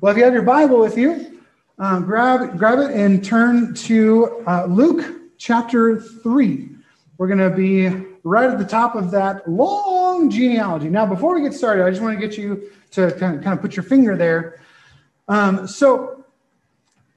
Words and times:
Well, 0.00 0.12
if 0.12 0.18
you 0.18 0.24
have 0.24 0.34
your 0.34 0.42
Bible 0.42 0.80
with 0.80 0.96
you, 0.96 1.40
um, 1.78 2.04
grab 2.04 2.58
grab 2.58 2.78
it 2.78 2.90
and 2.90 3.24
turn 3.24 3.74
to 3.74 4.44
uh, 4.46 4.66
Luke 4.66 5.36
chapter 5.38 6.00
three. 6.00 6.70
We're 7.18 7.28
going 7.28 7.38
to 7.38 7.50
be 7.50 7.88
right 8.22 8.50
at 8.50 8.58
the 8.58 8.64
top 8.64 8.94
of 8.94 9.10
that 9.12 9.48
long 9.48 10.30
genealogy. 10.30 10.88
Now, 10.88 11.06
before 11.06 11.34
we 11.34 11.42
get 11.42 11.54
started, 11.54 11.84
I 11.84 11.90
just 11.90 12.02
want 12.02 12.18
to 12.18 12.26
get 12.26 12.36
you 12.36 12.70
to 12.92 13.10
kind 13.12 13.36
of, 13.36 13.44
kind 13.44 13.54
of 13.54 13.60
put 13.60 13.76
your 13.76 13.84
finger 13.84 14.16
there. 14.16 14.60
Um, 15.28 15.66
so, 15.66 16.24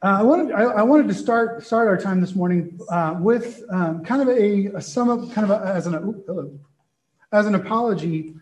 uh, 0.02 0.18
I 0.20 0.24
wanted 0.24 0.54
I, 0.54 0.64
I, 0.64 0.82
wanted 0.82 1.10
to 1.10 1.14
start 1.14 1.66
start 1.66 1.90
our 1.90 1.98
time 1.98 2.22
this 2.22 2.34
morning 2.34 2.80
uh, 2.90 3.18
with 3.20 3.64
um, 3.70 4.06
kind 4.06 4.22
of 4.22 4.30
a, 4.30 4.68
a 4.68 4.82
sum 4.82 5.10
up, 5.10 5.32
kind 5.34 5.50
of 5.50 5.62
a, 5.62 5.66
as 5.66 5.88
an 5.88 6.60
as 7.34 7.46
an 7.46 7.56
apology 7.56 8.36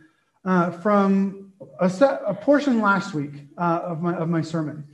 uh, 0.45 0.69
from 0.69 1.46
a, 1.79 1.89
set, 1.89 2.21
a 2.25 2.33
portion 2.33 2.81
last 2.81 3.13
week 3.13 3.33
uh, 3.57 3.81
of 3.83 4.01
my 4.01 4.15
of 4.15 4.29
my 4.29 4.41
sermon. 4.41 4.87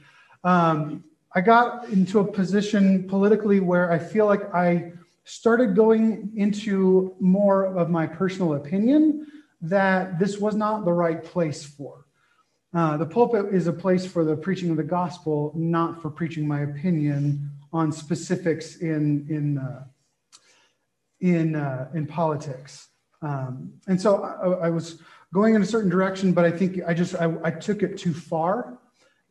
Um, 0.43 1.04
I 1.36 1.42
got 1.42 1.89
into 1.89 2.20
a 2.20 2.25
position 2.25 3.07
politically 3.07 3.60
where 3.60 3.92
I 3.92 3.97
feel 3.97 4.25
like 4.25 4.54
I 4.54 4.93
started 5.25 5.75
going 5.75 6.32
into 6.36 7.15
more 7.20 7.65
of 7.65 7.89
my 7.89 8.06
personal 8.06 8.56
opinion 8.56 9.25
that 9.61 10.20
this 10.20 10.37
was 10.37 10.56
not 10.56 10.86
the 10.86 10.92
right 10.92 11.23
place 11.23 11.65
for. 11.65 12.06
Uh, 12.73 12.98
the 12.98 13.06
pulpit 13.06 13.54
is 13.54 13.68
a 13.68 13.73
place 13.73 14.06
for 14.06 14.23
the 14.23 14.36
preaching 14.36 14.70
of 14.70 14.78
the 14.78 14.84
gospel, 14.84 15.54
not 15.56 16.01
for 16.01 16.09
preaching 16.09 16.48
my 16.48 16.61
opinion 16.61 17.50
on 17.71 17.92
specifics 17.92 18.78
in 18.78 19.25
in 19.29 19.57
uh, 19.57 19.86
in 21.21 21.56
uh, 21.56 21.89
in 21.93 22.06
politics. 22.06 22.89
Um, 23.21 23.73
and 23.87 24.00
so 24.00 24.23
I, 24.23 24.68
I 24.68 24.70
was 24.70 25.00
going 25.33 25.55
in 25.55 25.61
a 25.64 25.65
certain 25.65 25.89
direction, 25.89 26.32
but 26.32 26.46
I 26.46 26.51
think 26.51 26.79
I 26.87 26.93
just 26.93 27.15
I, 27.15 27.33
I 27.43 27.51
took 27.51 27.82
it 27.83 27.97
too 27.97 28.14
far, 28.14 28.78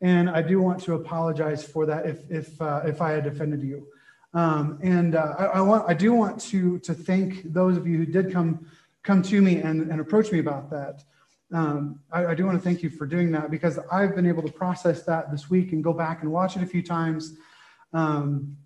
and 0.01 0.29
I 0.29 0.41
do 0.41 0.61
want 0.61 0.83
to 0.83 0.95
apologize 0.95 1.63
for 1.63 1.85
that 1.87 2.05
if 2.05 2.29
if 2.29 2.61
uh, 2.61 2.81
if 2.85 3.01
I 3.01 3.11
had 3.11 3.25
offended 3.25 3.63
you. 3.63 3.87
Um, 4.35 4.79
and 4.81 5.15
uh, 5.15 5.35
I, 5.37 5.45
I, 5.45 5.61
want 5.61 5.89
I 5.89 5.93
do 5.93 6.13
want 6.13 6.41
to 6.41 6.77
to 6.79 6.93
thank 6.93 7.53
those 7.53 7.77
of 7.77 7.87
you 7.87 7.97
who 7.97 8.05
did 8.05 8.31
come 8.31 8.67
come 9.01 9.21
to 9.21 9.41
me 9.41 9.57
and, 9.57 9.89
and 9.89 10.01
approach 10.01 10.31
me 10.31 10.39
about 10.39 10.69
that. 10.71 11.03
Um, 11.53 11.99
I, 12.11 12.27
I, 12.27 12.35
do 12.35 12.45
want 12.45 12.57
to 12.57 12.63
thank 12.63 12.81
you 12.81 12.89
for 12.89 13.05
doing 13.05 13.31
that 13.33 13.51
because 13.51 13.77
I've 13.91 14.15
been 14.15 14.25
able 14.25 14.41
to 14.41 14.51
process 14.51 15.03
that 15.03 15.29
this 15.31 15.51
week 15.51 15.71
and 15.71 15.83
go 15.83 15.93
back 15.93 16.23
and 16.23 16.31
watch 16.31 16.55
it 16.55 16.63
a 16.63 16.65
few 16.65 16.81
times. 16.81 17.37
Um, 17.93 18.57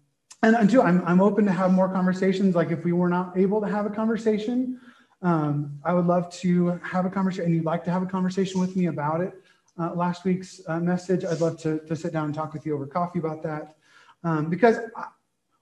and 0.41 0.55
until 0.55 0.83
I'm, 0.83 1.03
I'm 1.05 1.19
open 1.19 1.45
to 1.45 1.51
have 1.51 1.73
more 1.73 1.89
conversations. 1.89 2.55
Like 2.55 2.71
if 2.71 2.85
we 2.85 2.93
were 2.93 3.09
not 3.09 3.37
able 3.37 3.59
to 3.59 3.67
have 3.67 3.85
a 3.85 3.89
conversation, 3.89 4.79
um, 5.21 5.79
I 5.83 5.93
would 5.93 6.05
love 6.05 6.31
to 6.39 6.79
have 6.83 7.05
a 7.05 7.09
conversation, 7.09 7.45
and 7.45 7.55
you'd 7.55 7.65
like 7.65 7.83
to 7.85 7.91
have 7.91 8.03
a 8.03 8.05
conversation 8.05 8.59
with 8.59 8.75
me 8.75 8.87
about 8.87 9.21
it. 9.21 9.33
Uh, 9.79 9.93
last 9.93 10.25
week's 10.25 10.61
uh, 10.67 10.79
message, 10.79 11.23
I'd 11.25 11.41
love 11.41 11.59
to, 11.61 11.79
to 11.79 11.95
sit 11.95 12.13
down 12.13 12.25
and 12.25 12.33
talk 12.33 12.53
with 12.53 12.65
you 12.65 12.73
over 12.75 12.85
coffee 12.85 13.19
about 13.19 13.43
that. 13.43 13.75
Um, 14.23 14.49
because 14.49 14.77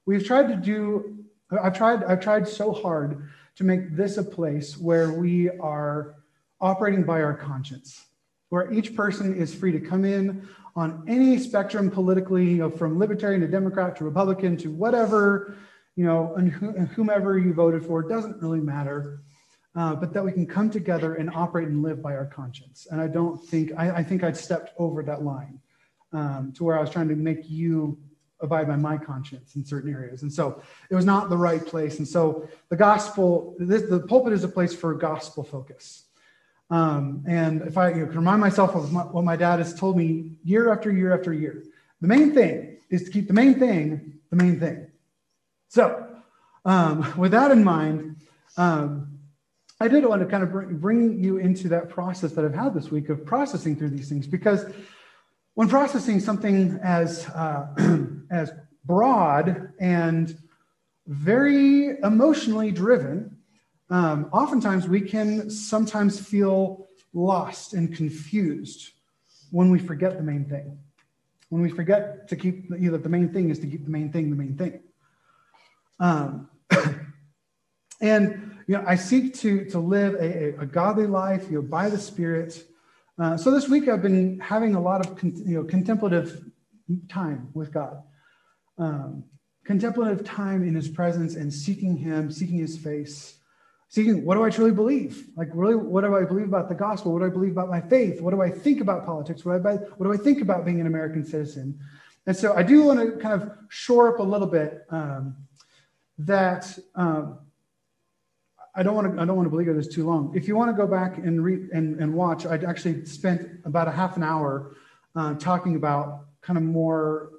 we've 0.06 0.26
tried 0.26 0.48
to 0.48 0.56
do, 0.56 1.26
I've 1.62 1.76
tried, 1.76 2.04
I've 2.04 2.22
tried 2.22 2.48
so 2.48 2.72
hard 2.72 3.30
to 3.56 3.64
make 3.64 3.96
this 3.96 4.18
a 4.18 4.24
place 4.24 4.78
where 4.78 5.14
we 5.14 5.50
are 5.50 6.16
operating 6.62 7.04
by 7.04 7.22
our 7.22 7.34
conscience, 7.34 8.06
where 8.50 8.72
each 8.72 8.96
person 8.96 9.36
is 9.36 9.54
free 9.54 9.72
to 9.72 9.80
come 9.80 10.06
in 10.06 10.48
on 10.76 11.04
any 11.08 11.38
spectrum 11.40 11.90
politically, 11.90 12.46
you 12.46 12.58
know, 12.58 12.70
from 12.70 13.00
libertarian 13.00 13.42
to 13.42 13.48
Democrat 13.48 13.96
to 13.98 14.04
Republican 14.04 14.58
to 14.58 14.70
whatever, 14.70 15.56
you 15.96 16.06
know, 16.06 16.34
and, 16.36 16.52
whomever 16.52 17.38
you 17.40 17.54
voted 17.54 17.86
for, 17.86 18.02
doesn't 18.04 18.42
really 18.42 18.60
matter 18.60 19.22
uh, 19.76 19.96
but 19.96 20.14
that 20.14 20.24
we 20.24 20.32
can 20.32 20.46
come 20.46 20.70
together 20.70 21.16
and 21.16 21.30
operate 21.32 21.68
and 21.68 21.84
live 21.84 22.02
by 22.02 22.16
our 22.16 22.26
conscience. 22.26 22.88
And 22.90 23.02
I 23.02 23.08
don't 23.08 23.38
think, 23.38 23.72
I, 23.78 23.98
I 23.98 24.04
think 24.04 24.24
I'd 24.24 24.38
stepped 24.38 24.74
over 24.78 25.04
that 25.04 25.24
line 25.24 25.60
um, 26.14 26.54
to 26.56 26.64
where 26.64 26.78
I 26.78 26.82
was 26.82 26.90
trying 26.90 27.10
to 27.10 27.16
make 27.16 27.50
you 27.50 27.98
abide 28.40 28.68
by 28.68 28.76
my 28.76 28.98
conscience 28.98 29.56
in 29.56 29.66
certain 29.66 29.92
areas. 29.94 30.22
And 30.22 30.32
so 30.32 30.62
it 30.90 30.96
was 30.96 31.06
not 31.06 31.30
the 31.30 31.38
right 31.38 31.66
place. 31.66 32.00
And 32.00 32.08
so 32.08 32.48
the 32.70 32.76
gospel, 32.76 33.56
this, 33.60 33.84
the 33.84 34.00
pulpit 34.00 34.34
is 34.34 34.44
a 34.44 34.48
place 34.48 34.74
for 34.74 34.94
gospel 34.94 35.44
focus. 35.44 36.04
Um, 36.70 37.24
and 37.28 37.62
if 37.62 37.78
I 37.78 37.90
you 37.90 38.02
know, 38.02 38.08
can 38.08 38.18
remind 38.18 38.42
myself 38.42 38.76
of 38.76 38.92
my, 38.92 39.02
what 39.02 39.24
my 39.24 39.36
dad 39.36 39.60
has 39.60 39.78
told 39.78 39.98
me 39.98 40.32
year 40.44 40.72
after 40.72 40.92
year 40.92 41.14
after 41.14 41.34
year, 41.34 41.64
the 42.02 42.08
main 42.08 42.34
thing 42.34 42.78
is 42.90 43.04
to 43.04 43.12
keep 43.12 43.28
the 43.28 43.34
main 43.34 43.60
thing 43.60 44.16
the 44.30 44.44
main 44.44 44.60
thing. 44.60 44.88
So, 45.70 46.08
um, 46.66 47.14
with 47.18 47.32
that 47.32 47.52
in 47.52 47.64
mind, 47.64 48.18
um, 48.58 49.05
I 49.80 49.90
did 49.90 50.06
want 50.06 50.22
to 50.22 50.28
kind 50.28 50.44
of 50.44 50.52
bring, 50.52 50.78
bring 50.78 51.24
you 51.24 51.38
into 51.38 51.68
that 51.70 51.90
process 51.90 52.32
that 52.34 52.46
I've 52.46 52.56
had 52.56 52.74
this 52.74 52.92
week 52.92 53.10
of 53.10 53.26
processing 53.26 53.76
through 53.76 53.90
these 53.90 54.08
things 54.08 54.26
because 54.26 54.66
when 55.56 55.68
processing 55.68 56.20
something 56.20 56.80
as 56.82 57.28
uh, 57.30 57.68
as 58.32 58.52
broad 58.86 59.74
and 59.80 60.38
very 61.08 61.98
emotionally 62.00 62.72
driven, 62.72 63.38
um, 63.90 64.30
oftentimes 64.32 64.88
we 64.88 65.02
can 65.02 65.50
sometimes 65.50 66.20
feel 66.20 66.88
lost 67.14 67.74
and 67.74 67.96
confused 67.96 68.92
when 69.52 69.70
we 69.70 69.80
forget 69.80 70.18
the 70.18 70.24
main 70.24 70.46
thing. 70.46 70.78
When 71.50 71.62
we 71.62 71.70
forget 71.70 72.28
to 72.30 72.36
keep 72.36 72.70
you 72.72 72.78
know, 72.78 72.92
that 72.92 73.04
the 73.04 73.10
main 73.10 73.32
thing 73.32 73.50
is 73.50 73.60
to 73.60 73.68
keep 73.68 73.84
the 73.84 73.92
main 73.92 74.12
thing 74.12 74.30
the 74.30 74.36
main 74.36 74.58
thing. 74.58 74.82
Um, 76.00 76.50
and 78.02 78.45
you 78.68 78.76
know, 78.76 78.84
I 78.88 78.96
seek 78.96 79.34
to, 79.36 79.66
to 79.66 79.80
live 79.80 80.16
a, 80.16 80.62
a 80.62 80.66
godly 80.66 81.08
life, 81.08 81.46
you 81.50 81.62
know, 81.62 81.62
by 81.62 81.90
the 81.90 82.00
Spirit. 82.00 82.66
Uh, 83.18 83.38
so 83.38 83.52
this 83.52 83.70
week 83.70 83.88
I've 83.88 84.02
been 84.02 84.40
having 84.40 84.76
a 84.76 84.82
lot 84.82 85.06
of, 85.06 85.18
con- 85.18 85.42
you 85.46 85.56
know, 85.56 85.64
contemplative 85.64 86.44
time 87.08 87.50
with 87.54 87.72
God. 87.72 88.02
Um, 88.78 89.24
contemplative 89.66 90.24
time 90.26 90.68
in 90.68 90.76
his 90.76 90.88
presence 90.88 91.36
and 91.36 91.54
seeking 91.54 91.98
him, 91.98 92.32
seeking 92.32 92.58
his 92.58 92.78
face, 92.78 93.38
seeking 93.88 94.26
what 94.26 94.36
do 94.36 94.44
I 94.44 94.50
truly 94.50 94.72
believe? 94.72 95.28
Like, 95.36 95.50
really, 95.54 95.76
what 95.76 96.02
do 96.02 96.16
I 96.16 96.24
believe 96.24 96.48
about 96.48 96.70
the 96.70 96.76
gospel? 96.76 97.14
What 97.14 97.20
do 97.20 97.26
I 97.26 97.30
believe 97.30 97.52
about 97.52 97.70
my 97.70 97.82
faith? 97.82 98.20
What 98.22 98.32
do 98.32 98.42
I 98.42 98.50
think 98.50 98.82
about 98.82 99.06
politics? 99.06 99.46
What 99.46 99.62
do 99.62 99.70
I, 99.70 99.74
what 99.76 100.06
do 100.06 100.14
I 100.14 100.18
think 100.18 100.42
about 100.42 100.66
being 100.66 100.82
an 100.82 100.88
American 100.88 101.26
citizen? 101.26 101.80
And 102.28 102.36
so 102.36 102.56
I 102.56 102.64
do 102.64 102.84
want 102.84 103.00
to 103.00 103.18
kind 103.18 103.40
of 103.40 103.52
shore 103.70 104.14
up 104.14 104.20
a 104.20 104.24
little 104.24 104.48
bit 104.48 104.86
um, 104.90 105.36
that 106.18 106.78
um, 106.96 107.40
I 108.76 108.84
don't 108.84 108.96
want 108.96 109.16
to. 109.16 109.22
I 109.22 109.26
don't 109.26 109.36
want 109.36 109.46
to 109.46 109.50
believe 109.50 109.74
this 109.74 109.88
too 109.88 110.06
long. 110.06 110.34
If 110.36 110.48
you 110.48 110.56
want 110.56 110.70
to 110.70 110.78
go 110.78 110.86
back 110.86 111.18
and 111.18 111.44
read 111.44 111.70
and, 111.72 112.00
and 112.02 112.14
watch, 112.14 112.46
I 112.46 112.56
actually 112.56 113.06
spent 113.06 113.50
about 113.64 113.88
a 113.88 113.92
half 113.92 114.18
an 114.18 114.24
hour 114.24 114.76
uh, 115.16 115.36
talking 115.36 115.76
about 115.76 116.26
kind 116.42 116.58
of 116.58 116.64
more 116.64 117.30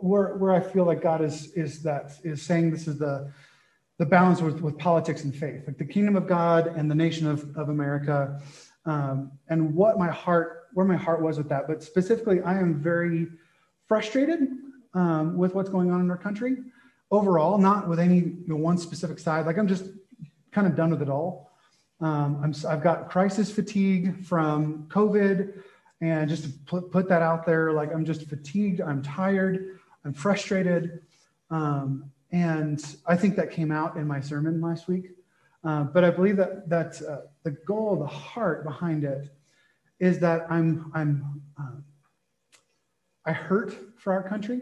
where 0.00 0.36
where 0.36 0.52
I 0.52 0.60
feel 0.60 0.84
like 0.84 1.02
God 1.02 1.22
is 1.22 1.52
is 1.52 1.82
that 1.82 2.12
is 2.24 2.42
saying 2.42 2.70
this 2.70 2.86
is 2.86 2.98
the 2.98 3.32
the 3.98 4.04
balance 4.04 4.42
with, 4.42 4.60
with 4.60 4.76
politics 4.76 5.24
and 5.24 5.34
faith, 5.34 5.62
like 5.66 5.78
the 5.78 5.84
kingdom 5.84 6.16
of 6.16 6.26
God 6.26 6.66
and 6.66 6.90
the 6.90 6.94
nation 6.94 7.26
of, 7.26 7.56
of 7.56 7.70
America, 7.70 8.38
um, 8.84 9.32
and 9.48 9.74
what 9.74 9.98
my 9.98 10.10
heart 10.10 10.64
where 10.74 10.84
my 10.84 10.96
heart 10.96 11.22
was 11.22 11.38
with 11.38 11.48
that. 11.48 11.66
But 11.66 11.82
specifically, 11.82 12.42
I 12.42 12.58
am 12.58 12.82
very 12.82 13.28
frustrated 13.88 14.40
um, 14.92 15.38
with 15.38 15.54
what's 15.54 15.70
going 15.70 15.90
on 15.90 16.00
in 16.00 16.10
our 16.10 16.18
country 16.18 16.56
overall, 17.10 17.56
not 17.56 17.88
with 17.88 17.98
any 17.98 18.18
you 18.18 18.44
know, 18.46 18.56
one 18.56 18.76
specific 18.76 19.18
side. 19.18 19.46
Like 19.46 19.56
I'm 19.56 19.68
just 19.68 19.86
kind 20.56 20.66
of 20.66 20.74
done 20.74 20.88
with 20.88 21.02
it 21.02 21.10
all. 21.10 21.52
Um, 22.00 22.40
I'm, 22.42 22.54
I've 22.66 22.82
got 22.82 23.10
crisis 23.10 23.50
fatigue 23.50 24.24
from 24.24 24.88
COVID, 24.88 25.62
and 26.00 26.30
just 26.30 26.44
to 26.44 26.50
put, 26.64 26.90
put 26.90 27.10
that 27.10 27.20
out 27.20 27.44
there, 27.44 27.72
like 27.72 27.92
I'm 27.92 28.06
just 28.06 28.26
fatigued, 28.26 28.80
I'm 28.80 29.02
tired, 29.02 29.78
I'm 30.02 30.14
frustrated. 30.14 31.02
Um, 31.50 32.10
and 32.32 32.82
I 33.06 33.16
think 33.16 33.36
that 33.36 33.50
came 33.50 33.70
out 33.70 33.96
in 33.96 34.06
my 34.06 34.20
sermon 34.20 34.62
last 34.62 34.88
week. 34.88 35.10
Uh, 35.62 35.84
but 35.84 36.04
I 36.04 36.10
believe 36.10 36.38
that 36.38 36.70
that 36.70 37.02
uh, 37.02 37.18
the 37.42 37.50
goal, 37.50 37.96
the 37.96 38.06
heart 38.06 38.64
behind 38.64 39.04
it, 39.04 39.28
is 40.00 40.18
that 40.20 40.46
I'm 40.48 40.90
I'm 40.94 41.42
uh, 41.60 41.80
I 43.26 43.32
hurt 43.32 43.76
for 43.98 44.14
our 44.14 44.26
country, 44.26 44.60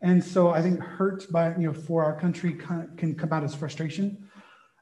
and 0.00 0.22
so 0.24 0.50
I 0.50 0.60
think 0.60 0.80
hurt 0.80 1.30
by 1.30 1.54
you 1.56 1.68
know 1.68 1.72
for 1.72 2.04
our 2.04 2.18
country 2.18 2.54
can, 2.54 2.90
can 2.96 3.14
come 3.14 3.32
out 3.32 3.44
as 3.44 3.54
frustration. 3.54 4.23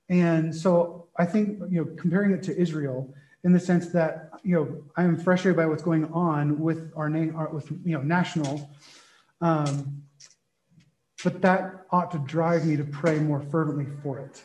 And 0.08 0.54
so 0.54 1.08
I 1.16 1.24
think, 1.24 1.60
you 1.70 1.84
know, 1.84 1.90
comparing 1.96 2.32
it 2.32 2.42
to 2.44 2.56
Israel 2.56 3.12
in 3.44 3.52
the 3.52 3.60
sense 3.60 3.88
that, 3.88 4.30
you 4.42 4.54
know, 4.54 4.82
I 4.96 5.04
am 5.04 5.16
frustrated 5.16 5.56
by 5.56 5.66
what's 5.66 5.82
going 5.82 6.04
on 6.12 6.60
with 6.60 6.92
our 6.96 7.08
name, 7.08 7.36
with, 7.52 7.70
you 7.84 7.96
know, 7.96 8.02
national. 8.02 8.70
Um, 9.40 10.02
but 11.24 11.40
that 11.42 11.86
ought 11.90 12.10
to 12.12 12.18
drive 12.18 12.66
me 12.66 12.76
to 12.76 12.84
pray 12.84 13.18
more 13.18 13.40
fervently 13.40 13.86
for 14.02 14.18
it. 14.18 14.42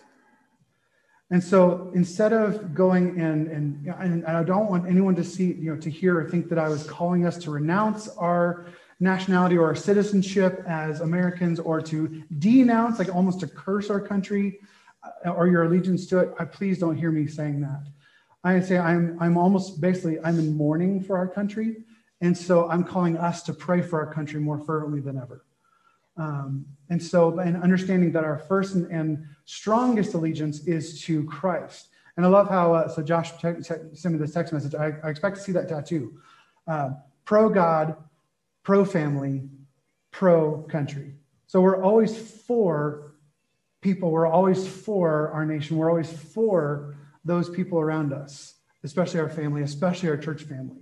And 1.30 1.44
so 1.44 1.92
instead 1.94 2.32
of 2.32 2.74
going 2.74 3.20
and, 3.20 3.48
and, 3.48 3.88
and 4.00 4.26
I 4.26 4.44
don't 4.44 4.70
want 4.70 4.88
anyone 4.88 5.16
to 5.16 5.24
see, 5.24 5.54
you 5.54 5.74
know, 5.74 5.82
to 5.82 5.90
hear 5.90 6.20
or 6.20 6.30
think 6.30 6.48
that 6.50 6.58
I 6.58 6.70
was 6.70 6.84
calling 6.86 7.26
us 7.26 7.38
to 7.40 7.52
renounce 7.52 8.08
our 8.08 8.68
nationality 9.00 9.58
or 9.58 9.66
our 9.66 9.76
citizenship 9.76 10.64
as 10.68 11.02
Americans 11.02 11.60
or 11.60 11.82
to 11.82 12.24
denounce, 12.40 12.98
like 12.98 13.14
almost 13.14 13.42
to 13.42 13.48
curse 13.48 13.90
our 13.90 14.00
country 14.00 14.60
or 15.26 15.48
your 15.48 15.64
allegiance 15.64 16.06
to 16.08 16.20
it, 16.20 16.34
I, 16.40 16.46
please 16.46 16.80
don't 16.80 16.98
hear 16.98 17.12
me 17.12 17.28
saying 17.28 17.62
that. 17.62 17.84
I 18.44 18.60
say 18.62 18.78
I'm, 18.78 19.18
I'm 19.20 19.38
almost 19.38 19.82
basically, 19.82 20.20
I'm 20.24 20.40
in 20.40 20.56
mourning 20.56 21.04
for 21.04 21.18
our 21.18 21.28
country 21.28 21.78
And 22.22 22.36
so 22.36 22.70
I'm 22.70 22.84
calling 22.84 23.18
us 23.18 23.44
to 23.44 23.54
pray 23.54 23.82
for 23.82 24.04
our 24.04 24.14
country 24.14 24.40
more 24.40 24.60
fervently 24.60 25.02
than 25.02 25.18
ever. 25.18 25.46
Um, 26.18 26.66
and 26.90 27.02
so, 27.02 27.38
and 27.40 27.62
understanding 27.62 28.12
that 28.14 28.24
our 28.24 28.40
first 28.40 28.76
and, 28.76 28.90
and, 28.92 29.26
strongest 29.46 30.14
allegiance 30.14 30.68
is 30.68 31.02
to 31.04 31.24
Christ. 31.24 31.88
And 32.18 32.26
I 32.26 32.30
love 32.30 32.50
how, 32.50 32.74
uh, 32.74 32.90
so 32.90 33.02
Josh 33.02 33.32
te- 33.40 33.62
te- 33.62 33.96
sent 33.96 34.14
me 34.14 34.20
this 34.20 34.34
text 34.34 34.52
message. 34.52 34.76
I, 34.76 34.94
I, 35.02 35.10
expect 35.10 35.38
to 35.38 35.42
see 35.42 35.54
that 35.54 35.70
tattoo. 35.70 36.20
Uh, 36.68 36.90
pro 37.24 37.48
God, 37.48 37.96
pro 38.64 38.84
family, 38.84 39.48
pro 40.12 40.64
country. 40.64 41.14
So 41.46 41.62
we're 41.62 41.82
always 41.82 42.18
for 42.18 43.07
people. 43.82 44.12
We're 44.12 44.28
always 44.28 44.68
for 44.68 45.30
our 45.32 45.46
nation. 45.46 45.78
We're 45.78 45.90
always 45.90 46.12
for 46.12 46.96
those 47.26 47.50
people 47.50 47.80
around 47.80 48.14
us, 48.14 48.56
especially 48.84 49.20
our 49.20 49.30
family, 49.30 49.62
especially 49.62 50.10
our 50.10 50.18
church 50.18 50.44
family, 50.44 50.82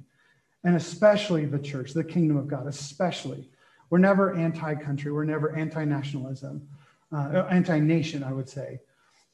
and 0.63 0.75
especially 0.75 1.45
the 1.45 1.59
church, 1.59 1.93
the 1.93 2.03
kingdom 2.03 2.37
of 2.37 2.47
God, 2.47 2.67
especially. 2.67 3.49
We're 3.89 3.99
never 3.99 4.35
anti 4.35 4.75
country, 4.75 5.11
we're 5.11 5.25
never 5.25 5.55
anti 5.55 5.85
nationalism, 5.85 6.67
uh, 7.11 7.45
anti 7.49 7.79
nation, 7.79 8.23
I 8.23 8.33
would 8.33 8.49
say. 8.49 8.79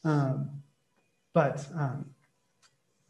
Um, 0.03 0.49
but 1.33 1.65
um, 1.75 2.09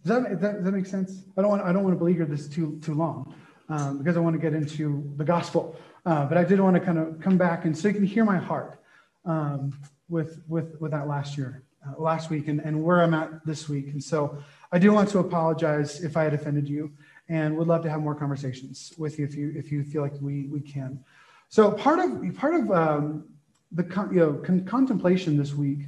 does, 0.05 0.23
that, 0.23 0.41
that, 0.41 0.53
does, 0.55 0.63
that, 0.65 0.71
make 0.71 0.85
sense? 0.85 1.23
I 1.37 1.41
don't 1.41 1.49
want, 1.49 1.63
I 1.63 1.71
don't 1.71 1.83
want 1.83 1.95
to 1.95 1.99
beleaguer 1.99 2.25
this 2.25 2.47
too, 2.47 2.79
too 2.83 2.93
long 2.93 3.33
um, 3.69 3.97
because 3.97 4.17
I 4.17 4.19
want 4.19 4.35
to 4.35 4.41
get 4.41 4.53
into 4.53 5.11
the 5.17 5.23
gospel. 5.23 5.75
Uh, 6.05 6.25
but 6.25 6.37
I 6.37 6.43
did 6.43 6.59
want 6.59 6.75
to 6.75 6.79
kind 6.79 6.97
of 6.97 7.19
come 7.19 7.37
back 7.37 7.65
and 7.65 7.77
so 7.77 7.87
you 7.87 7.93
can 7.93 8.03
hear 8.03 8.25
my 8.25 8.37
heart 8.37 8.81
um, 9.25 9.73
with, 10.11 10.41
with, 10.47 10.79
with 10.79 10.91
that 10.91 11.07
last 11.07 11.37
year, 11.37 11.63
uh, 11.87 11.99
last 11.99 12.29
week, 12.29 12.47
and, 12.47 12.59
and 12.59 12.83
where 12.83 13.01
I'm 13.01 13.13
at 13.13 13.45
this 13.45 13.67
week. 13.67 13.87
And 13.87 14.03
so 14.03 14.37
I 14.71 14.77
do 14.77 14.91
want 14.91 15.09
to 15.09 15.19
apologize 15.19 16.03
if 16.03 16.17
I 16.17 16.23
had 16.23 16.33
offended 16.33 16.67
you 16.69 16.91
and 17.29 17.57
would 17.57 17.67
love 17.67 17.81
to 17.83 17.89
have 17.89 18.01
more 18.01 18.13
conversations 18.13 18.93
with 18.97 19.17
you 19.17 19.25
if 19.25 19.35
you, 19.35 19.53
if 19.55 19.71
you 19.71 19.83
feel 19.83 20.01
like 20.01 20.13
we, 20.21 20.47
we 20.47 20.59
can. 20.59 21.03
So 21.51 21.69
part 21.69 21.99
of 21.99 22.35
part 22.35 22.55
of 22.55 22.71
um, 22.71 23.25
the 23.73 23.83
you 24.09 24.19
know 24.19 24.33
con- 24.35 24.63
contemplation 24.63 25.37
this 25.37 25.53
week 25.53 25.79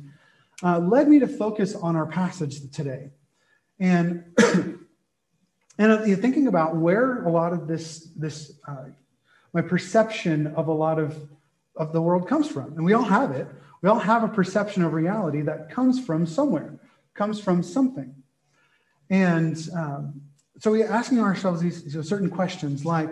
uh, 0.62 0.80
led 0.80 1.08
me 1.08 1.20
to 1.20 1.28
focus 1.28 1.74
on 1.74 1.96
our 1.96 2.06
passage 2.06 2.70
today, 2.72 3.12
and 3.80 4.26
and 5.78 5.92
uh, 5.92 6.04
thinking 6.18 6.48
about 6.48 6.76
where 6.76 7.24
a 7.24 7.32
lot 7.32 7.54
of 7.54 7.66
this 7.66 8.10
this 8.18 8.60
uh, 8.68 8.88
my 9.54 9.62
perception 9.62 10.48
of 10.48 10.68
a 10.68 10.74
lot 10.74 11.00
of 11.00 11.30
of 11.78 11.94
the 11.94 12.02
world 12.02 12.28
comes 12.28 12.50
from, 12.50 12.74
and 12.74 12.84
we 12.84 12.92
all 12.92 13.04
have 13.04 13.32
it. 13.32 13.48
We 13.84 13.90
all 13.90 14.00
have 14.00 14.24
a 14.24 14.30
perception 14.30 14.82
of 14.82 14.94
reality 14.94 15.42
that 15.42 15.70
comes 15.70 16.04
from 16.04 16.26
somewhere, 16.26 16.80
comes 17.14 17.40
from 17.40 17.62
something, 17.62 18.16
and 19.10 19.58
um, 19.76 20.22
so 20.58 20.72
we're 20.72 20.88
asking 20.88 21.20
ourselves 21.20 21.62
these, 21.62 21.84
these 21.84 22.08
certain 22.08 22.30
questions 22.30 22.86
like, 22.86 23.10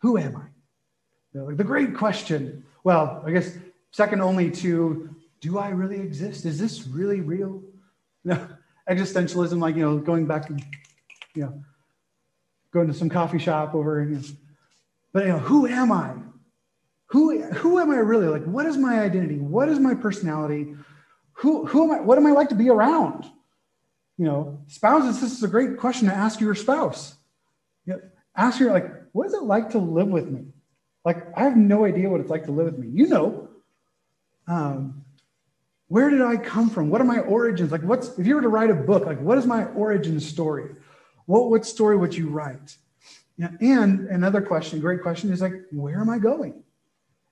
"Who 0.00 0.18
am 0.18 0.36
I?" 0.36 0.46
You 1.32 1.40
know, 1.40 1.46
like 1.46 1.56
the 1.56 1.64
great 1.64 1.94
question. 1.94 2.64
Well, 2.82 3.22
I 3.24 3.30
guess 3.30 3.56
second 3.92 4.20
only 4.20 4.50
to 4.50 5.14
do 5.40 5.58
I 5.58 5.68
really 5.68 6.00
exist? 6.00 6.44
Is 6.44 6.58
this 6.58 6.88
really 6.88 7.20
real? 7.20 7.62
You 8.24 8.32
know, 8.32 8.48
existentialism, 8.90 9.60
like 9.60 9.76
you 9.76 9.82
know, 9.82 9.98
going 9.98 10.26
back 10.26 10.50
and 10.50 10.60
you 11.34 11.42
know, 11.42 11.62
going 12.72 12.88
to 12.88 12.94
some 12.94 13.08
coffee 13.08 13.38
shop 13.38 13.76
over, 13.76 14.02
you 14.02 14.16
know, 14.16 14.22
but 15.12 15.22
you 15.26 15.28
know, 15.28 15.38
who 15.38 15.68
am 15.68 15.92
I? 15.92 16.14
Who 17.14 17.40
who 17.42 17.78
am 17.78 17.92
I 17.92 17.98
really? 17.98 18.26
Like, 18.26 18.42
what 18.42 18.66
is 18.66 18.76
my 18.76 18.98
identity? 18.98 19.38
What 19.38 19.68
is 19.68 19.78
my 19.78 19.94
personality? 19.94 20.74
Who 21.34 21.64
who 21.64 21.84
am 21.84 21.90
I? 21.92 22.00
What 22.00 22.18
am 22.18 22.26
I 22.26 22.32
like 22.32 22.48
to 22.48 22.56
be 22.56 22.68
around? 22.68 23.24
You 24.18 24.24
know, 24.24 24.58
spouses, 24.66 25.20
this 25.20 25.30
is 25.30 25.44
a 25.44 25.46
great 25.48 25.78
question 25.78 26.08
to 26.08 26.14
ask 26.14 26.40
your 26.40 26.56
spouse. 26.56 27.14
You 27.86 27.92
know, 27.92 28.00
ask 28.34 28.58
your 28.58 28.72
like, 28.72 28.90
what 29.12 29.28
is 29.28 29.32
it 29.32 29.44
like 29.44 29.70
to 29.70 29.78
live 29.78 30.08
with 30.08 30.28
me? 30.28 30.46
Like, 31.04 31.18
I 31.36 31.44
have 31.44 31.56
no 31.56 31.84
idea 31.84 32.10
what 32.10 32.20
it's 32.20 32.30
like 32.30 32.46
to 32.46 32.50
live 32.50 32.66
with 32.66 32.78
me. 32.78 32.88
You 32.88 33.06
know. 33.06 33.48
Um, 34.48 35.04
where 35.86 36.10
did 36.10 36.20
I 36.20 36.36
come 36.36 36.68
from? 36.68 36.90
What 36.90 37.00
are 37.00 37.04
my 37.04 37.20
origins? 37.20 37.70
Like, 37.70 37.82
what's, 37.82 38.18
if 38.18 38.26
you 38.26 38.34
were 38.34 38.42
to 38.42 38.48
write 38.48 38.70
a 38.70 38.74
book, 38.74 39.06
like, 39.06 39.20
what 39.20 39.38
is 39.38 39.46
my 39.46 39.66
origin 39.66 40.18
story? 40.18 40.74
What, 41.26 41.48
what 41.48 41.64
story 41.64 41.96
would 41.96 42.12
you 42.12 42.28
write? 42.28 42.76
Yeah, 43.36 43.50
and 43.60 44.08
another 44.08 44.42
question, 44.42 44.80
great 44.80 45.02
question, 45.02 45.32
is 45.32 45.40
like, 45.40 45.54
where 45.70 46.00
am 46.00 46.10
I 46.10 46.18
going? 46.18 46.63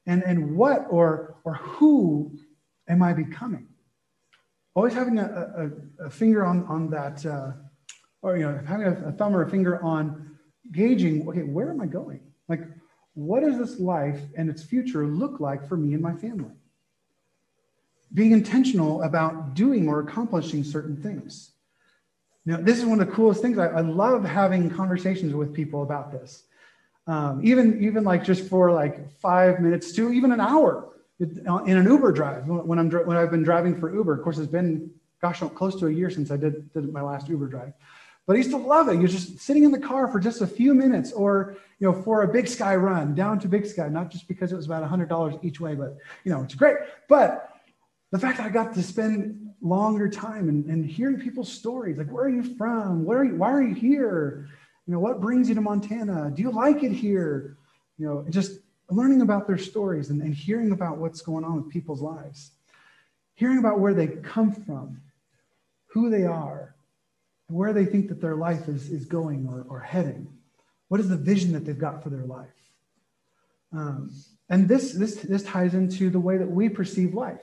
And, 0.06 0.22
and 0.24 0.56
what 0.56 0.86
or, 0.90 1.36
or 1.44 1.54
who 1.54 2.38
am 2.88 3.02
I 3.02 3.12
becoming? 3.12 3.68
Always 4.74 4.94
having 4.94 5.18
a, 5.18 5.70
a, 6.00 6.06
a 6.06 6.10
finger 6.10 6.44
on, 6.44 6.64
on 6.66 6.90
that, 6.90 7.24
uh, 7.26 7.52
or, 8.22 8.36
you 8.36 8.44
know, 8.44 8.60
having 8.66 8.86
a, 8.86 9.08
a 9.08 9.12
thumb 9.12 9.36
or 9.36 9.42
a 9.42 9.50
finger 9.50 9.82
on 9.82 10.38
gauging, 10.70 11.28
okay, 11.28 11.42
where 11.42 11.70
am 11.70 11.80
I 11.80 11.86
going? 11.86 12.20
Like, 12.48 12.62
what 13.14 13.40
does 13.40 13.58
this 13.58 13.78
life 13.78 14.20
and 14.36 14.48
its 14.48 14.62
future 14.62 15.06
look 15.06 15.40
like 15.40 15.68
for 15.68 15.76
me 15.76 15.92
and 15.92 16.02
my 16.02 16.14
family? 16.14 16.52
Being 18.14 18.32
intentional 18.32 19.02
about 19.02 19.54
doing 19.54 19.88
or 19.88 20.00
accomplishing 20.00 20.64
certain 20.64 20.96
things. 20.96 21.52
Now, 22.44 22.56
this 22.56 22.78
is 22.78 22.84
one 22.84 23.00
of 23.00 23.06
the 23.06 23.12
coolest 23.12 23.40
things. 23.40 23.58
I, 23.58 23.66
I 23.66 23.80
love 23.80 24.24
having 24.24 24.68
conversations 24.70 25.34
with 25.34 25.52
people 25.54 25.82
about 25.82 26.10
this. 26.10 26.44
Um, 27.06 27.40
even, 27.44 27.82
even 27.82 28.04
like 28.04 28.24
just 28.24 28.48
for 28.48 28.70
like 28.70 29.10
five 29.18 29.60
minutes 29.60 29.92
to 29.92 30.12
even 30.12 30.30
an 30.30 30.40
hour 30.40 30.88
in 31.18 31.76
an 31.76 31.84
Uber 31.84 32.12
drive 32.12 32.46
when 32.46 32.78
I'm 32.78 32.90
when 32.90 33.16
I've 33.16 33.30
been 33.30 33.42
driving 33.42 33.78
for 33.78 33.92
Uber. 33.94 34.14
Of 34.14 34.22
course, 34.22 34.38
it's 34.38 34.50
been 34.50 34.90
gosh, 35.22 35.40
close 35.54 35.78
to 35.78 35.86
a 35.86 35.90
year 35.90 36.10
since 36.10 36.30
I 36.30 36.36
did, 36.36 36.72
did 36.72 36.92
my 36.92 37.00
last 37.00 37.28
Uber 37.28 37.46
drive. 37.46 37.72
But 38.26 38.34
I 38.34 38.36
used 38.38 38.50
to 38.50 38.56
love 38.56 38.88
it. 38.88 38.98
You're 38.98 39.08
just 39.08 39.38
sitting 39.38 39.64
in 39.64 39.70
the 39.70 39.80
car 39.80 40.08
for 40.08 40.20
just 40.20 40.42
a 40.42 40.46
few 40.46 40.74
minutes, 40.74 41.12
or 41.12 41.56
you 41.78 41.90
know, 41.90 42.02
for 42.02 42.22
a 42.22 42.28
Big 42.28 42.46
Sky 42.46 42.76
run 42.76 43.14
down 43.14 43.40
to 43.40 43.48
Big 43.48 43.66
Sky, 43.66 43.88
not 43.88 44.10
just 44.10 44.28
because 44.28 44.52
it 44.52 44.56
was 44.56 44.66
about 44.66 44.88
$100 44.88 45.44
each 45.44 45.60
way, 45.60 45.74
but, 45.74 45.96
you 46.24 46.32
know, 46.32 46.42
it's 46.42 46.54
great. 46.54 46.76
But 47.08 47.50
the 48.12 48.18
fact 48.18 48.38
that 48.38 48.46
I 48.46 48.50
got 48.50 48.74
to 48.74 48.82
spend 48.82 49.50
longer 49.60 50.08
time 50.08 50.48
and, 50.48 50.66
and 50.66 50.86
hearing 50.86 51.18
people's 51.18 51.52
stories, 51.52 51.98
like, 51.98 52.08
where 52.08 52.24
are 52.24 52.30
you 52.30 52.54
from? 52.56 53.04
Where 53.04 53.18
are 53.18 53.24
you, 53.24 53.36
why 53.36 53.50
are 53.52 53.62
you 53.62 53.74
here? 53.74 54.48
You 54.86 54.92
know, 54.94 55.00
what 55.00 55.20
brings 55.20 55.48
you 55.48 55.54
to 55.54 55.60
Montana? 55.60 56.30
Do 56.34 56.42
you 56.42 56.50
like 56.50 56.82
it 56.82 56.92
here? 56.92 57.56
You 57.98 58.06
know, 58.06 58.24
just 58.30 58.58
learning 58.90 59.22
about 59.22 59.46
their 59.46 59.58
stories 59.58 60.10
and, 60.10 60.20
and 60.22 60.34
hearing 60.34 60.72
about 60.72 60.98
what's 60.98 61.22
going 61.22 61.44
on 61.44 61.56
with 61.56 61.70
people's 61.70 62.00
lives, 62.00 62.50
hearing 63.34 63.58
about 63.58 63.78
where 63.78 63.94
they 63.94 64.08
come 64.08 64.52
from, 64.52 65.00
who 65.86 66.10
they 66.10 66.24
are, 66.24 66.74
where 67.48 67.72
they 67.72 67.84
think 67.84 68.08
that 68.08 68.20
their 68.20 68.34
life 68.34 68.68
is, 68.68 68.90
is 68.90 69.04
going 69.04 69.46
or, 69.46 69.64
or 69.68 69.80
heading. 69.80 70.26
What 70.88 71.00
is 71.00 71.08
the 71.08 71.16
vision 71.16 71.52
that 71.52 71.64
they've 71.64 71.78
got 71.78 72.02
for 72.02 72.10
their 72.10 72.24
life? 72.24 72.48
Um, 73.72 74.10
and 74.48 74.68
this, 74.68 74.92
this, 74.92 75.16
this 75.16 75.42
ties 75.42 75.74
into 75.74 76.10
the 76.10 76.20
way 76.20 76.36
that 76.36 76.50
we 76.50 76.68
perceive 76.68 77.14
life. 77.14 77.40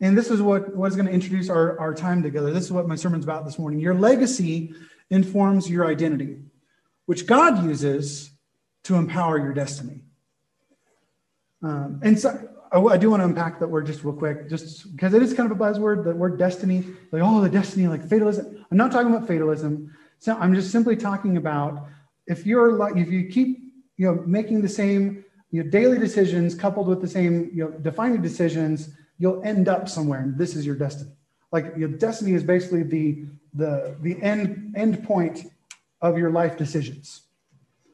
And 0.00 0.16
this 0.16 0.30
is 0.30 0.40
what, 0.40 0.74
what 0.74 0.88
is 0.88 0.96
going 0.96 1.06
to 1.06 1.12
introduce 1.12 1.48
our, 1.50 1.78
our 1.78 1.94
time 1.94 2.22
together. 2.22 2.52
This 2.52 2.64
is 2.64 2.72
what 2.72 2.86
my 2.86 2.96
sermon's 2.96 3.24
about 3.24 3.44
this 3.44 3.58
morning. 3.58 3.80
Your 3.80 3.94
legacy 3.94 4.74
informs 5.10 5.70
your 5.70 5.86
identity, 5.86 6.38
which 7.06 7.26
God 7.26 7.64
uses 7.64 8.30
to 8.84 8.94
empower 8.94 9.38
your 9.38 9.52
destiny. 9.52 10.00
Um, 11.62 12.00
and 12.02 12.18
so 12.18 12.48
I, 12.72 12.78
I, 12.78 12.96
do 12.96 13.10
want 13.10 13.20
to 13.20 13.24
unpack 13.24 13.58
that 13.60 13.68
word 13.68 13.86
just 13.86 14.04
real 14.04 14.14
quick, 14.14 14.48
just 14.48 14.92
because 14.92 15.14
it 15.14 15.22
is 15.22 15.32
kind 15.34 15.50
of 15.50 15.58
a 15.58 15.60
buzzword, 15.60 16.04
the 16.04 16.14
word 16.14 16.38
destiny, 16.38 16.84
like, 17.10 17.22
oh, 17.24 17.40
the 17.40 17.48
destiny, 17.48 17.88
like 17.88 18.06
fatalism. 18.08 18.64
I'm 18.70 18.76
not 18.76 18.92
talking 18.92 19.12
about 19.12 19.26
fatalism. 19.26 19.94
So 20.18 20.36
I'm 20.36 20.54
just 20.54 20.70
simply 20.70 20.96
talking 20.96 21.36
about 21.36 21.88
if 22.26 22.46
you're 22.46 22.72
like 22.72 22.96
if 22.96 23.10
you 23.10 23.28
keep 23.28 23.58
you 23.96 24.06
know 24.06 24.22
making 24.26 24.62
the 24.62 24.68
same 24.68 25.24
you 25.50 25.62
know 25.62 25.70
daily 25.70 25.98
decisions 25.98 26.54
coupled 26.54 26.88
with 26.88 27.00
the 27.00 27.08
same 27.08 27.50
you 27.52 27.64
know 27.64 27.70
defining 27.70 28.20
decisions 28.20 28.90
you'll 29.18 29.42
end 29.42 29.68
up 29.68 29.88
somewhere 29.88 30.20
and 30.20 30.36
this 30.36 30.56
is 30.56 30.66
your 30.66 30.74
destiny 30.76 31.10
like 31.52 31.72
your 31.76 31.88
destiny 31.88 32.32
is 32.32 32.42
basically 32.42 32.82
the 32.82 33.24
the 33.56 33.96
the 34.02 34.20
end 34.22 34.74
end 34.76 35.02
point 35.04 35.44
of 36.02 36.16
your 36.18 36.30
life 36.30 36.56
decisions 36.56 37.22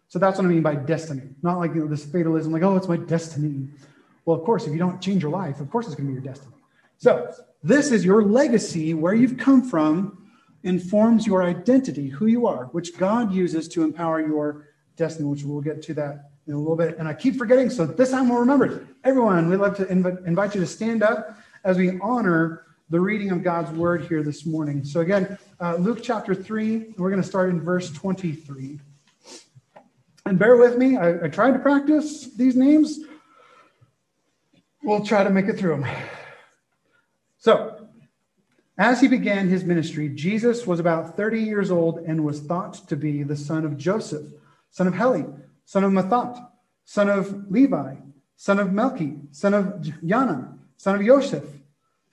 so 0.09 0.19
that's 0.19 0.39
what 0.39 0.45
i 0.45 0.49
mean 0.49 0.63
by 0.63 0.75
destiny 0.75 1.23
not 1.43 1.59
like 1.59 1.75
you 1.75 1.81
know 1.81 1.87
this 1.87 2.05
fatalism 2.05 2.53
like 2.53 2.63
oh 2.63 2.77
it's 2.77 2.89
my 2.89 2.97
destiny 2.97 3.67
well 4.25 4.37
of 4.37 4.45
course 4.45 4.67
if 4.67 4.73
you 4.73 4.79
don't 4.79 5.01
change 5.01 5.23
your 5.23 5.33
life 5.33 5.61
of 5.61 5.71
course 5.71 5.87
it's 5.87 5.95
going 5.95 6.07
to 6.07 6.11
be 6.11 6.15
your 6.15 6.23
destiny 6.23 6.55
so 6.99 7.33
this 7.63 7.91
is 7.93 8.05
your 8.05 8.23
legacy 8.23 8.95
where 8.95 9.15
you've 9.15 9.39
come 9.39 9.63
from 9.63 10.19
informs 10.65 11.27
your 11.27 11.43
identity, 11.43 12.09
who 12.09 12.27
you 12.27 12.47
are, 12.47 12.67
which 12.67 12.97
God 12.97 13.33
uses 13.33 13.69
to 13.69 13.83
empower 13.83 14.21
your 14.21 14.69
destiny, 14.97 15.29
which 15.29 15.45
we'll 15.45 15.61
get 15.61 15.83
to 15.83 15.95
that 15.95 16.31
in 16.47 16.55
a 16.55 16.59
little 16.59 16.77
bit. 16.77 16.99
And 16.99 17.09
I 17.09 17.15
keep 17.15 17.37
forgetting, 17.37 17.71
so 17.71 17.87
this 17.87 18.11
time 18.11 18.29
we'll 18.29 18.39
remember. 18.39 18.67
it. 18.67 18.87
Everyone, 19.05 19.49
we'd 19.49 19.57
love 19.57 19.77
to 19.77 19.87
inv- 19.87 20.27
invite 20.27 20.55
you 20.55 20.61
to 20.61 20.67
stand 20.67 21.03
up 21.03 21.39
as 21.65 21.77
we 21.79 21.99
honor 22.01 22.67
the 22.93 23.01
reading 23.01 23.31
of 23.31 23.43
God's 23.43 23.71
word 23.71 24.05
here 24.05 24.23
this 24.23 24.45
morning. 24.45 24.85
So 24.85 25.01
again, 25.01 25.39
uh, 25.59 25.77
Luke 25.77 26.01
chapter 26.03 26.35
3, 26.35 26.93
we're 26.99 27.09
going 27.09 27.23
to 27.23 27.27
start 27.27 27.49
in 27.49 27.59
verse 27.59 27.91
23. 27.91 28.79
And 30.27 30.39
bear 30.39 30.57
with 30.57 30.77
me, 30.77 30.99
I, 30.99 31.25
I 31.25 31.29
tried 31.29 31.53
to 31.53 31.59
practice 31.59 32.27
these 32.35 32.55
names. 32.55 33.01
We'll 34.83 35.07
try 35.07 35.25
to 35.25 35.31
make 35.31 35.47
it 35.47 35.59
through 35.59 35.81
them. 35.81 35.87
So, 37.39 37.89
as 38.77 39.01
he 39.01 39.09
began 39.09 39.49
his 39.49 39.65
ministry, 39.65 40.11
Jesus 40.11 40.67
was 40.67 40.79
about 40.79 41.17
30 41.17 41.41
years 41.41 41.71
old 41.71 42.01
and 42.01 42.23
was 42.27 42.41
thought 42.41 42.75
to 42.91 42.95
be 42.95 43.23
the 43.23 43.39
son 43.39 43.65
of 43.65 43.79
Joseph, 43.79 44.27
son 44.71 44.87
of 44.87 44.93
Heli, 44.93 45.25
son 45.65 45.83
of 45.83 45.93
Mathat, 45.93 46.47
son 46.85 47.09
of 47.09 47.51
Levi, 47.51 47.95
son 48.37 48.59
of 48.59 48.69
Melchi, 48.69 49.19
son 49.35 49.55
of 49.55 49.65
Yana, 50.05 50.59
son 50.77 50.97
of 50.97 51.07
Joseph, 51.07 51.45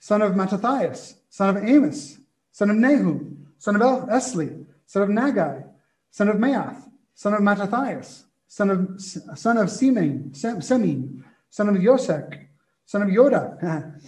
son 0.00 0.22
of 0.22 0.34
Mattathias, 0.34 1.14
son 1.28 1.56
of 1.56 1.64
Amos, 1.64 2.18
son 2.50 2.70
of 2.70 2.76
Nahum, 2.76 3.46
son 3.58 3.76
of 3.76 3.82
Esli, 4.08 4.66
son 4.86 5.02
of 5.02 5.08
Nagai, 5.08 5.64
son 6.10 6.28
of 6.28 6.36
Maath, 6.36 6.88
son 7.14 7.34
of 7.34 7.40
Mattathias, 7.40 8.24
son 8.48 8.70
of 8.70 9.00
son 9.00 9.56
of 9.58 9.68
Semin, 9.68 10.32
Semin, 10.32 11.22
son 11.48 11.68
of 11.68 11.76
Yosek, 11.76 12.46
son 12.86 13.02
of 13.02 13.08
Yoda. 13.08 14.00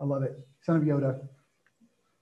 I 0.00 0.04
love 0.04 0.24
it. 0.24 0.36
Son 0.62 0.76
of 0.76 0.82
Yoda. 0.82 1.20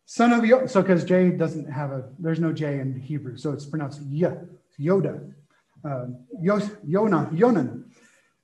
Son 0.05 0.33
of 0.33 0.43
Yoda. 0.43 0.69
So 0.69 0.83
because 0.83 1.05
J 1.05 1.31
doesn't 1.31 1.71
have 1.71 1.93
a, 1.93 2.11
there's 2.19 2.41
no 2.41 2.52
J 2.52 2.81
in 2.81 3.00
Hebrew, 3.00 3.37
so 3.38 3.52
it's 3.52 3.64
pronounced 3.64 4.02
Y, 4.02 4.31
Yoda. 4.79 5.33
Um, 5.85 6.26
Yos, 6.41 6.71
Yonah, 6.87 7.31
Yonan, 7.33 7.87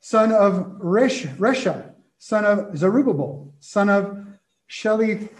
son 0.00 0.32
of 0.32 0.74
Resh, 0.80 1.24
Resha, 1.24 1.92
son 2.18 2.44
of 2.44 2.76
Zerubbabel, 2.76 3.54
son 3.60 3.88
of 3.88 4.27
Shealtiel, 4.68 5.32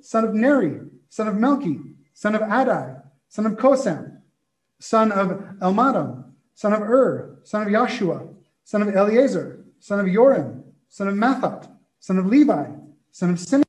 son 0.00 0.24
of 0.24 0.34
Neri, 0.34 0.80
son 1.08 1.28
of 1.28 1.34
Melchi, 1.36 1.94
son 2.12 2.34
of 2.34 2.42
Adai, 2.42 3.00
son 3.28 3.46
of 3.46 3.52
Kosam, 3.52 4.18
son 4.80 5.12
of 5.12 5.28
Elmadam, 5.60 6.24
son 6.54 6.72
of 6.72 6.82
Ur, 6.82 7.38
son 7.44 7.62
of 7.62 7.68
Yashua, 7.68 8.34
son 8.64 8.82
of 8.82 8.88
Eleazar, 8.94 9.64
son 9.78 10.00
of 10.00 10.06
Joram, 10.12 10.64
son 10.88 11.08
of 11.08 11.14
Mathat, 11.14 11.68
son 12.00 12.18
of 12.18 12.26
Levi, 12.26 12.66
son 13.12 13.30
of 13.30 13.38
Simeon. 13.38 13.64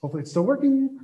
Hopefully, 0.00 0.22
it's 0.22 0.30
still 0.32 0.42
working. 0.42 0.98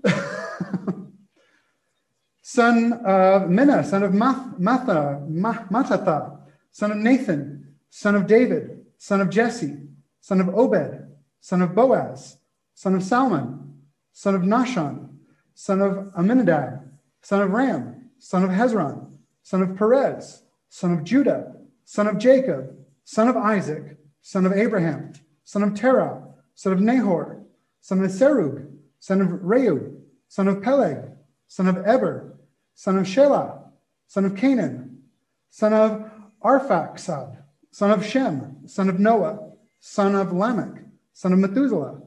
Son 2.50 2.94
of 3.04 3.50
Minna, 3.50 3.84
son 3.84 4.02
of 4.02 4.14
Math, 4.14 4.58
Matha, 4.58 5.22
Matatha, 5.28 6.38
son 6.70 6.92
of 6.92 6.96
Nathan, 6.96 7.74
son 7.90 8.14
of 8.14 8.26
David, 8.26 8.86
son 8.96 9.20
of 9.20 9.28
Jesse, 9.28 9.76
son 10.22 10.40
of 10.40 10.48
Obed, 10.54 11.08
son 11.42 11.60
of 11.60 11.74
Boaz, 11.74 12.38
son 12.74 12.94
of 12.94 13.02
Salmon, 13.02 13.74
son 14.14 14.34
of 14.34 14.40
Nahshon, 14.40 15.10
son 15.52 15.82
of 15.82 16.10
Amminadab, 16.16 16.88
son 17.20 17.42
of 17.42 17.50
Ram, 17.50 18.08
son 18.18 18.44
of 18.44 18.50
Hezron, 18.50 19.10
son 19.42 19.60
of 19.60 19.76
Perez, 19.76 20.42
son 20.70 20.94
of 20.94 21.04
Judah, 21.04 21.54
son 21.84 22.06
of 22.06 22.16
Jacob, 22.16 22.74
son 23.04 23.28
of 23.28 23.36
Isaac, 23.36 23.98
son 24.22 24.46
of 24.46 24.54
Abraham, 24.54 25.12
son 25.44 25.62
of 25.62 25.74
Terah, 25.74 26.22
son 26.54 26.72
of 26.72 26.80
Nahor, 26.80 27.44
son 27.82 28.02
of 28.02 28.10
Serug, 28.10 28.66
son 29.00 29.20
of 29.20 29.28
Reu, 29.28 29.96
son 30.28 30.48
of 30.48 30.62
Peleg, 30.62 31.10
son 31.46 31.68
of 31.68 31.76
Eber, 31.86 32.37
son 32.78 32.96
of 32.96 33.06
Shelah, 33.06 33.58
son 34.06 34.24
of 34.24 34.36
Canaan, 34.36 35.02
son 35.50 35.72
of 35.72 36.08
Arphaxad, 36.44 37.38
son 37.72 37.90
of 37.90 38.06
Shem, 38.06 38.68
son 38.68 38.88
of 38.88 39.00
Noah, 39.00 39.50
son 39.80 40.14
of 40.14 40.32
Lamech, 40.32 40.84
son 41.12 41.32
of 41.32 41.40
Methuselah, 41.40 42.00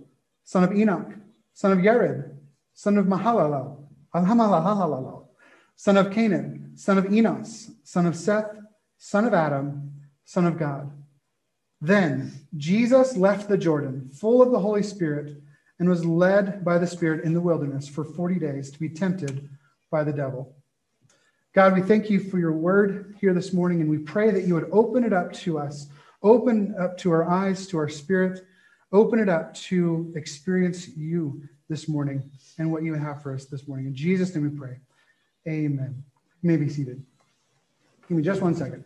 son 0.45 0.63
of 0.63 0.73
Enoch, 0.73 1.11
son 1.53 1.73
of 1.73 1.79
Yared, 1.79 2.37
son 2.73 2.97
of 2.97 3.05
Mahalalel, 3.05 3.79
son 5.75 5.97
of 5.97 6.09
Canaan, 6.09 6.71
son 6.75 6.97
of 6.97 7.11
Enos, 7.11 7.71
son 7.83 8.05
of 8.05 8.15
Seth, 8.15 8.55
son 8.97 9.25
of 9.25 9.33
Adam, 9.33 9.91
son 10.23 10.45
of 10.45 10.57
God. 10.57 10.89
Then 11.81 12.31
Jesus 12.55 13.17
left 13.17 13.49
the 13.49 13.57
Jordan, 13.57 14.09
full 14.09 14.41
of 14.41 14.51
the 14.51 14.59
Holy 14.59 14.83
Spirit, 14.83 15.35
and 15.79 15.89
was 15.89 16.05
led 16.05 16.63
by 16.63 16.77
the 16.77 16.87
Spirit 16.87 17.25
in 17.25 17.33
the 17.33 17.41
wilderness 17.41 17.89
for 17.89 18.05
40 18.05 18.39
days 18.39 18.71
to 18.71 18.79
be 18.79 18.87
tempted 18.87 19.49
by 19.91 20.05
the 20.05 20.13
devil. 20.13 20.55
God, 21.53 21.73
we 21.73 21.81
thank 21.81 22.09
you 22.09 22.21
for 22.21 22.39
your 22.39 22.53
word 22.53 23.17
here 23.19 23.33
this 23.33 23.51
morning, 23.51 23.81
and 23.81 23.89
we 23.89 23.97
pray 23.97 24.31
that 24.31 24.45
you 24.45 24.53
would 24.53 24.69
open 24.71 25.03
it 25.03 25.11
up 25.11 25.33
to 25.33 25.59
us, 25.59 25.87
open 26.23 26.73
up 26.79 26.97
to 26.99 27.11
our 27.11 27.29
eyes, 27.29 27.67
to 27.67 27.77
our 27.77 27.89
spirit, 27.89 28.45
open 28.93 29.19
it 29.19 29.27
up 29.27 29.53
to 29.55 30.13
experience 30.15 30.87
you 30.95 31.43
this 31.67 31.89
morning 31.89 32.23
and 32.57 32.71
what 32.71 32.83
you 32.83 32.93
have 32.93 33.21
for 33.21 33.33
us 33.33 33.47
this 33.47 33.67
morning. 33.67 33.85
In 33.85 33.93
Jesus' 33.93 34.33
name 34.33 34.49
we 34.49 34.57
pray. 34.57 34.77
Amen. 35.45 36.01
You 36.41 36.51
may 36.51 36.55
be 36.55 36.69
seated. 36.69 37.03
Give 38.07 38.15
me 38.15 38.23
just 38.23 38.41
one 38.41 38.55
second. 38.55 38.85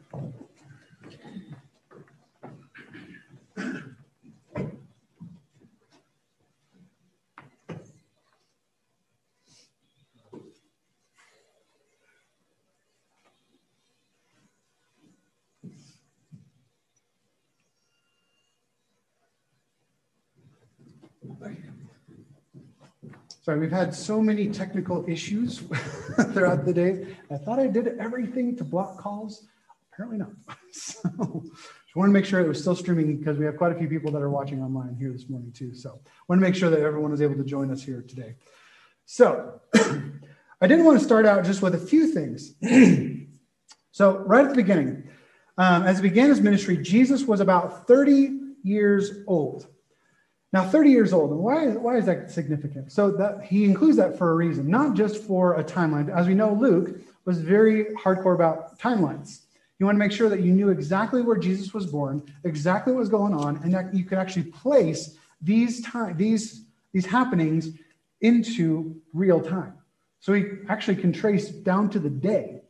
Sorry, 23.46 23.60
we've 23.60 23.72
had 23.72 23.94
so 23.94 24.20
many 24.20 24.48
technical 24.48 25.08
issues 25.08 25.60
throughout 26.34 26.66
the 26.66 26.74
day. 26.74 27.16
I 27.30 27.38
thought 27.38 27.60
I 27.60 27.68
did 27.68 27.88
everything 28.00 28.56
to 28.56 28.64
block 28.64 28.98
calls. 28.98 29.46
Apparently 29.94 30.18
not. 30.18 30.32
so 30.72 31.44
just 31.44 31.96
want 31.96 32.10
to 32.10 32.12
make 32.12 32.26
sure 32.26 32.40
it 32.40 32.48
was 32.48 32.60
still 32.60 32.76
streaming 32.76 33.18
because 33.18 33.38
we 33.38 33.46
have 33.46 33.56
quite 33.56 33.72
a 33.72 33.76
few 33.76 33.88
people 33.88 34.10
that 34.14 34.24
are 34.24 34.32
watching 34.32 34.64
online 34.64 34.96
here 34.96 35.12
this 35.12 35.30
morning 35.30 35.52
too. 35.52 35.76
So 35.76 35.92
I 35.92 36.10
want 36.28 36.42
to 36.42 36.44
make 36.44 36.56
sure 36.56 36.72
that 36.72 36.80
everyone 36.80 37.14
is 37.14 37.22
able 37.22 37.36
to 37.36 37.44
join 37.44 37.70
us 37.70 37.84
here 37.84 38.02
today. 38.02 38.34
So 39.06 39.62
I 39.76 40.66
did 40.66 40.84
want 40.84 40.98
to 40.98 41.06
start 41.06 41.28
out 41.28 41.46
just 41.46 41.62
with 41.62 41.76
a 41.76 41.78
few 41.78 42.08
things. 42.08 42.56
so 43.92 44.18
right 44.26 44.44
at 44.44 44.50
the 44.50 44.56
beginning, 44.56 45.08
um, 45.60 45.84
as 45.84 46.00
he 46.00 46.02
began 46.02 46.30
his 46.30 46.42
ministry, 46.42 46.78
Jesus 46.78 47.26
was 47.26 47.42
about 47.42 47.86
30 47.86 48.40
years 48.64 49.20
old. 49.28 49.68
Now, 50.56 50.64
30 50.64 50.90
years 50.90 51.12
old, 51.12 51.32
and 51.32 51.40
why, 51.42 51.68
why 51.72 51.98
is 51.98 52.06
that 52.06 52.32
significant? 52.32 52.90
So 52.90 53.12
that 53.12 53.44
he 53.44 53.66
includes 53.66 53.98
that 53.98 54.18
for 54.18 54.32
a 54.32 54.36
reason, 54.36 54.70
not 54.70 54.96
just 54.96 55.22
for 55.22 55.56
a 55.60 55.64
timeline. 55.66 56.10
As 56.10 56.28
we 56.28 56.34
know, 56.34 56.54
Luke 56.54 56.98
was 57.26 57.42
very 57.42 57.88
hardcore 57.96 58.36
about 58.36 58.80
timelines. 58.80 59.42
You 59.80 59.86
want 59.86 59.98
to 59.98 60.00
make 60.00 60.14
sure 60.14 60.30
that 60.30 60.40
you 60.40 60.54
knew 60.54 60.70
exactly 60.70 61.22
where 61.22 61.36
Jesus 61.36 61.74
was 61.74 61.86
born, 61.86 62.24
exactly 62.46 62.94
what 62.94 63.00
was 63.00 63.10
going 63.10 63.34
on, 63.34 63.58
and 63.66 63.74
that 63.74 63.94
you 63.94 64.06
could 64.06 64.18
actually 64.18 64.44
place 64.44 65.18
these 65.42 65.82
time, 65.82 66.16
these, 66.16 66.62
these 66.94 67.06
happenings 67.06 67.72
into 68.22 68.96
real 69.12 69.42
time. 69.42 69.74
So 70.22 70.32
we 70.32 70.60
actually 70.70 70.96
can 70.96 71.12
trace 71.12 71.50
down 71.50 71.90
to 71.90 72.00
the 72.00 72.10
day 72.10 72.62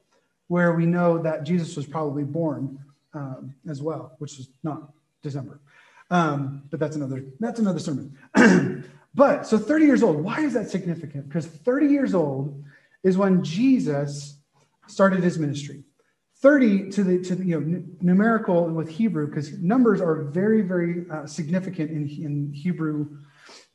where 0.47 0.73
we 0.73 0.87
know 0.87 1.19
that 1.19 1.43
Jesus 1.43 1.75
was 1.75 1.85
probably 1.85 2.23
born 2.23 2.79
um, 3.13 3.53
as 3.69 3.79
well, 3.83 4.15
which 4.17 4.39
is 4.39 4.49
not 4.63 4.91
December. 5.21 5.59
Um, 6.09 6.63
but 6.69 6.79
that's 6.79 6.95
another 6.95 7.25
that's 7.39 7.59
another 7.59 7.79
sermon. 7.79 8.17
but 9.15 9.47
so 9.47 9.57
30 9.57 9.85
years 9.85 10.03
old, 10.03 10.17
why 10.17 10.41
is 10.41 10.53
that 10.53 10.69
significant? 10.69 11.27
Because 11.27 11.47
30 11.47 11.87
years 11.87 12.13
old 12.13 12.63
is 13.03 13.17
when 13.17 13.43
Jesus 13.43 14.37
started 14.87 15.23
his 15.23 15.39
ministry. 15.39 15.83
30 16.37 16.91
to 16.91 17.03
the 17.03 17.23
to 17.23 17.35
the, 17.35 17.45
you 17.45 17.59
know 17.59 17.83
numerical 18.01 18.65
and 18.65 18.75
with 18.75 18.89
Hebrew 18.89 19.27
because 19.27 19.53
numbers 19.59 20.01
are 20.01 20.23
very 20.23 20.61
very 20.61 21.05
uh, 21.09 21.25
significant 21.25 21.89
in 21.89 22.07
in 22.07 22.53
Hebrew 22.53 23.17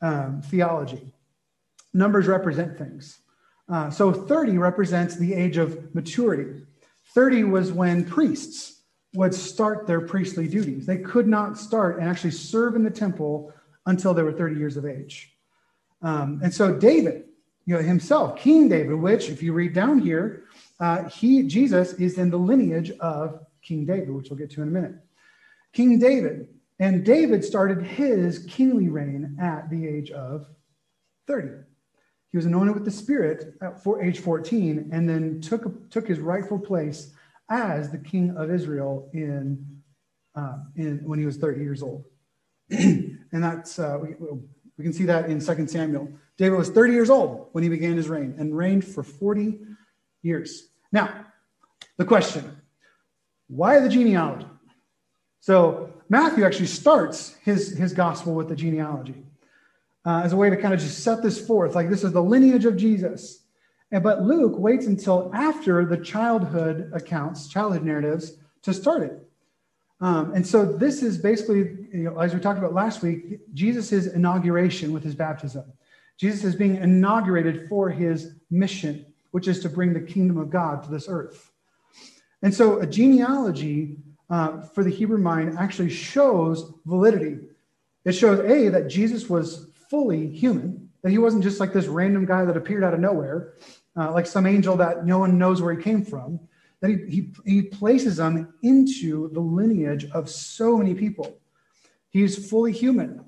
um, 0.03 0.43
theology. 0.43 1.13
Numbers 1.93 2.27
represent 2.27 2.79
things. 2.79 3.19
Uh, 3.69 3.91
so 3.91 4.13
30 4.13 4.59
represents 4.59 5.17
the 5.17 5.35
age 5.35 5.57
of 5.57 5.95
maturity. 5.95 6.63
30 7.15 7.45
was 7.45 7.73
when 7.73 8.05
priests 8.05 8.80
would 9.15 9.35
start 9.35 9.87
their 9.87 10.01
priestly 10.01 10.47
duties. 10.47 10.87
They 10.87 10.99
could 10.99 11.27
not 11.27 11.59
start 11.59 11.99
and 11.99 12.09
actually 12.09 12.31
serve 12.31 12.77
in 12.77 12.85
the 12.85 12.91
temple 12.91 13.53
until 13.87 14.15
they 14.15 14.23
were 14.23 14.33
30 14.33 14.57
years 14.57 14.77
of 14.77 14.87
age. 14.87 15.33
Um, 16.03 16.41
and 16.43 16.53
so 16.53 16.75
David, 16.75 17.25
you 17.67 17.75
know, 17.75 17.83
himself, 17.83 18.39
King 18.39 18.69
David, 18.69 18.95
which 18.95 19.29
if 19.29 19.43
you 19.43 19.53
read 19.53 19.75
down 19.75 19.99
here, 19.99 20.45
uh, 20.79 21.09
he 21.09 21.43
Jesus 21.43 21.93
is 21.95 22.19
in 22.19 22.31
the 22.31 22.39
lineage 22.39 22.91
of 23.01 23.45
King 23.63 23.85
David, 23.85 24.11
which 24.11 24.31
we'll 24.31 24.39
get 24.39 24.51
to 24.53 24.63
in 24.63 24.69
a 24.69 24.71
minute. 24.71 24.95
King 25.73 25.99
David, 25.99 26.49
and 26.79 27.05
David 27.05 27.45
started 27.45 27.83
his 27.83 28.47
kingly 28.49 28.89
reign 28.89 29.37
at 29.41 29.69
the 29.71 29.87
age 29.87 30.11
of 30.11 30.47
30. 31.27 31.49
He 32.31 32.39
was 32.39 32.47
anointed 32.47 32.75
with 32.75 32.85
the 32.85 32.91
Spirit 32.91 33.55
at 33.61 33.83
for 33.83 34.03
age 34.03 34.21
14, 34.21 34.89
and 34.93 35.09
then 35.09 35.41
took 35.41 35.91
took 35.91 36.09
his 36.09 36.19
rightful 36.19 36.59
place 36.59 37.13
as 37.51 37.91
the 37.91 37.99
king 37.99 38.37
of 38.37 38.51
Israel 38.51 39.11
in, 39.13 39.83
uh, 40.35 40.59
in 40.77 41.01
when 41.05 41.19
he 41.19 41.27
was 41.27 41.37
30 41.37 41.61
years 41.61 41.83
old. 41.83 42.05
and 42.71 43.19
that's, 43.33 43.79
uh, 43.79 43.99
we, 44.01 44.15
we 44.79 44.85
can 44.85 44.93
see 44.93 45.05
that 45.05 45.29
in 45.29 45.41
2 45.41 45.67
Samuel. 45.67 46.09
David 46.39 46.57
was 46.57 46.71
30 46.71 46.93
years 46.93 47.11
old 47.11 47.49
when 47.53 47.63
he 47.63 47.69
began 47.69 47.97
his 47.97 48.09
reign 48.09 48.35
and 48.39 48.57
reigned 48.57 48.85
for 48.85 49.03
40 49.03 49.59
years. 50.23 50.69
Now, 50.93 51.27
the 51.97 52.05
question 52.05 52.57
why 53.49 53.81
the 53.81 53.89
genealogy? 53.89 54.47
So, 55.41 55.93
Matthew 56.09 56.45
actually 56.45 56.67
starts 56.67 57.35
his, 57.43 57.77
his 57.77 57.93
gospel 57.93 58.35
with 58.35 58.49
the 58.49 58.57
genealogy. 58.57 59.25
uh, 60.05 60.23
as 60.25 60.33
a 60.33 60.37
way 60.37 60.51
to 60.51 60.57
kind 60.57 60.73
of 60.73 60.81
just 60.81 61.05
set 61.05 61.23
this 61.23 61.45
forth. 61.45 61.75
Like 61.75 61.91
this 61.91 62.05
is 62.05 62.13
the 62.13 62.23
lineage 62.23 62.65
of 62.65 62.77
Jesus. 62.77 63.40
And, 63.93 64.03
but 64.03 64.23
Luke 64.23 64.59
waits 64.59 64.87
until 64.87 65.31
after 65.35 65.85
the 65.85 65.97
childhood 65.97 66.91
accounts, 66.95 67.49
childhood 67.49 67.83
narratives, 67.83 68.37
to 68.63 68.73
start 68.73 69.03
it. 69.03 69.27
Um, 70.01 70.33
and 70.35 70.47
so 70.47 70.65
this 70.65 71.03
is 71.03 71.19
basically, 71.19 71.59
you 71.93 72.05
know, 72.05 72.19
as 72.19 72.33
we 72.33 72.41
talked 72.41 72.59
about 72.59 72.73
last 72.73 73.03
week, 73.03 73.41
Jesus' 73.53 74.07
inauguration 74.07 74.93
with 74.93 75.03
his 75.03 75.15
baptism. 75.15 75.65
Jesus 76.17 76.45
is 76.45 76.55
being 76.55 76.77
inaugurated 76.77 77.69
for 77.69 77.91
his 77.91 78.35
mission, 78.51 79.07
which 79.31 79.49
is 79.49 79.61
to 79.61 79.69
bring 79.69 79.93
the 79.93 80.01
kingdom 80.01 80.39
of 80.39 80.51
God 80.51 80.83
to 80.85 80.91
this 80.91 81.07
earth. 81.09 81.51
And 82.43 82.55
so 82.55 82.81
a 82.81 82.87
genealogy 82.87 83.97
uh, 84.31 84.61
for 84.61 84.85
the 84.85 84.91
Hebrew 84.91 85.19
mind 85.19 85.59
actually 85.59 85.91
shows 85.91 86.73
validity. 86.87 87.39
It 88.05 88.13
shows, 88.13 88.39
A, 88.41 88.69
that 88.69 88.89
Jesus 88.89 89.29
was 89.29 89.67
fully 89.91 90.29
human, 90.29 90.89
that 91.03 91.11
he 91.11 91.19
wasn't 91.19 91.43
just 91.43 91.61
like 91.61 91.73
this 91.73 91.87
random 91.87 92.25
guy 92.25 92.45
that 92.45 92.57
appeared 92.57 92.85
out 92.85 92.95
of 92.95 93.01
nowhere, 93.01 93.55
uh, 93.97 94.13
like 94.13 94.27
some 94.27 94.47
angel 94.47 94.77
that 94.77 95.07
no 95.07 95.19
one 95.19 95.39
knows 95.39 95.61
where 95.61 95.75
he 95.75 95.83
came 95.83 96.05
from, 96.05 96.41
that 96.81 96.91
he, 96.91 96.97
he, 97.09 97.33
he 97.45 97.63
places 97.63 98.17
them 98.17 98.55
into 98.63 99.29
the 99.33 99.41
lineage 99.41 100.07
of 100.13 100.29
so 100.31 100.77
many 100.77 100.95
people. 100.95 101.39
He's 102.11 102.49
fully 102.49 102.73
human. 102.73 103.25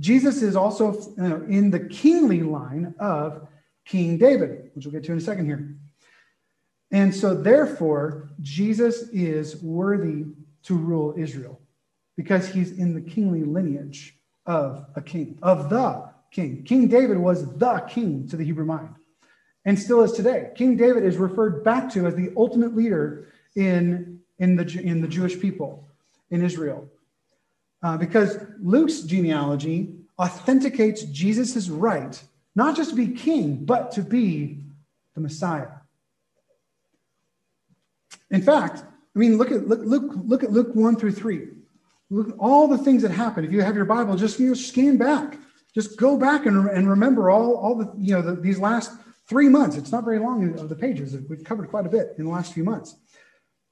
Jesus 0.00 0.42
is 0.42 0.56
also 0.56 1.14
uh, 1.18 1.44
in 1.44 1.70
the 1.70 1.80
kingly 1.80 2.42
line 2.42 2.94
of 2.98 3.46
King 3.84 4.18
David, 4.18 4.70
which 4.74 4.84
we'll 4.84 4.92
get 4.92 5.04
to 5.04 5.12
in 5.12 5.18
a 5.18 5.20
second 5.20 5.46
here. 5.46 5.76
And 6.90 7.14
so, 7.14 7.34
therefore, 7.34 8.30
Jesus 8.40 9.08
is 9.12 9.62
worthy 9.62 10.26
to 10.64 10.74
rule 10.74 11.14
Israel 11.16 11.60
because 12.16 12.48
he's 12.48 12.72
in 12.78 12.94
the 12.94 13.00
kingly 13.00 13.44
lineage 13.44 14.18
of 14.44 14.86
a 14.94 15.00
king, 15.00 15.38
of 15.42 15.70
the 15.70 16.10
king. 16.30 16.64
King 16.64 16.88
David 16.88 17.16
was 17.16 17.56
the 17.56 17.78
king 17.88 18.28
to 18.28 18.36
the 18.36 18.44
Hebrew 18.44 18.66
mind 18.66 18.94
and 19.64 19.78
still 19.78 20.02
is 20.02 20.12
today. 20.12 20.50
King 20.54 20.76
David 20.76 21.04
is 21.04 21.16
referred 21.16 21.62
back 21.64 21.92
to 21.92 22.06
as 22.06 22.14
the 22.14 22.32
ultimate 22.36 22.74
leader 22.74 23.28
in, 23.54 24.20
in, 24.38 24.56
the, 24.56 24.80
in 24.82 25.00
the 25.00 25.08
Jewish 25.08 25.38
people 25.40 25.88
in 26.30 26.42
Israel. 26.44 26.88
Uh, 27.82 27.96
because 27.96 28.38
Luke's 28.60 29.00
genealogy 29.00 29.94
authenticates 30.18 31.02
Jesus' 31.04 31.68
right, 31.68 32.22
not 32.54 32.76
just 32.76 32.90
to 32.90 32.96
be 32.96 33.08
king, 33.08 33.64
but 33.64 33.92
to 33.92 34.02
be 34.02 34.58
the 35.14 35.20
Messiah. 35.20 35.68
In 38.30 38.42
fact, 38.42 38.82
I 39.14 39.18
mean, 39.18 39.36
look 39.36 39.50
at 39.50 39.68
look, 39.68 39.80
look, 39.82 40.12
look 40.24 40.42
at 40.42 40.52
Luke 40.52 40.74
1 40.74 40.96
through 40.96 41.12
3. 41.12 41.48
Look 42.10 42.28
at 42.28 42.34
all 42.38 42.68
the 42.68 42.78
things 42.78 43.02
that 43.02 43.10
happen. 43.10 43.44
If 43.44 43.52
you 43.52 43.62
have 43.62 43.74
your 43.74 43.84
Bible, 43.84 44.16
just 44.16 44.38
you 44.38 44.48
know, 44.48 44.54
scan 44.54 44.96
back. 44.96 45.38
Just 45.74 45.96
go 45.96 46.18
back 46.18 46.44
and, 46.46 46.68
and 46.68 46.88
remember 46.88 47.30
all, 47.30 47.56
all 47.56 47.74
the, 47.74 47.90
you 47.98 48.12
know, 48.12 48.20
the, 48.20 48.34
these 48.40 48.58
last 48.58 48.92
three 49.32 49.48
months. 49.48 49.76
It's 49.76 49.90
not 49.90 50.04
very 50.04 50.18
long 50.18 50.58
of 50.58 50.68
the 50.68 50.76
pages. 50.76 51.16
We've 51.26 51.42
covered 51.42 51.70
quite 51.70 51.86
a 51.86 51.88
bit 51.88 52.14
in 52.18 52.26
the 52.26 52.30
last 52.30 52.52
few 52.52 52.64
months. 52.64 52.96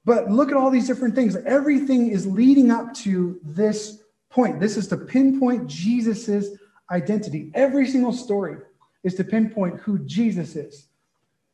But 0.03 0.31
look 0.31 0.49
at 0.49 0.57
all 0.57 0.71
these 0.71 0.87
different 0.87 1.13
things. 1.13 1.35
Everything 1.35 2.09
is 2.09 2.25
leading 2.25 2.71
up 2.71 2.95
to 2.95 3.39
this 3.43 4.01
point. 4.31 4.59
This 4.59 4.75
is 4.75 4.87
to 4.87 4.97
pinpoint 4.97 5.67
Jesus's 5.67 6.57
identity. 6.89 7.51
Every 7.53 7.87
single 7.87 8.11
story 8.11 8.57
is 9.03 9.13
to 9.15 9.23
pinpoint 9.23 9.81
who 9.81 9.99
Jesus 9.99 10.55
is. 10.55 10.87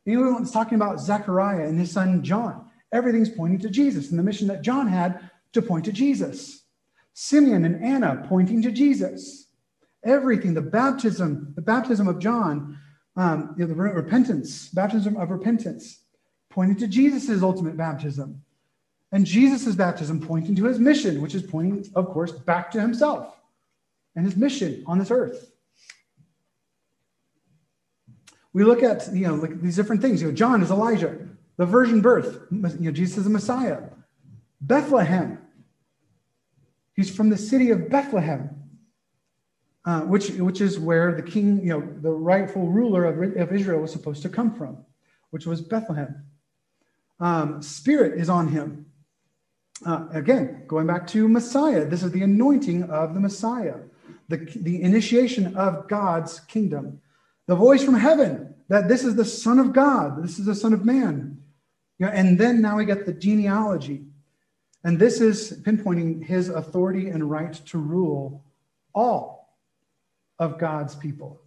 Anyone 0.06 0.38
that's 0.42 0.52
talking 0.52 0.76
about 0.78 1.02
Zechariah 1.02 1.68
and 1.68 1.78
his 1.78 1.92
son 1.92 2.24
John, 2.24 2.66
everything's 2.94 3.30
pointing 3.30 3.60
to 3.60 3.70
Jesus 3.70 4.10
and 4.10 4.18
the 4.18 4.24
mission 4.24 4.48
that 4.48 4.62
John 4.62 4.88
had 4.88 5.30
to 5.52 5.62
point 5.62 5.84
to 5.84 5.92
Jesus. 5.92 6.64
Simeon 7.14 7.66
and 7.66 7.84
Anna 7.84 8.26
pointing 8.30 8.62
to 8.62 8.72
Jesus. 8.72 9.48
Everything, 10.06 10.54
the 10.54 10.62
baptism, 10.62 11.52
the 11.58 11.62
baptism 11.62 12.08
of 12.08 12.20
John, 12.20 12.80
um, 13.18 13.56
you 13.58 13.66
know, 13.66 13.74
the 13.74 13.76
repentance, 13.76 14.70
baptism 14.70 15.18
of 15.18 15.32
repentance, 15.32 16.02
pointing 16.50 16.78
to 16.78 16.88
Jesus' 16.88 17.42
ultimate 17.42 17.76
baptism. 17.76 18.44
And 19.12 19.26
Jesus' 19.26 19.76
baptism 19.76 20.20
pointing 20.20 20.56
to 20.56 20.66
his 20.66 20.80
mission, 20.80 21.22
which 21.22 21.34
is 21.34 21.42
pointing, 21.42 21.90
of 21.96 22.08
course, 22.08 22.32
back 22.32 22.72
to 22.72 22.82
himself 22.82 23.40
and 24.16 24.26
his 24.26 24.36
mission 24.36 24.84
on 24.86 25.00
this 25.00 25.12
earth. 25.12 25.52
We 28.54 28.64
look 28.64 28.84
at, 28.84 29.08
you 29.14 29.28
know, 29.28 29.38
these 29.38 29.76
different 29.76 30.02
things. 30.02 30.22
You 30.22 30.30
know, 30.30 30.34
John 30.34 30.62
is 30.62 30.72
Elijah, 30.72 31.18
the 31.58 31.66
virgin 31.66 32.02
birth. 32.02 32.40
You 32.52 32.60
know, 32.60 32.92
Jesus 32.92 33.20
is 33.20 33.24
the 33.24 33.30
Messiah. 33.30 33.84
Bethlehem. 34.60 35.40
He's 36.96 37.16
from 37.16 37.30
the 37.30 37.38
city 37.38 37.70
of 37.70 37.90
Bethlehem, 37.90 38.57
uh, 39.88 40.02
which, 40.02 40.32
which 40.32 40.60
is 40.60 40.78
where 40.78 41.14
the 41.16 41.24
king, 41.24 41.62
you 41.64 41.70
know, 41.70 41.80
the 42.02 42.12
rightful 42.12 42.68
ruler 42.68 43.06
of, 43.06 43.38
of 43.38 43.54
Israel 43.54 43.80
was 43.80 43.90
supposed 43.90 44.22
to 44.22 44.28
come 44.28 44.54
from, 44.54 44.78
which 45.30 45.46
was 45.46 45.62
Bethlehem. 45.62 46.26
Um, 47.22 47.62
Spirit 47.62 48.20
is 48.20 48.28
on 48.28 48.50
him. 48.50 48.88
Uh, 49.86 50.08
again, 50.12 50.66
going 50.68 50.88
back 50.88 51.08
to 51.08 51.30
Messiah, 51.30 51.86
this 51.86 52.04
is 52.04 52.12
the 52.12 52.22
anointing 52.22 52.84
of 52.90 53.14
the 53.14 53.22
Messiah, 53.22 53.76
the, 54.28 54.38
the 54.58 54.82
initiation 54.82 55.56
of 55.56 55.88
God's 55.88 56.42
kingdom. 56.42 57.00
The 57.46 57.56
voice 57.56 57.82
from 57.82 57.96
heaven 57.96 58.56
that 58.68 58.90
this 58.90 59.06
is 59.06 59.16
the 59.16 59.24
Son 59.24 59.58
of 59.58 59.72
God, 59.72 60.22
this 60.22 60.38
is 60.38 60.46
the 60.46 60.56
Son 60.56 60.74
of 60.74 60.84
Man. 60.84 61.42
You 61.98 62.08
know, 62.08 62.12
and 62.12 62.38
then 62.38 62.62
now 62.62 62.76
we 62.76 62.84
get 62.84 63.06
the 63.06 63.14
genealogy. 63.14 64.04
And 64.84 65.00
this 65.00 65.22
is 65.22 65.62
pinpointing 65.62 66.26
his 66.26 66.50
authority 66.50 67.08
and 67.08 67.32
right 67.32 67.54
to 67.68 67.78
rule 67.78 68.44
all 68.94 69.37
of 70.40 70.60
God's 70.60 70.96
people. 70.96 71.42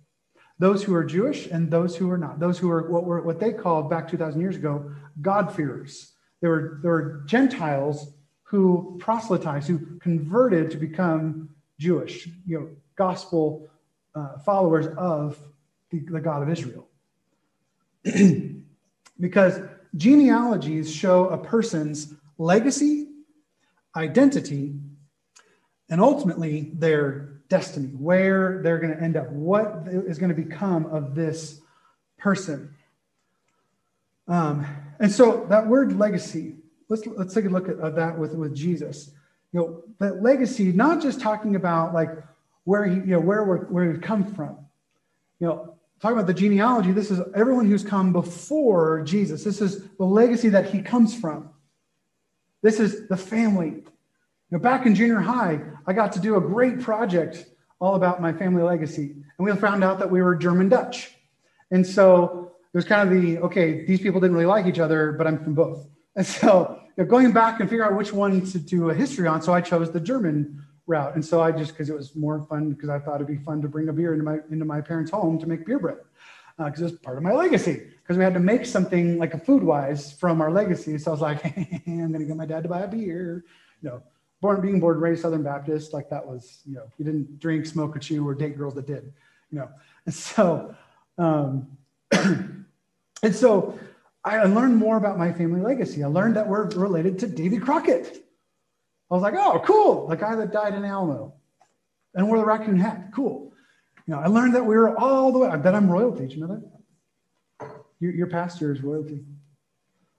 Those 0.59 0.83
who 0.83 0.95
are 0.95 1.05
Jewish 1.05 1.47
and 1.47 1.71
those 1.71 1.97
who 1.97 2.11
are 2.11 2.19
not. 2.19 2.39
Those 2.39 2.59
who 2.59 2.71
are 2.71 2.91
what 2.91 3.05
were 3.05 3.23
what 3.23 3.41
they 3.41 3.53
called 3.53 3.89
back 3.89 4.09
2,000 4.09 4.41
years 4.41 4.57
ago 4.57 4.93
God-fearers. 5.23 6.13
There 6.41 6.51
were, 6.51 6.79
there 6.83 6.91
were 6.93 7.23
Gentiles 7.27 8.13
who 8.43 8.97
proselytized, 8.99 9.69
who 9.69 9.99
converted 10.01 10.71
to 10.71 10.77
become 10.77 11.51
Jewish, 11.79 12.27
you 12.47 12.59
know, 12.59 12.69
gospel 12.97 13.69
uh, 14.15 14.39
followers 14.39 14.87
of 14.99 15.39
the, 15.91 16.01
the 16.01 16.21
God 16.21 16.43
of 16.43 16.51
Israel. 16.51 16.89
because 19.21 19.61
genealogies 19.97 20.93
show 20.93 21.29
a 21.29 21.39
person's 21.39 22.15
legacy, 22.39 23.09
identity, 23.95 24.75
and 25.89 26.01
ultimately 26.01 26.73
their 26.75 27.30
destiny, 27.51 27.89
where 27.89 28.63
they're 28.63 28.79
going 28.79 28.97
to 28.97 29.03
end 29.03 29.19
up, 29.19 29.31
what 29.31 29.83
is 29.87 30.17
going 30.19 30.35
to 30.35 30.43
become 30.43 30.87
of 30.87 31.15
this 31.15 31.61
person. 32.19 32.75
Um, 34.27 34.65
and 34.99 35.13
so 35.13 35.45
that 35.51 35.67
word 35.67 35.99
legacy 35.99 36.55
let's 36.91 37.07
let's 37.07 37.33
take 37.33 37.47
a 37.47 37.49
look 37.49 37.69
at, 37.69 37.95
that 37.95 38.19
with 38.19 38.35
with 38.35 38.55
Jesus. 38.55 39.13
You 39.53 39.61
know, 39.61 39.83
that 39.99 40.23
legacy, 40.23 40.73
not 40.73 41.01
just 41.01 41.21
talking 41.21 41.57
about 41.57 41.95
like 41.95 42.11
where 42.65 42.85
he, 42.85 42.97
you 42.97 43.07
know, 43.07 43.21
where 43.21 43.45
we're, 43.45 43.65
where 43.67 43.91
we've 43.91 44.01
come 44.01 44.35
from. 44.35 44.59
You 45.39 45.47
know, 45.49 45.75
talking 46.01 46.19
about 46.19 46.27
the 46.27 46.35
genealogy, 46.35 46.93
this 46.93 47.11
is 47.11 47.21
everyone 47.35 47.67
who's 47.67 47.83
come 47.83 48.13
before 48.13 49.03
Jesus. 49.03 49.43
This 49.43 49.61
is 49.61 49.89
the 49.99 50.05
legacy 50.05 50.51
that 50.51 50.67
he 50.67 50.83
comes 50.83 51.19
from. 51.19 51.49
This 52.63 52.79
is 52.79 53.09
the 53.09 53.17
family. 53.17 53.85
You 54.51 54.59
know, 54.59 54.63
back 54.63 54.85
in 54.85 54.95
junior 54.95 55.21
high, 55.21 55.61
I 55.87 55.93
got 55.93 56.13
to 56.13 56.21
do 56.21 56.37
a 56.37 56.41
great 56.41 56.81
project 56.81 57.47
all 57.79 57.95
about 57.95 58.21
my 58.21 58.33
family 58.33 58.63
legacy. 58.63 59.15
And 59.39 59.47
we 59.47 59.53
found 59.55 59.85
out 59.85 59.99
that 60.01 60.11
we 60.11 60.23
were 60.23 60.35
German 60.35 60.69
Dutch. 60.69 61.15
And 61.71 61.87
so 61.87 62.53
it 62.73 62.77
was 62.77 62.85
kind 62.85 63.09
of 63.09 63.23
the 63.23 63.39
okay, 63.39 63.85
these 63.87 64.01
people 64.01 64.21
didn't 64.21 64.35
really 64.35 64.47
like 64.47 64.67
each 64.67 64.79
other, 64.79 65.13
but 65.13 65.27
I'm 65.27 65.43
from 65.43 65.55
both. 65.55 65.87
And 66.17 66.27
so 66.27 66.81
you 66.97 67.05
know, 67.05 67.09
going 67.09 67.33
back 67.33 67.61
and 67.61 67.71
figure 67.71 67.85
out 67.85 67.97
which 67.97 68.13
one 68.13 68.45
to 68.47 68.59
do 68.59 68.91
a 68.91 68.95
history 68.95 69.29
on, 69.29 69.41
so 69.41 69.55
I 69.55 69.61
chose 69.61 69.93
the 69.93 70.01
German 70.01 70.65
route. 70.87 71.15
And 71.15 71.25
so 71.25 71.41
I 71.41 71.53
just 71.53 71.71
because 71.71 71.89
it 71.89 71.95
was 71.95 72.17
more 72.17 72.43
fun 72.43 72.73
because 72.73 72.89
I 72.89 72.99
thought 72.99 73.17
it'd 73.17 73.29
be 73.29 73.37
fun 73.37 73.63
to 73.63 73.69
bring 73.69 73.89
a 73.89 73.93
beer 73.93 74.13
into 74.13 74.25
my 74.25 74.39
into 74.51 74.65
my 74.65 74.81
parents' 74.81 75.13
home 75.13 75.39
to 75.39 75.47
make 75.47 75.65
beer 75.65 75.79
bread 75.79 75.99
because 76.59 76.83
uh, 76.83 76.87
it's 76.87 76.99
part 76.99 77.17
of 77.17 77.23
my 77.23 77.33
legacy. 77.33 77.81
Because 78.03 78.19
we 78.19 78.25
had 78.25 78.35
to 78.35 78.41
make 78.41 78.67
something 78.67 79.19
like 79.19 79.35
a 79.35 79.39
food 79.39 79.63
wise 79.63 80.13
from 80.13 80.41
our 80.41 80.51
legacy. 80.51 80.99
So 80.99 81.13
I 81.13 81.15
was 81.15 81.21
like, 81.21 81.41
hey, 81.43 81.81
I'm 81.87 82.13
gonna 82.13 82.25
get 82.25 82.37
my 82.37 82.47
dad 82.47 82.65
to 82.65 82.69
buy 82.69 82.81
a 82.81 82.89
beer. 82.89 83.45
You 83.83 83.89
know, 83.89 84.03
born 84.41 84.61
being 84.61 84.81
born 84.81 84.99
raised 84.99 85.23
Southern 85.23 85.43
Baptist, 85.43 85.93
like 85.93 86.11
that 86.11 86.27
was 86.27 86.61
you 86.67 86.75
know 86.75 86.85
you 86.99 87.05
didn't 87.05 87.39
drink, 87.39 87.67
smoke, 87.67 87.97
or 87.97 87.99
chew, 87.99 88.27
or 88.27 88.35
date 88.35 88.57
girls 88.57 88.75
that 88.75 88.87
did. 88.87 89.13
You 89.51 89.61
know, 89.61 89.69
and 90.07 90.15
so. 90.15 90.75
Um, 91.19 91.77
and 92.13 93.35
so 93.35 93.79
I 94.25 94.43
learned 94.45 94.77
more 94.77 94.97
about 94.97 95.19
my 95.19 95.33
family 95.33 95.61
legacy. 95.61 96.03
I 96.03 96.09
learned 96.09 96.37
that 96.37 96.49
we're 96.49 96.69
related 96.71 97.19
to 97.21 97.27
Davy 97.27 97.59
Crockett. 97.59 98.27
I 99.11 99.15
was 99.15 99.23
like, 99.23 99.35
oh, 99.35 99.61
cool, 99.65 100.09
the 100.09 100.17
guy 100.17 100.37
that 100.37 100.53
died 100.53 100.75
in 100.75 100.85
Alamo 100.85 101.35
and 102.15 102.27
wore 102.27 102.39
the 102.39 102.45
raccoon 102.45 102.79
hat. 102.79 103.11
Cool. 103.15 103.53
You 104.07 104.15
know, 104.15 104.21
I 104.21 104.27
learned 104.27 104.55
that 104.55 104.65
we 104.65 104.77
were 104.77 104.97
all 104.99 105.33
the 105.33 105.39
way, 105.39 105.49
I 105.49 105.57
bet 105.57 105.75
I'm 105.75 105.91
royalty. 105.91 106.27
Do 106.27 106.35
you 106.35 106.47
know 106.47 106.61
that? 107.59 107.71
Your, 107.99 108.13
your 108.13 108.27
pastor 108.29 108.73
is 108.73 108.83
royalty. 108.83 109.25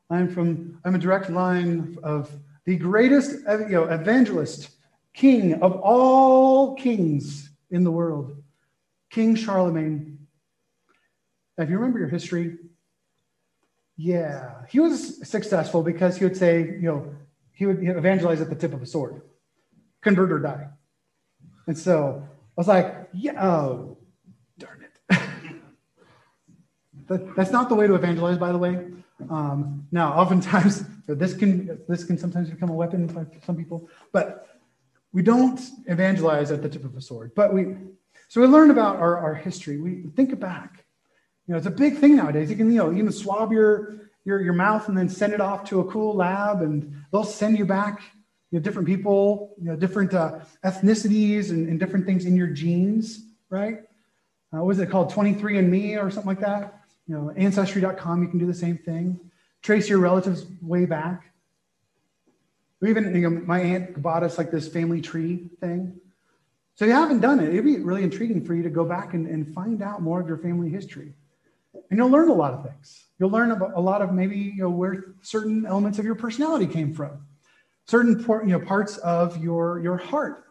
I'm 0.10 0.34
from, 0.34 0.80
I'm 0.84 0.96
a 0.96 1.00
direct 1.00 1.30
line 1.30 1.98
of 2.04 2.30
the 2.72 2.78
greatest 2.78 3.36
uh, 3.50 3.58
you 3.68 3.74
know, 3.74 3.84
evangelist, 3.84 4.70
king 5.14 5.56
of 5.56 5.74
all 5.82 6.74
kings 6.76 7.50
in 7.70 7.84
the 7.84 7.92
world. 7.92 8.42
King 9.10 9.36
Charlemagne. 9.36 10.20
If 11.58 11.70
you 11.70 11.76
remember 11.76 12.00
your 12.00 12.08
history, 12.08 12.56
yeah, 13.98 14.62
he 14.70 14.80
was 14.80 15.30
successful 15.30 15.84
because 15.84 16.16
he 16.16 16.24
would 16.24 16.38
say, 16.38 16.62
you 16.62 16.88
know, 16.90 17.14
he 17.52 17.66
would 17.66 17.84
evangelize 17.84 18.40
at 18.40 18.50
the 18.50 18.56
tip 18.56 18.74
of 18.74 18.82
a 18.82 18.86
sword, 18.86 19.22
convert 20.00 20.32
or 20.32 20.40
die. 20.40 20.70
And 21.68 21.78
so 21.78 22.24
I 22.26 22.56
was 22.56 22.70
like, 22.70 23.10
yeah, 23.14 23.46
oh, 23.46 23.98
darn 24.58 24.86
it. 24.88 25.20
that, 27.10 27.36
that's 27.36 27.52
not 27.52 27.68
the 27.68 27.76
way 27.76 27.86
to 27.86 27.96
evangelize, 27.96 28.38
by 28.38 28.54
the 28.54 28.58
way. 28.58 28.80
Um, 29.30 29.88
now, 29.92 30.14
oftentimes, 30.14 30.84
this 31.08 31.34
can 31.34 31.80
this 31.88 32.04
can 32.04 32.18
sometimes 32.18 32.50
become 32.50 32.70
a 32.70 32.74
weapon 32.74 33.08
for 33.08 33.28
some 33.46 33.56
people, 33.56 33.90
but 34.12 34.60
we 35.14 35.22
don't 35.22 35.60
evangelize 35.88 36.52
at 36.52 36.62
the 36.62 36.70
tip 36.70 36.86
of 36.86 36.96
a 36.96 37.02
sword. 37.02 37.32
But 37.36 37.54
we, 37.54 37.76
so 38.30 38.40
we 38.40 38.48
learn 38.48 38.72
about 38.72 38.96
our, 38.96 39.18
our 39.18 39.36
history. 39.36 39.78
We 39.78 40.04
think 40.16 40.38
back. 40.40 40.86
You 41.48 41.54
know, 41.54 41.58
it's 41.58 41.68
a 41.68 41.72
big 41.72 41.98
thing 41.98 42.16
nowadays. 42.16 42.50
You 42.50 42.56
can, 42.56 42.72
you 42.72 42.78
know, 42.78 42.94
even 42.94 43.12
swab 43.12 43.52
your 43.52 44.10
your 44.24 44.42
your 44.42 44.54
mouth 44.54 44.88
and 44.88 44.98
then 44.98 45.10
send 45.10 45.34
it 45.34 45.42
off 45.42 45.66
to 45.70 45.82
a 45.82 45.86
cool 45.86 46.16
lab, 46.16 46.62
and 46.62 47.04
they'll 47.12 47.24
send 47.24 47.58
you 47.58 47.66
back 47.66 48.02
you 48.52 48.60
know, 48.60 48.64
different 48.64 48.88
people, 48.88 49.56
you 49.58 49.70
know, 49.70 49.76
different 49.76 50.14
uh, 50.14 50.40
ethnicities 50.66 51.52
and, 51.52 51.70
and, 51.70 51.80
different 51.80 52.06
things 52.06 52.26
in 52.26 52.36
your 52.36 52.48
genes, 52.48 53.24
right? 53.50 53.80
Uh, 54.54 54.58
what 54.58 54.66
was 54.66 54.80
it 54.80 54.90
called? 54.90 55.10
23andMe 55.10 56.02
or 56.02 56.12
something 56.12 56.28
like 56.28 56.42
that? 56.42 56.81
You 57.12 57.18
know, 57.18 57.30
ancestry.com, 57.32 58.24
you 58.24 58.30
can 58.30 58.40
do 58.40 58.46
the 58.46 58.54
same 58.54 58.78
thing. 58.78 59.20
Trace 59.62 59.90
your 59.90 60.00
relatives 60.00 60.46
way 60.62 60.86
back. 60.86 61.34
We 62.80 62.90
even 62.90 63.14
you 63.14 63.30
know, 63.30 63.42
my 63.46 63.60
aunt 63.60 64.02
bought 64.02 64.24
us 64.24 64.38
like 64.38 64.50
this 64.50 64.70
family 64.70 65.02
tree 65.02 65.50
thing. 65.60 66.00
So 66.76 66.86
if 66.86 66.90
you 66.90 66.96
haven't 66.96 67.20
done 67.20 67.42
it. 67.42 67.50
It'd 67.50 67.66
be 67.66 67.80
really 67.80 68.04
intriguing 68.04 68.46
for 68.46 68.56
you 68.56 68.64
to 68.64 68.70
go 68.70 68.86
back 68.86 69.14
and, 69.14 69.28
and 69.28 69.54
find 69.54 69.84
out 69.84 70.02
more 70.02 70.22
of 70.22 70.28
your 70.30 70.38
family 70.38 70.70
history. 70.70 71.14
And 71.90 71.98
you'll 72.00 72.08
learn 72.08 72.30
a 72.30 72.34
lot 72.34 72.54
of 72.54 72.64
things. 72.64 73.04
You'll 73.20 73.30
learn 73.30 73.52
about 73.52 73.74
a 73.76 73.82
lot 73.82 74.02
of 74.02 74.14
maybe 74.14 74.38
you 74.38 74.64
know, 74.64 74.70
where 74.70 75.08
certain 75.22 75.66
elements 75.66 76.00
of 76.00 76.06
your 76.06 76.16
personality 76.16 76.66
came 76.66 76.94
from, 76.94 77.26
certain 77.88 78.26
you 78.48 78.58
know, 78.58 78.60
parts 78.62 78.96
of 79.00 79.36
your, 79.44 79.82
your 79.82 79.98
heart 79.98 80.46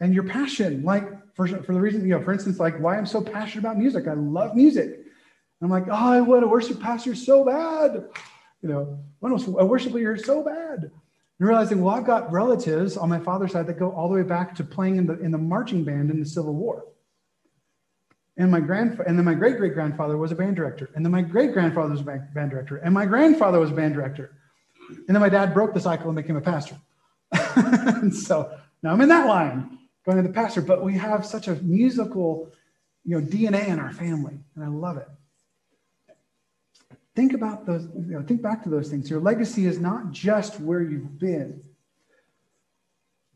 and 0.00 0.12
your 0.12 0.24
passion. 0.24 0.82
Like 0.82 1.08
for, 1.36 1.46
for 1.46 1.72
the 1.72 1.80
reason, 1.80 2.02
you 2.02 2.18
know, 2.18 2.20
for 2.20 2.32
instance, 2.32 2.58
like 2.58 2.76
why 2.80 2.98
I'm 2.98 3.06
so 3.06 3.20
passionate 3.20 3.60
about 3.60 3.78
music. 3.78 4.08
I 4.08 4.14
love 4.14 4.56
music. 4.56 5.04
I'm 5.62 5.70
like, 5.70 5.88
oh, 5.88 6.12
I 6.12 6.20
want 6.20 6.44
a 6.44 6.46
worship 6.46 6.80
pastor 6.80 7.14
so 7.14 7.44
bad. 7.44 8.04
You 8.62 8.68
know, 8.68 8.98
I 9.22 9.64
worship 9.64 9.92
leader 9.92 10.16
so 10.16 10.42
bad. 10.42 10.90
And 11.40 11.48
realizing, 11.48 11.80
well, 11.80 11.94
I've 11.94 12.06
got 12.06 12.32
relatives 12.32 12.96
on 12.96 13.08
my 13.08 13.20
father's 13.20 13.52
side 13.52 13.66
that 13.66 13.78
go 13.78 13.90
all 13.92 14.08
the 14.08 14.14
way 14.14 14.22
back 14.22 14.54
to 14.56 14.64
playing 14.64 14.96
in 14.96 15.06
the 15.06 15.18
in 15.20 15.30
the 15.30 15.38
marching 15.38 15.84
band 15.84 16.10
in 16.10 16.18
the 16.18 16.26
Civil 16.26 16.54
War. 16.54 16.84
And 18.36 18.50
my 18.50 18.60
grandfather, 18.60 19.02
and 19.08 19.18
then 19.18 19.24
my 19.24 19.34
great 19.34 19.56
great 19.56 19.74
grandfather 19.74 20.16
was 20.16 20.30
a 20.30 20.36
band 20.36 20.56
director, 20.56 20.90
and 20.94 21.04
then 21.04 21.12
my 21.12 21.22
great 21.22 21.52
grandfather 21.52 21.90
was 21.90 22.00
a 22.00 22.04
band 22.04 22.50
director, 22.50 22.76
and 22.78 22.94
my 22.94 23.04
grandfather 23.04 23.58
was 23.58 23.70
a 23.70 23.74
band 23.74 23.94
director, 23.94 24.32
and 24.90 25.08
then 25.08 25.20
my 25.20 25.28
dad 25.28 25.54
broke 25.54 25.74
the 25.74 25.80
cycle 25.80 26.08
and 26.08 26.16
became 26.16 26.36
a 26.36 26.40
pastor. 26.40 26.76
and 27.56 28.14
so 28.14 28.56
now 28.82 28.92
I'm 28.92 29.00
in 29.00 29.08
that 29.08 29.26
line, 29.26 29.78
going 30.04 30.16
to 30.16 30.22
the 30.22 30.32
pastor. 30.32 30.60
But 30.60 30.84
we 30.84 30.94
have 30.94 31.26
such 31.26 31.48
a 31.48 31.56
musical, 31.56 32.50
you 33.04 33.20
know, 33.20 33.26
DNA 33.26 33.68
in 33.68 33.80
our 33.80 33.92
family, 33.92 34.38
and 34.54 34.64
I 34.64 34.68
love 34.68 34.96
it. 34.96 35.08
Think 37.18 37.32
about 37.32 37.66
those, 37.66 37.88
you 37.96 38.12
know, 38.12 38.22
think 38.22 38.42
back 38.42 38.62
to 38.62 38.68
those 38.68 38.90
things. 38.90 39.10
Your 39.10 39.18
legacy 39.18 39.66
is 39.66 39.80
not 39.80 40.12
just 40.12 40.60
where 40.60 40.80
you've 40.80 41.18
been, 41.18 41.60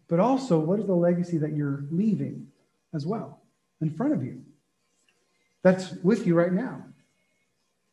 but 0.07 0.21
also 0.21 0.57
what 0.61 0.79
is 0.79 0.87
the 0.87 0.95
legacy 0.95 1.37
that 1.39 1.57
you're 1.57 1.83
leaving 1.91 2.47
as 2.95 3.05
well 3.05 3.41
in 3.81 3.91
front 3.91 4.13
of 4.13 4.23
you 4.23 4.41
that's 5.65 5.95
with 5.95 6.29
you 6.29 6.37
right 6.37 6.53
now. 6.53 6.85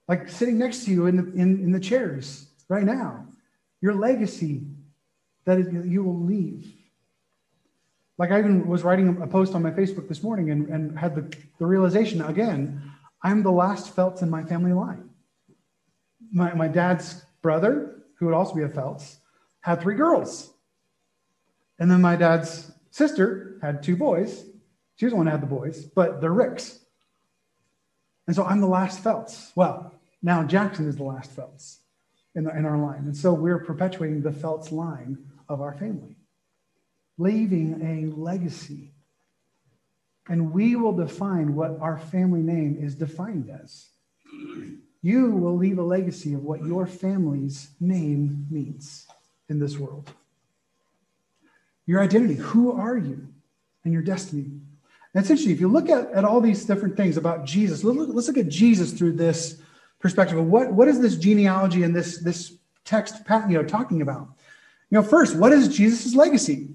Like 0.07 0.29
sitting 0.29 0.59
next 0.59 0.85
to 0.85 0.91
you 0.91 1.07
in 1.07 1.15
the, 1.15 1.23
in, 1.33 1.63
in 1.63 1.71
the 1.71 1.79
chairs 1.79 2.45
right 2.67 2.83
now, 2.83 3.25
your 3.81 3.95
legacy 3.95 4.61
that 5.45 5.73
you 5.73 6.03
will 6.03 6.19
leave. 6.23 6.71
Like 8.19 8.29
I 8.29 8.37
even 8.37 8.67
was 8.67 8.83
writing 8.83 9.19
a 9.23 9.25
post 9.25 9.55
on 9.55 9.63
my 9.63 9.71
Facebook 9.71 10.07
this 10.07 10.21
morning 10.21 10.51
and, 10.51 10.69
and 10.69 10.99
had 10.99 11.15
the, 11.15 11.35
the 11.57 11.65
realization 11.65 12.21
again, 12.21 12.79
I'm 13.23 13.41
the 13.41 13.51
last 13.51 13.95
Phelps 13.95 14.21
in 14.21 14.29
my 14.29 14.43
family 14.43 14.73
line 14.73 15.08
my, 16.31 16.53
my 16.53 16.67
dad's 16.67 17.23
brother, 17.41 18.03
who 18.15 18.25
would 18.25 18.35
also 18.35 18.55
be 18.55 18.63
a 18.63 18.69
Phelps, 18.69 19.19
had 19.61 19.81
three 19.81 19.95
girls. 19.95 20.53
And 21.79 21.89
then 21.89 22.01
my 22.01 22.15
dad's 22.15 22.71
sister 22.91 23.57
had 23.61 23.83
two 23.83 23.95
boys. 23.95 24.45
She 24.95 25.05
was 25.05 25.13
the 25.13 25.17
one 25.17 25.27
who 25.27 25.31
had 25.31 25.41
the 25.41 25.47
boys, 25.47 25.85
but 25.85 26.21
they're 26.21 26.33
Ricks. 26.33 26.79
And 28.27 28.35
so 28.35 28.43
I'm 28.43 28.61
the 28.61 28.67
last 28.67 28.99
Phelps. 28.99 29.51
Well, 29.55 29.93
now 30.21 30.43
Jackson 30.43 30.87
is 30.87 30.97
the 30.97 31.03
last 31.03 31.31
Phelps 31.31 31.79
in, 32.35 32.43
the, 32.43 32.55
in 32.55 32.65
our 32.65 32.77
line. 32.77 33.05
And 33.05 33.15
so 33.15 33.33
we're 33.33 33.59
perpetuating 33.59 34.21
the 34.21 34.31
Phelps 34.31 34.71
line 34.71 35.17
of 35.47 35.61
our 35.61 35.73
family, 35.73 36.17
leaving 37.17 37.81
a 37.81 38.19
legacy. 38.19 38.93
And 40.27 40.53
we 40.53 40.75
will 40.75 40.93
define 40.93 41.55
what 41.55 41.79
our 41.79 41.97
family 41.97 42.41
name 42.41 42.77
is 42.79 42.93
defined 42.93 43.49
as. 43.49 43.87
You 45.01 45.31
will 45.31 45.55
leave 45.55 45.79
a 45.79 45.83
legacy 45.83 46.33
of 46.33 46.43
what 46.43 46.63
your 46.65 46.85
family's 46.85 47.69
name 47.79 48.47
means 48.49 49.07
in 49.47 49.59
this 49.59 49.77
world. 49.77 50.11
Your 51.85 52.01
identity, 52.01 52.35
who 52.35 52.71
are 52.71 52.97
you, 52.97 53.27
and 53.83 53.93
your 53.93 54.03
destiny. 54.03 54.51
And 55.13 55.23
interesting, 55.23 55.51
if 55.51 55.59
you 55.59 55.67
look 55.67 55.89
at, 55.89 56.11
at 56.11 56.25
all 56.25 56.41
these 56.41 56.65
different 56.65 56.97
things 56.97 57.17
about 57.17 57.45
Jesus, 57.45 57.83
let's 57.83 57.97
look, 57.97 58.09
let's 58.11 58.27
look 58.27 58.37
at 58.37 58.49
Jesus 58.49 58.91
through 58.91 59.13
this 59.13 59.59
perspective 59.99 60.37
of 60.37 60.45
what, 60.45 60.71
what 60.71 60.87
is 60.87 60.99
this 60.99 61.15
genealogy 61.15 61.83
and 61.83 61.95
this, 61.95 62.19
this 62.19 62.53
text 62.85 63.15
you 63.47 63.57
know, 63.57 63.63
talking 63.63 64.01
about? 64.01 64.27
You 64.89 64.99
know, 64.99 65.03
first, 65.03 65.35
what 65.35 65.51
is 65.51 65.75
Jesus' 65.75 66.15
legacy? 66.15 66.69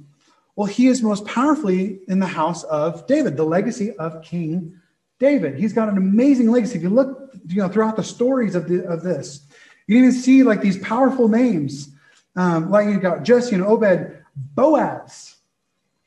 Well, 0.57 0.67
he 0.67 0.87
is 0.87 1.03
most 1.03 1.27
powerfully 1.27 2.01
in 2.09 2.21
the 2.21 2.27
house 2.27 2.63
of 2.65 3.07
David, 3.07 3.37
the 3.37 3.45
legacy 3.45 3.93
of 3.97 4.23
King 4.23 4.81
David. 5.19 5.59
He's 5.59 5.73
got 5.73 5.89
an 5.89 5.97
amazing 5.97 6.51
legacy. 6.51 6.77
If 6.77 6.83
you 6.83 6.91
look, 6.91 7.35
you 7.47 7.57
know, 7.57 7.69
throughout 7.69 7.97
the 7.97 8.05
stories 8.05 8.55
of, 8.55 8.69
the, 8.69 8.85
of 8.85 9.03
this, 9.03 9.47
you 9.87 9.99
even 9.99 10.13
see 10.13 10.43
like 10.43 10.61
these 10.61 10.79
powerful 10.79 11.29
names, 11.29 11.91
um, 12.37 12.71
like 12.71 12.89
you 12.89 12.99
got 12.99 13.23
Jesse 13.23 13.55
and 13.55 13.65
Obed, 13.65 14.19
Boaz, 14.37 15.37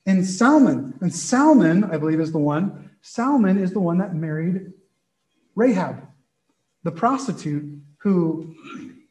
and 0.05 0.25
Salmon. 0.25 0.93
And 1.01 1.13
Salmon, 1.13 1.83
I 1.85 1.97
believe, 1.97 2.19
is 2.19 2.31
the 2.31 2.39
one. 2.39 2.91
Salmon 3.01 3.57
is 3.57 3.71
the 3.71 3.79
one 3.79 3.99
that 3.99 4.15
married 4.15 4.73
Rahab, 5.55 6.07
the 6.83 6.91
prostitute 6.91 7.81
who 7.97 8.55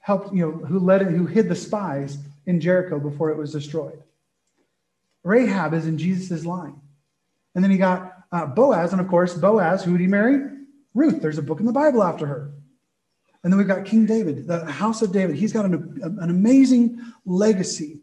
helped, 0.01 0.35
you 0.35 0.47
know, 0.47 0.53
who 0.67 0.79
led 0.79 1.03
it, 1.03 1.09
who 1.09 1.27
hid 1.27 1.49
the 1.49 1.55
spies 1.55 2.19
in 2.47 2.61
Jericho 2.61 2.99
before 2.99 3.31
it 3.31 3.37
was 3.37 3.53
destroyed. 3.53 4.03
Rahab 5.25 5.75
is 5.75 5.87
in 5.87 5.99
Jesus' 5.99 6.45
line. 6.45 6.81
And 7.55 7.65
then 7.65 7.71
he 7.71 7.79
got 7.79 8.16
uh, 8.33 8.47
Boaz, 8.47 8.93
and 8.93 9.01
of 9.01 9.09
course, 9.09 9.35
Boaz, 9.35 9.85
who 9.85 9.93
did 9.93 10.01
he 10.01 10.07
marry? 10.07 10.41
Ruth. 10.95 11.21
There's 11.21 11.39
a 11.39 11.43
book 11.43 11.61
in 11.61 11.67
the 11.67 11.73
Bible 11.73 12.03
after 12.03 12.27
her. 12.27 12.53
And 13.43 13.53
then 13.53 13.59
we've 13.59 13.69
got 13.69 13.85
King 13.85 14.07
David, 14.07 14.47
the 14.49 14.65
house 14.65 15.03
of 15.03 15.13
David. 15.13 15.37
He's 15.37 15.53
got 15.53 15.67
an, 15.67 16.01
an 16.03 16.31
amazing 16.31 17.01
legacy 17.25 18.01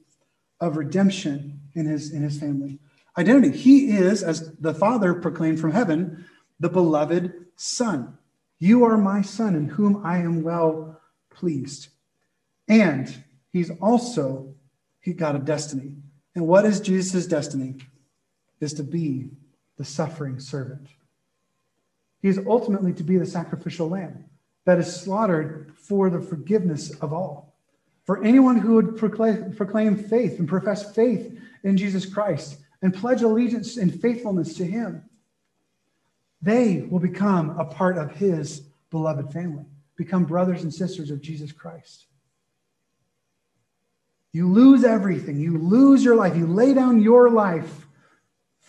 of 0.61 0.77
redemption 0.77 1.59
in 1.73 1.85
his, 1.85 2.13
in 2.13 2.23
his 2.23 2.39
family. 2.39 2.79
Identity. 3.17 3.57
He 3.57 3.89
is, 3.89 4.23
as 4.23 4.55
the 4.57 4.73
Father 4.73 5.13
proclaimed 5.13 5.59
from 5.59 5.71
heaven, 5.71 6.25
the 6.59 6.69
beloved 6.69 7.33
Son. 7.55 8.17
You 8.59 8.85
are 8.85 8.97
my 8.97 9.21
Son, 9.21 9.55
in 9.55 9.67
whom 9.67 10.05
I 10.05 10.19
am 10.19 10.43
well 10.43 11.01
pleased. 11.29 11.89
And 12.69 13.13
he's 13.51 13.69
also, 13.81 14.55
he 15.01 15.13
got 15.13 15.35
a 15.35 15.39
destiny. 15.39 15.95
And 16.35 16.47
what 16.47 16.65
is 16.65 16.79
Jesus' 16.79 17.27
destiny? 17.27 17.75
Is 18.61 18.73
to 18.75 18.83
be 18.83 19.29
the 19.77 19.85
suffering 19.85 20.39
servant. 20.39 20.87
He 22.21 22.29
is 22.29 22.39
ultimately 22.47 22.93
to 22.93 23.03
be 23.03 23.17
the 23.17 23.25
sacrificial 23.25 23.89
lamb 23.89 24.25
that 24.65 24.79
is 24.79 24.95
slaughtered 24.95 25.73
for 25.75 26.09
the 26.09 26.21
forgiveness 26.21 26.91
of 27.01 27.11
all. 27.11 27.53
For 28.05 28.23
anyone 28.23 28.57
who 28.57 28.75
would 28.75 28.97
proclaim, 28.97 29.53
proclaim 29.53 29.95
faith 29.95 30.39
and 30.39 30.47
profess 30.47 30.93
faith 30.93 31.37
in 31.63 31.77
Jesus 31.77 32.05
Christ 32.05 32.57
and 32.81 32.93
pledge 32.93 33.21
allegiance 33.21 33.77
and 33.77 33.99
faithfulness 34.01 34.55
to 34.55 34.65
him, 34.65 35.03
they 36.41 36.81
will 36.89 36.99
become 36.99 37.57
a 37.57 37.65
part 37.65 37.97
of 37.97 38.11
his 38.11 38.63
beloved 38.89 39.31
family, 39.31 39.65
become 39.95 40.25
brothers 40.25 40.63
and 40.63 40.73
sisters 40.73 41.09
of 41.09 41.21
Jesus 41.21 41.51
Christ. 41.51 42.05
You 44.33 44.51
lose 44.51 44.83
everything. 44.83 45.39
You 45.39 45.57
lose 45.57 46.03
your 46.03 46.15
life. 46.15 46.35
You 46.35 46.47
lay 46.47 46.73
down 46.73 47.01
your 47.01 47.29
life 47.29 47.87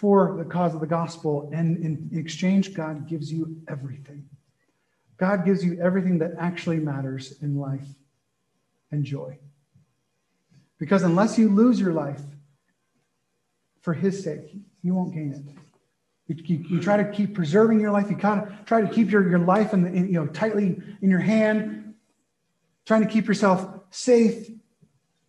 for 0.04 0.36
the 0.36 0.44
cause 0.44 0.74
of 0.74 0.80
the 0.80 0.86
gospel. 0.86 1.48
And 1.50 1.78
in 1.78 2.10
exchange, 2.12 2.74
God 2.74 3.08
gives 3.08 3.32
you 3.32 3.62
everything. 3.68 4.28
God 5.16 5.46
gives 5.46 5.64
you 5.64 5.80
everything 5.80 6.18
that 6.18 6.32
actually 6.38 6.76
matters 6.76 7.38
in 7.40 7.56
life 7.56 7.86
and 8.90 9.02
joy. 9.02 9.38
Because 10.78 11.04
unless 11.04 11.38
you 11.38 11.48
lose 11.48 11.80
your 11.80 11.94
life 11.94 12.20
for 13.80 13.94
his 13.94 14.22
sake, 14.22 14.54
you 14.82 14.92
won't 14.92 15.14
gain 15.14 15.32
it. 15.32 15.56
You, 16.26 16.44
you, 16.44 16.64
you, 16.68 16.80
try 16.82 16.98
to 16.98 17.10
keep 17.10 17.34
preserving 17.34 17.80
your 17.80 17.90
life. 17.90 18.10
You 18.10 18.16
kind 18.16 18.42
of 18.42 18.66
try 18.66 18.82
to 18.82 18.88
keep 18.88 19.10
your, 19.10 19.26
your 19.26 19.38
life 19.38 19.72
in, 19.72 19.84
the, 19.84 19.88
in, 19.88 20.08
you 20.08 20.22
know, 20.22 20.26
tightly 20.26 20.82
in 21.00 21.08
your 21.08 21.20
hand, 21.20 21.94
trying 22.84 23.00
to 23.00 23.08
keep 23.08 23.26
yourself 23.26 23.66
safe 23.88 24.50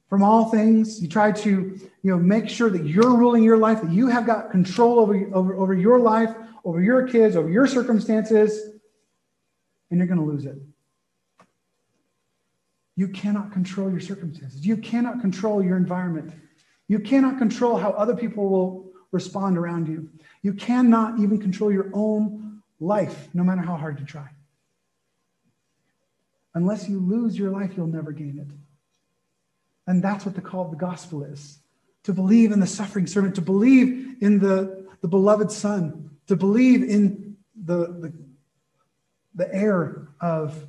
from 0.10 0.24
all 0.24 0.46
things. 0.50 1.02
You 1.02 1.08
try 1.08 1.32
to 1.32 1.50
you 1.50 2.12
know, 2.12 2.18
make 2.18 2.50
sure 2.50 2.70
that 2.70 2.86
you're 2.86 3.16
ruling 3.16 3.44
your 3.44 3.58
life, 3.58 3.82
that 3.82 3.92
you 3.92 4.08
have 4.08 4.26
got 4.26 4.52
control 4.52 5.00
over, 5.00 5.30
over, 5.34 5.56
over 5.56 5.74
your 5.74 6.00
life, 6.00 6.34
over 6.64 6.82
your 6.82 7.08
kids, 7.08 7.36
over 7.36 7.50
your 7.50 7.68
circumstances, 7.68 8.70
and 9.90 10.00
you're 10.00 10.08
going 10.08 10.20
to 10.20 10.26
lose 10.26 10.46
it. 10.46 10.58
You 12.96 13.10
cannot 13.10 13.52
control 13.52 13.92
your 13.92 14.00
circumstances. 14.00 14.66
You 14.66 14.78
cannot 14.78 15.22
control 15.22 15.64
your 15.64 15.78
environment. 15.78 16.34
You 16.88 17.00
cannot 17.00 17.38
control 17.38 17.78
how 17.78 17.90
other 17.92 18.16
people 18.16 18.50
will 18.50 18.92
respond 19.12 19.58
around 19.58 19.88
you. 19.88 20.10
You 20.44 20.54
cannot 20.54 21.20
even 21.20 21.40
control 21.40 21.72
your 21.72 21.90
own 21.94 22.62
life, 22.80 23.30
no 23.34 23.44
matter 23.44 23.62
how 23.62 23.76
hard 23.76 24.00
you 24.00 24.06
try. 24.06 24.30
Unless 26.54 26.88
you 26.88 27.00
lose 27.00 27.38
your 27.38 27.52
life, 27.52 27.72
you'll 27.76 27.88
never 27.88 28.12
gain 28.12 28.40
it. 28.40 28.65
And 29.88 30.04
that's 30.04 30.26
what 30.26 30.36
the 30.36 30.42
call 30.42 30.66
of 30.66 30.72
the 30.72 30.78
gospel 30.78 31.24
is. 31.24 31.60
To 32.04 32.14
believe 32.14 32.52
in 32.52 32.60
the 32.60 32.68
suffering 32.68 33.08
servant, 33.08 33.36
to 33.36 33.42
believe 33.42 34.18
in 34.22 34.40
the, 34.40 34.86
the 35.02 35.08
beloved 35.08 35.52
son, 35.52 36.12
to 36.28 36.36
believe 36.36 36.84
in 36.84 37.38
the, 37.56 37.78
the, 37.78 38.14
the 39.36 39.54
heir 39.54 40.08
of 40.20 40.68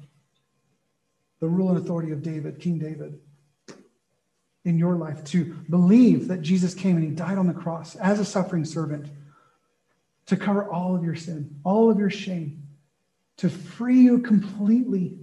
the 1.40 1.48
rule 1.48 1.70
and 1.70 1.78
authority 1.78 2.12
of 2.12 2.22
David, 2.22 2.58
King 2.58 2.78
David, 2.78 3.18
in 4.64 4.78
your 4.78 4.96
life, 4.96 5.22
to 5.24 5.44
believe 5.70 6.28
that 6.28 6.42
Jesus 6.42 6.74
came 6.74 6.96
and 6.96 7.04
he 7.04 7.10
died 7.10 7.38
on 7.38 7.46
the 7.46 7.54
cross 7.54 7.94
as 7.96 8.18
a 8.18 8.24
suffering 8.24 8.64
servant 8.64 9.08
to 10.26 10.36
cover 10.36 10.68
all 10.68 10.96
of 10.96 11.04
your 11.04 11.14
sin, 11.14 11.56
all 11.64 11.90
of 11.90 11.98
your 11.98 12.10
shame, 12.10 12.66
to 13.36 13.48
free 13.48 14.00
you 14.00 14.18
completely 14.18 15.18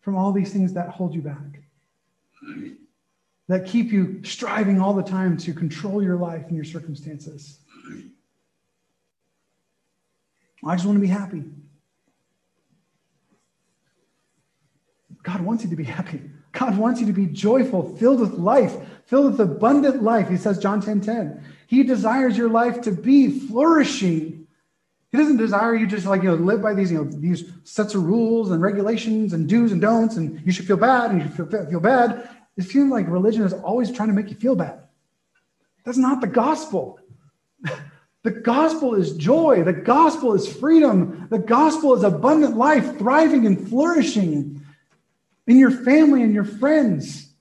from 0.00 0.16
all 0.16 0.32
these 0.32 0.52
things 0.52 0.74
that 0.74 0.88
hold 0.90 1.14
you 1.14 1.22
back, 1.22 1.62
that 3.48 3.66
keep 3.66 3.92
you 3.92 4.20
striving 4.24 4.80
all 4.80 4.94
the 4.94 5.02
time 5.02 5.36
to 5.36 5.52
control 5.52 6.02
your 6.02 6.16
life 6.16 6.44
and 6.46 6.56
your 6.56 6.64
circumstances. 6.64 7.58
I 10.64 10.76
just 10.76 10.86
want 10.86 10.96
to 10.96 11.00
be 11.00 11.08
happy. 11.08 11.42
God 15.22 15.40
wants 15.40 15.64
you 15.64 15.70
to 15.70 15.76
be 15.76 15.84
happy. 15.84 16.20
God 16.52 16.76
wants 16.76 17.00
you 17.00 17.06
to 17.06 17.12
be 17.12 17.26
joyful, 17.26 17.96
filled 17.96 18.20
with 18.20 18.32
life, 18.34 18.76
filled 19.06 19.32
with 19.32 19.40
abundant 19.40 20.02
life. 20.02 20.28
He 20.28 20.36
says, 20.36 20.58
John 20.58 20.80
10 20.80 21.00
10. 21.00 21.44
He 21.66 21.82
desires 21.82 22.36
your 22.36 22.50
life 22.50 22.82
to 22.82 22.92
be 22.92 23.40
flourishing. 23.40 24.46
He 25.10 25.18
doesn't 25.18 25.36
desire 25.38 25.74
you 25.74 25.86
just 25.86 26.06
like, 26.06 26.22
you 26.22 26.30
know, 26.30 26.34
live 26.36 26.62
by 26.62 26.74
these, 26.74 26.92
you 26.92 27.04
know, 27.04 27.10
these 27.10 27.44
sets 27.64 27.94
of 27.94 28.04
rules 28.04 28.50
and 28.50 28.62
regulations 28.62 29.32
and 29.32 29.48
do's 29.48 29.72
and 29.72 29.80
don'ts, 29.80 30.16
and 30.16 30.44
you 30.44 30.52
should 30.52 30.66
feel 30.66 30.76
bad 30.76 31.10
and 31.10 31.22
you 31.22 31.28
should 31.28 31.50
feel, 31.50 31.66
feel 31.66 31.80
bad. 31.80 32.28
It 32.56 32.64
seems 32.64 32.90
like 32.90 33.08
religion 33.08 33.42
is 33.42 33.52
always 33.52 33.90
trying 33.90 34.08
to 34.08 34.14
make 34.14 34.30
you 34.30 34.36
feel 34.36 34.54
bad. 34.54 34.80
That's 35.84 35.98
not 35.98 36.20
the 36.20 36.26
gospel. 36.26 37.00
The 38.24 38.30
gospel 38.30 38.94
is 38.94 39.16
joy. 39.16 39.64
The 39.64 39.72
gospel 39.72 40.32
is 40.34 40.46
freedom. 40.46 41.26
The 41.28 41.40
gospel 41.40 41.92
is 41.96 42.04
abundant 42.04 42.56
life, 42.56 42.96
thriving 42.96 43.46
and 43.46 43.68
flourishing 43.68 44.64
in 45.48 45.58
your 45.58 45.72
family 45.72 46.22
and 46.22 46.32
your 46.32 46.44
friends, 46.44 47.32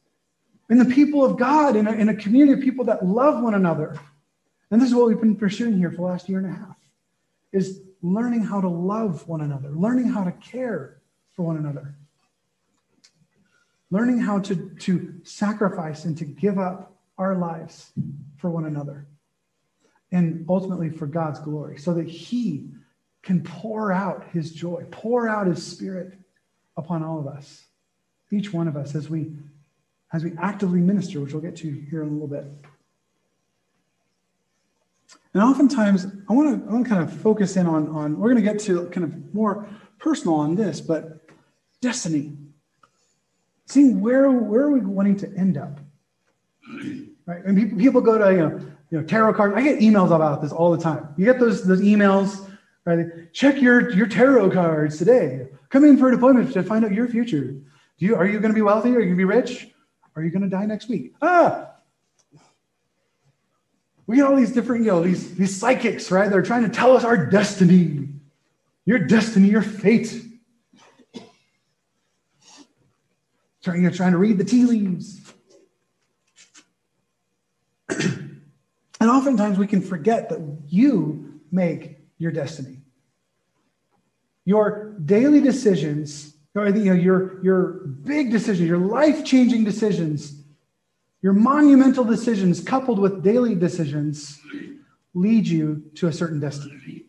in 0.72 0.80
the 0.80 0.86
people 0.86 1.24
of 1.24 1.38
God, 1.38 1.76
in 1.76 1.88
a, 1.88 1.92
in 1.92 2.10
a 2.10 2.16
community 2.16 2.54
of 2.54 2.62
people 2.62 2.86
that 2.86 3.06
love 3.06 3.44
one 3.44 3.54
another. 3.54 3.96
And 4.72 4.82
this 4.82 4.90
is 4.90 4.96
what 4.96 5.08
we've 5.08 5.22
been 5.22 5.36
pursuing 5.36 5.78
here 5.78 5.92
for 5.92 5.98
the 5.98 6.02
last 6.04 6.28
year 6.28 6.40
and 6.40 6.48
a 6.48 6.58
half 6.58 6.78
is 7.52 7.82
learning 8.02 8.42
how 8.42 8.62
to 8.62 8.70
love 8.70 9.28
one 9.28 9.42
another, 9.42 9.70
learning 9.70 10.08
how 10.08 10.24
to 10.24 10.32
care 10.32 11.02
for 11.34 11.44
one 11.44 11.58
another, 11.58 11.96
learning 13.92 14.20
how 14.20 14.40
to, 14.40 14.56
to 14.80 15.14
sacrifice 15.24 16.06
and 16.06 16.18
to 16.18 16.26
give 16.26 16.58
up 16.58 16.96
our 17.18 17.36
lives 17.36 17.92
for 18.38 18.50
one 18.50 18.66
another, 18.66 19.06
and 20.12 20.46
ultimately 20.50 20.90
for 20.90 21.06
God's 21.06 21.40
glory, 21.40 21.78
so 21.78 21.94
that 21.94 22.08
He 22.08 22.70
can 23.22 23.44
pour 23.44 23.92
out 23.92 24.26
His 24.32 24.52
joy, 24.52 24.86
pour 24.90 25.30
out 25.30 25.46
His 25.46 25.64
Spirit 25.64 26.18
upon 26.76 27.04
all 27.04 27.20
of 27.20 27.28
us 27.28 27.66
each 28.32 28.54
one 28.54 28.68
of 28.68 28.76
us 28.76 28.96
as 28.96 29.10
we 29.10 29.32
as 30.14 30.24
we 30.24 30.34
actively 30.42 30.82
minister, 30.82 31.22
which 31.22 31.34
we'll 31.34 31.42
get 31.42 31.56
to 31.56 31.72
here 31.90 32.02
in 32.02 32.10
a 32.10 32.12
little 32.12 32.28
bit. 32.28 32.46
And 35.34 35.42
oftentimes, 35.42 36.08
I 36.30 36.34
want 36.34 36.64
to 36.64 36.70
I 36.70 36.74
want 36.74 36.86
to 36.86 36.90
kind 36.90 37.04
of 37.04 37.14
focus 37.22 37.56
in 37.58 37.68
on 37.68 37.88
on 37.90 38.18
we're 38.18 38.34
going 38.34 38.44
to 38.44 38.52
get 38.52 38.60
to 38.62 38.88
kind 38.88 39.06
of 39.06 39.34
more 39.34 39.68
personal 40.00 40.36
on 40.36 40.56
this, 40.56 40.82
but 40.82 41.30
destiny, 41.82 42.38
seeing 43.72 44.02
where 44.02 44.30
where 44.32 44.62
are 44.64 44.72
we 44.72 44.80
wanting 44.82 45.18
to 45.18 45.34
end 45.38 45.58
up, 45.58 45.80
right? 47.26 47.44
And 47.46 47.58
people, 47.58 47.78
people 47.78 48.02
go 48.02 48.18
to 48.18 48.32
you 48.32 48.40
know 48.40 48.60
you 48.90 49.00
know 49.00 49.04
tarot 49.04 49.34
cards. 49.34 49.54
I 49.56 49.62
get 49.62 49.80
emails 49.80 50.16
about 50.16 50.42
this 50.42 50.52
all 50.52 50.72
the 50.72 50.82
time. 50.82 51.08
You 51.18 51.26
get 51.26 51.40
those 51.40 51.64
those 51.64 51.82
emails, 51.82 52.50
right? 52.86 53.32
Check 53.34 53.62
your 53.62 53.92
your 53.92 54.08
tarot 54.08 54.52
cards 54.52 54.98
today. 54.98 55.48
Come 55.70 55.86
in 55.86 55.98
for 55.98 56.10
an 56.10 56.16
appointment 56.16 56.52
to 56.54 56.64
find 56.64 56.84
out 56.84 56.92
your 56.92 57.08
future. 57.08 57.56
Do 58.02 58.08
you, 58.08 58.16
are 58.16 58.26
you 58.26 58.40
going 58.40 58.52
to 58.52 58.56
be 58.56 58.62
wealthy? 58.62 58.90
Are 58.90 59.00
you 59.00 59.06
going 59.06 59.10
to 59.12 59.16
be 59.16 59.26
rich? 59.26 59.70
Are 60.16 60.24
you 60.24 60.32
going 60.32 60.42
to 60.42 60.50
die 60.50 60.66
next 60.66 60.90
week? 60.90 61.14
Ah! 61.22 61.70
We 64.08 64.18
get 64.18 64.26
all 64.26 64.36
these 64.36 64.52
different, 64.52 64.84
you 64.84 64.92
know, 64.92 65.02
these, 65.02 65.36
these 65.36 65.58
psychics, 65.58 66.12
right? 66.12 66.30
They're 66.30 66.42
trying 66.42 66.64
to 66.64 66.70
tell 66.70 66.98
us 66.98 67.06
our 67.06 67.26
destiny, 67.26 68.10
your 68.86 69.00
destiny, 69.00 69.50
your 69.50 69.62
fate. 69.62 70.22
Trying, 71.14 71.30
you're 73.66 73.92
trying 73.92 74.12
to 74.12 74.18
read 74.18 74.38
the 74.38 74.44
tea 74.44 74.66
leaves. 74.66 75.34
and 77.90 78.42
oftentimes 79.02 79.58
we 79.58 79.68
can 79.68 79.82
forget 79.82 80.30
that 80.30 80.40
you 80.68 81.40
make 81.52 81.98
your 82.18 82.32
destiny. 82.32 82.78
Your 84.46 84.96
daily 85.06 85.42
decisions 85.42 86.32
or 86.56 86.68
you 86.68 86.86
know, 86.86 86.94
your, 86.94 87.44
your 87.44 87.68
big 88.04 88.32
decisions, 88.32 88.68
your 88.68 88.78
life 88.78 89.24
changing 89.24 89.64
decisions, 89.64 90.44
your 91.22 91.34
monumental 91.34 92.04
decisions 92.04 92.62
coupled 92.62 93.00
with 93.00 93.24
daily 93.24 93.56
decisions 93.56 94.40
lead 95.14 95.48
you 95.48 95.84
to 95.96 96.08
a 96.08 96.14
certain 96.14 96.40
destiny. 96.40 97.06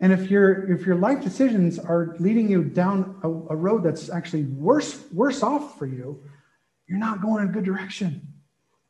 And 0.00 0.12
if 0.12 0.30
your 0.30 0.70
if 0.72 0.86
your 0.86 0.94
life 0.94 1.22
decisions 1.22 1.78
are 1.78 2.14
leading 2.20 2.48
you 2.48 2.62
down 2.62 3.18
a, 3.22 3.28
a, 3.28 3.56
road 3.56 3.82
that's 3.82 4.08
actually 4.10 4.44
worse 4.44 5.04
worse 5.12 5.42
off 5.42 5.76
for 5.76 5.86
you, 5.86 6.22
you're 6.86 6.98
not 6.98 7.20
going 7.20 7.42
in 7.42 7.50
a 7.50 7.52
good 7.52 7.64
direction. 7.64 8.22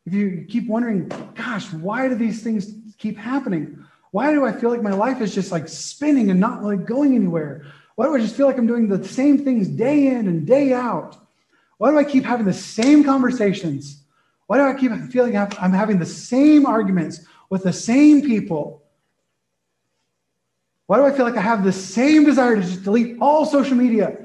If 0.05 0.13
you 0.13 0.47
keep 0.49 0.69
wondering, 0.69 1.09
gosh, 1.35 1.73
why 1.73 2.09
do 2.09 2.15
these 2.15 2.43
things 2.43 2.73
keep 2.99 3.17
happening? 3.17 3.85
Why 4.11 4.33
do 4.33 4.45
I 4.45 4.53
feel 4.53 4.71
like 4.71 4.83
my 4.83 4.93
life 4.93 5.21
is 5.21 5.35
just 5.35 5.53
like 5.53 5.69
spinning 5.69 6.31
and 6.31 6.41
not 6.41 6.63
like 6.63 6.85
going 6.85 7.15
anywhere? 7.15 7.67
Why 7.95 8.07
do 8.07 8.15
I 8.15 8.21
just 8.21 8.37
feel 8.37 8.47
like 8.47 8.59
I'm 8.59 8.67
doing 8.67 8.89
the 8.89 9.07
same 9.07 9.45
things 9.45 9.69
day 9.69 10.09
in 10.09 10.29
and 10.29 10.47
day 10.47 10.73
out? 10.73 11.17
Why 11.79 11.91
do 11.91 11.99
I 11.99 12.05
keep 12.05 12.25
having 12.25 12.47
the 12.47 12.53
same 12.53 13.05
conversations? 13.05 14.03
Why 14.47 14.59
do 14.59 14.65
I 14.65 14.75
keep 14.75 14.93
feeling 15.11 15.37
I'm 15.37 15.73
having 15.73 15.99
the 15.99 16.07
same 16.07 16.65
arguments 16.65 17.21
with 17.51 17.65
the 17.65 17.73
same 17.73 18.23
people? 18.23 18.83
Why 20.89 20.97
do 20.97 21.05
I 21.05 21.13
feel 21.13 21.27
like 21.27 21.37
I 21.37 21.43
have 21.43 21.65
the 21.65 21.73
same 21.73 22.25
desire 22.25 22.57
to 22.57 22.63
just 22.63 22.83
delete 22.83 23.19
all 23.21 23.45
social 23.45 23.77
media 23.77 24.17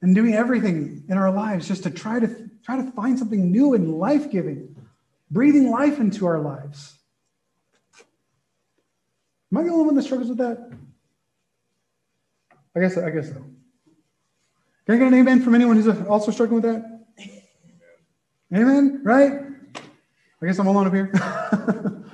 and 0.00 0.14
doing 0.14 0.32
everything 0.32 1.04
in 1.10 1.18
our 1.18 1.30
lives 1.30 1.68
just 1.68 1.82
to 1.82 1.90
try 1.90 2.18
to 2.18 2.48
try 2.64 2.76
to 2.76 2.90
find 2.92 3.18
something 3.18 3.52
new 3.52 3.74
and 3.74 3.98
life-giving, 3.98 4.74
breathing 5.30 5.70
life 5.70 6.00
into 6.00 6.24
our 6.24 6.38
lives? 6.38 6.94
Am 9.52 9.58
I 9.58 9.64
the 9.64 9.68
only 9.68 9.84
one 9.84 9.94
that 9.96 10.02
struggles 10.02 10.30
with 10.30 10.38
that? 10.38 10.72
I 12.74 12.80
guess 12.80 12.96
I 12.96 13.10
guess 13.10 13.28
so. 13.28 13.44
Can 14.86 14.94
I 14.94 14.96
get 14.96 15.08
an 15.08 15.14
amen 15.14 15.42
from 15.42 15.54
anyone 15.54 15.76
who's 15.76 15.94
also 16.06 16.30
struggling 16.30 16.62
with 16.62 16.72
that? 16.72 17.00
Amen, 18.54 19.02
right? 19.04 19.42
I 20.40 20.46
guess 20.46 20.58
I'm 20.58 20.68
alone 20.68 20.86
up 20.86 20.94
here. 20.94 21.12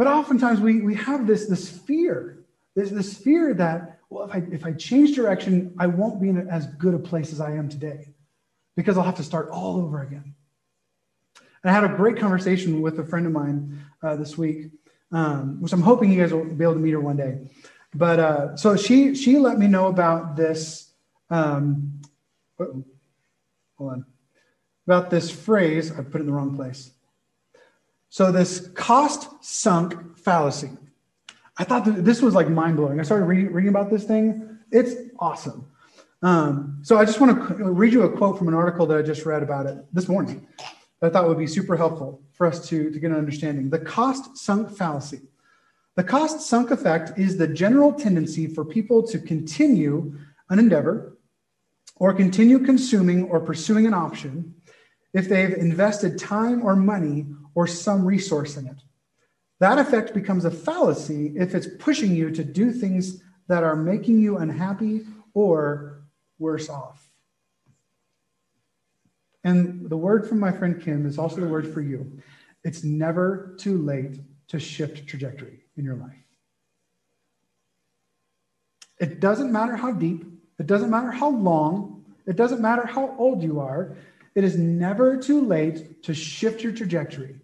but 0.00 0.06
oftentimes 0.06 0.60
we, 0.60 0.80
we 0.80 0.94
have 0.94 1.26
this, 1.26 1.44
this 1.44 1.68
fear, 1.68 2.38
this, 2.74 2.88
this 2.88 3.12
fear 3.12 3.52
that, 3.52 3.98
well, 4.08 4.24
if 4.24 4.34
I, 4.34 4.38
if 4.50 4.64
I 4.64 4.72
change 4.72 5.14
direction, 5.14 5.74
I 5.78 5.88
won't 5.88 6.22
be 6.22 6.30
in 6.30 6.48
as 6.48 6.66
good 6.66 6.94
a 6.94 6.98
place 6.98 7.34
as 7.34 7.40
I 7.40 7.52
am 7.52 7.68
today 7.68 8.08
because 8.76 8.96
I'll 8.96 9.04
have 9.04 9.16
to 9.16 9.22
start 9.22 9.50
all 9.50 9.76
over 9.76 10.00
again. 10.00 10.34
And 11.62 11.70
I 11.70 11.74
had 11.74 11.84
a 11.84 11.94
great 11.94 12.16
conversation 12.16 12.80
with 12.80 12.98
a 12.98 13.04
friend 13.04 13.26
of 13.26 13.32
mine 13.32 13.84
uh, 14.02 14.16
this 14.16 14.38
week 14.38 14.70
um, 15.12 15.60
which 15.60 15.72
I'm 15.72 15.82
hoping 15.82 16.12
you 16.12 16.20
guys 16.20 16.32
will 16.32 16.44
be 16.44 16.64
able 16.64 16.74
to 16.74 16.80
meet 16.80 16.92
her 16.92 17.00
one 17.00 17.16
day. 17.16 17.38
But 17.94 18.20
uh, 18.20 18.56
so 18.56 18.76
she 18.76 19.14
she 19.14 19.38
let 19.38 19.58
me 19.58 19.66
know 19.66 19.88
about 19.88 20.36
this. 20.36 20.92
Um, 21.28 22.00
hold 22.58 22.84
on, 23.80 24.04
about 24.86 25.10
this 25.10 25.30
phrase. 25.30 25.90
I 25.92 26.02
put 26.02 26.16
it 26.16 26.20
in 26.20 26.26
the 26.26 26.32
wrong 26.32 26.54
place. 26.54 26.92
So, 28.10 28.32
this 28.32 28.68
cost 28.74 29.28
sunk 29.40 30.18
fallacy. 30.18 30.70
I 31.56 31.62
thought 31.62 31.84
this 31.86 32.20
was 32.20 32.34
like 32.34 32.48
mind 32.48 32.76
blowing. 32.76 32.98
I 32.98 33.04
started 33.04 33.26
reading, 33.26 33.52
reading 33.52 33.68
about 33.68 33.88
this 33.88 34.02
thing. 34.02 34.58
It's 34.72 34.94
awesome. 35.20 35.70
Um, 36.20 36.80
so, 36.82 36.98
I 36.98 37.04
just 37.04 37.20
want 37.20 37.48
to 37.48 37.54
read 37.70 37.92
you 37.92 38.02
a 38.02 38.10
quote 38.10 38.36
from 38.36 38.48
an 38.48 38.54
article 38.54 38.84
that 38.86 38.98
I 38.98 39.02
just 39.02 39.24
read 39.24 39.44
about 39.44 39.66
it 39.66 39.78
this 39.92 40.08
morning 40.08 40.44
that 41.00 41.06
I 41.06 41.10
thought 41.10 41.28
would 41.28 41.38
be 41.38 41.46
super 41.46 41.76
helpful 41.76 42.20
for 42.32 42.48
us 42.48 42.68
to, 42.68 42.90
to 42.90 42.98
get 42.98 43.12
an 43.12 43.16
understanding. 43.16 43.70
The 43.70 43.78
cost 43.78 44.36
sunk 44.36 44.76
fallacy. 44.76 45.20
The 45.94 46.02
cost 46.02 46.40
sunk 46.40 46.72
effect 46.72 47.16
is 47.16 47.36
the 47.36 47.46
general 47.46 47.92
tendency 47.92 48.48
for 48.48 48.64
people 48.64 49.06
to 49.06 49.20
continue 49.20 50.18
an 50.48 50.58
endeavor 50.58 51.16
or 51.94 52.12
continue 52.12 52.58
consuming 52.58 53.24
or 53.24 53.38
pursuing 53.38 53.86
an 53.86 53.94
option 53.94 54.54
if 55.12 55.28
they've 55.28 55.52
invested 55.52 56.18
time 56.18 56.62
or 56.62 56.74
money 56.74 57.26
or 57.54 57.66
some 57.66 58.04
resource 58.04 58.56
in 58.56 58.66
it. 58.66 58.82
That 59.60 59.78
effect 59.78 60.14
becomes 60.14 60.44
a 60.44 60.50
fallacy 60.50 61.34
if 61.36 61.54
it's 61.54 61.68
pushing 61.78 62.14
you 62.14 62.30
to 62.30 62.42
do 62.42 62.72
things 62.72 63.22
that 63.48 63.62
are 63.62 63.76
making 63.76 64.18
you 64.18 64.38
unhappy 64.38 65.06
or 65.34 66.02
worse 66.38 66.68
off. 66.68 67.10
And 69.44 69.88
the 69.88 69.96
word 69.96 70.28
from 70.28 70.38
my 70.38 70.52
friend 70.52 70.80
Kim 70.80 71.06
is 71.06 71.18
also 71.18 71.40
the 71.40 71.48
word 71.48 71.72
for 71.72 71.80
you. 71.80 72.20
It's 72.64 72.84
never 72.84 73.54
too 73.58 73.78
late 73.78 74.20
to 74.48 74.58
shift 74.58 75.06
trajectory 75.06 75.64
in 75.76 75.84
your 75.84 75.96
life. 75.96 76.16
It 78.98 79.20
doesn't 79.20 79.50
matter 79.50 79.76
how 79.76 79.92
deep, 79.92 80.26
it 80.58 80.66
doesn't 80.66 80.90
matter 80.90 81.10
how 81.10 81.30
long, 81.30 82.04
it 82.26 82.36
doesn't 82.36 82.60
matter 82.60 82.86
how 82.86 83.16
old 83.18 83.42
you 83.42 83.60
are. 83.60 83.96
It 84.34 84.44
is 84.44 84.56
never 84.56 85.16
too 85.16 85.40
late 85.40 86.02
to 86.04 86.14
shift 86.14 86.62
your 86.62 86.72
trajectory 86.72 87.40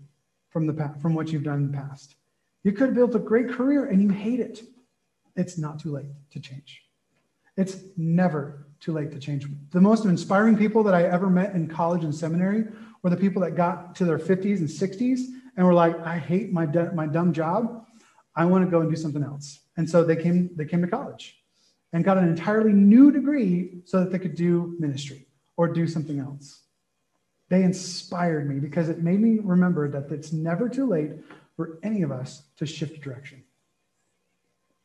from 0.51 0.67
the 0.67 0.73
past, 0.73 1.01
from 1.01 1.15
what 1.15 1.29
you've 1.29 1.43
done 1.43 1.57
in 1.57 1.73
the 1.73 1.77
past. 1.77 2.15
You 2.63 2.73
could 2.73 2.89
have 2.89 2.95
built 2.95 3.15
a 3.15 3.21
great 3.21 3.51
career 3.51 3.87
and 3.87 4.03
you 4.03 4.09
hate 4.09 4.41
it. 4.41 4.63
It's 5.35 5.59
not 5.59 5.79
too 5.79 5.93
late 5.93 6.07
to 6.31 6.41
change. 6.41 6.83
It's 7.57 7.77
never 7.97 8.67
too 8.81 8.93
late 8.93 9.11
to 9.13 9.19
change. 9.19 9.47
The 9.71 9.81
most 9.81 10.05
inspiring 10.05 10.57
people 10.57 10.83
that 10.85 10.95
I 10.95 11.05
ever 11.05 11.29
met 11.29 11.55
in 11.55 11.69
college 11.69 12.05
and 12.05 12.15
seminary 12.15 12.65
were 13.03 13.11
the 13.11 13.17
people 13.17 13.43
that 13.43 13.57
got 13.57 13.95
to 13.97 14.05
their 14.05 14.19
50s 14.19 14.59
and 14.59 14.69
60s 14.69 15.21
and 15.57 15.67
were 15.67 15.75
like, 15.75 15.99
I 16.01 16.19
hate 16.19 16.53
my, 16.53 16.67
my 16.67 17.07
dumb 17.07 17.33
job. 17.33 17.87
I 18.35 18.45
want 18.45 18.65
to 18.65 18.71
go 18.71 18.81
and 18.81 18.91
do 18.91 18.97
something 18.97 19.23
else. 19.23 19.61
And 19.77 19.89
so 19.89 20.05
they 20.05 20.17
came, 20.17 20.51
they 20.55 20.67
came 20.67 20.83
to 20.83 20.89
college 20.89 21.39
and 21.93 22.05
got 22.05 22.19
an 22.19 22.29
entirely 22.29 22.73
new 22.73 23.11
degree 23.11 23.81
so 23.85 24.01
that 24.01 24.13
they 24.13 24.19
could 24.19 24.35
do 24.35 24.77
ministry 24.79 25.27
or 25.57 25.69
do 25.69 25.87
something 25.87 26.19
else. 26.19 26.63
They 27.49 27.63
inspired 27.63 28.49
me 28.49 28.59
because 28.59 28.89
it 28.89 29.03
made 29.03 29.21
me 29.21 29.39
remember 29.41 29.89
that 29.91 30.11
it's 30.11 30.33
never 30.33 30.69
too 30.69 30.87
late 30.87 31.13
for 31.57 31.79
any 31.83 32.03
of 32.03 32.11
us 32.11 32.43
to 32.57 32.67
shift 32.67 33.01
direction. 33.01 33.43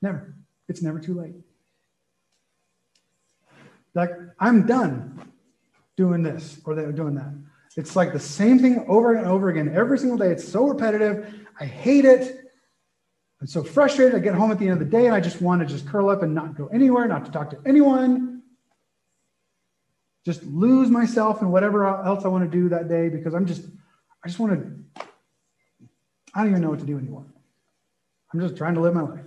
Never. 0.01 0.35
It's 0.67 0.81
never 0.81 0.99
too 0.99 1.19
late. 1.19 1.35
Like, 3.93 4.11
I'm 4.39 4.65
done 4.65 5.31
doing 5.97 6.23
this 6.23 6.61
or 6.63 6.75
they're 6.75 6.91
doing 6.91 7.15
that. 7.15 7.33
It's 7.77 7.95
like 7.95 8.13
the 8.13 8.19
same 8.19 8.59
thing 8.59 8.85
over 8.87 9.15
and 9.15 9.25
over 9.25 9.49
again 9.49 9.73
every 9.75 9.97
single 9.97 10.17
day. 10.17 10.31
It's 10.31 10.47
so 10.47 10.67
repetitive. 10.67 11.33
I 11.59 11.65
hate 11.65 12.05
it. 12.05 12.51
I'm 13.39 13.47
so 13.47 13.63
frustrated. 13.63 14.15
I 14.15 14.19
get 14.19 14.35
home 14.35 14.51
at 14.51 14.59
the 14.59 14.65
end 14.65 14.73
of 14.73 14.79
the 14.79 14.85
day 14.85 15.07
and 15.07 15.15
I 15.15 15.19
just 15.19 15.41
want 15.41 15.61
to 15.61 15.67
just 15.67 15.87
curl 15.87 16.09
up 16.09 16.21
and 16.21 16.33
not 16.33 16.55
go 16.55 16.67
anywhere, 16.67 17.07
not 17.07 17.25
to 17.25 17.31
talk 17.31 17.49
to 17.49 17.57
anyone. 17.65 18.30
Just 20.25 20.43
lose 20.43 20.89
myself 20.89 21.41
in 21.41 21.51
whatever 21.51 21.87
else 21.87 22.25
I 22.25 22.27
want 22.27 22.49
to 22.49 22.49
do 22.49 22.69
that 22.69 22.87
day 22.87 23.09
because 23.09 23.33
I'm 23.33 23.45
just, 23.45 23.63
I 24.23 24.27
just 24.27 24.39
want 24.39 24.53
to, 24.53 25.03
I 26.33 26.41
don't 26.41 26.49
even 26.51 26.61
know 26.61 26.69
what 26.69 26.79
to 26.79 26.85
do 26.85 26.97
anymore. 26.97 27.25
I'm 28.33 28.39
just 28.39 28.55
trying 28.55 28.75
to 28.75 28.81
live 28.81 28.93
my 28.93 29.01
life. 29.01 29.25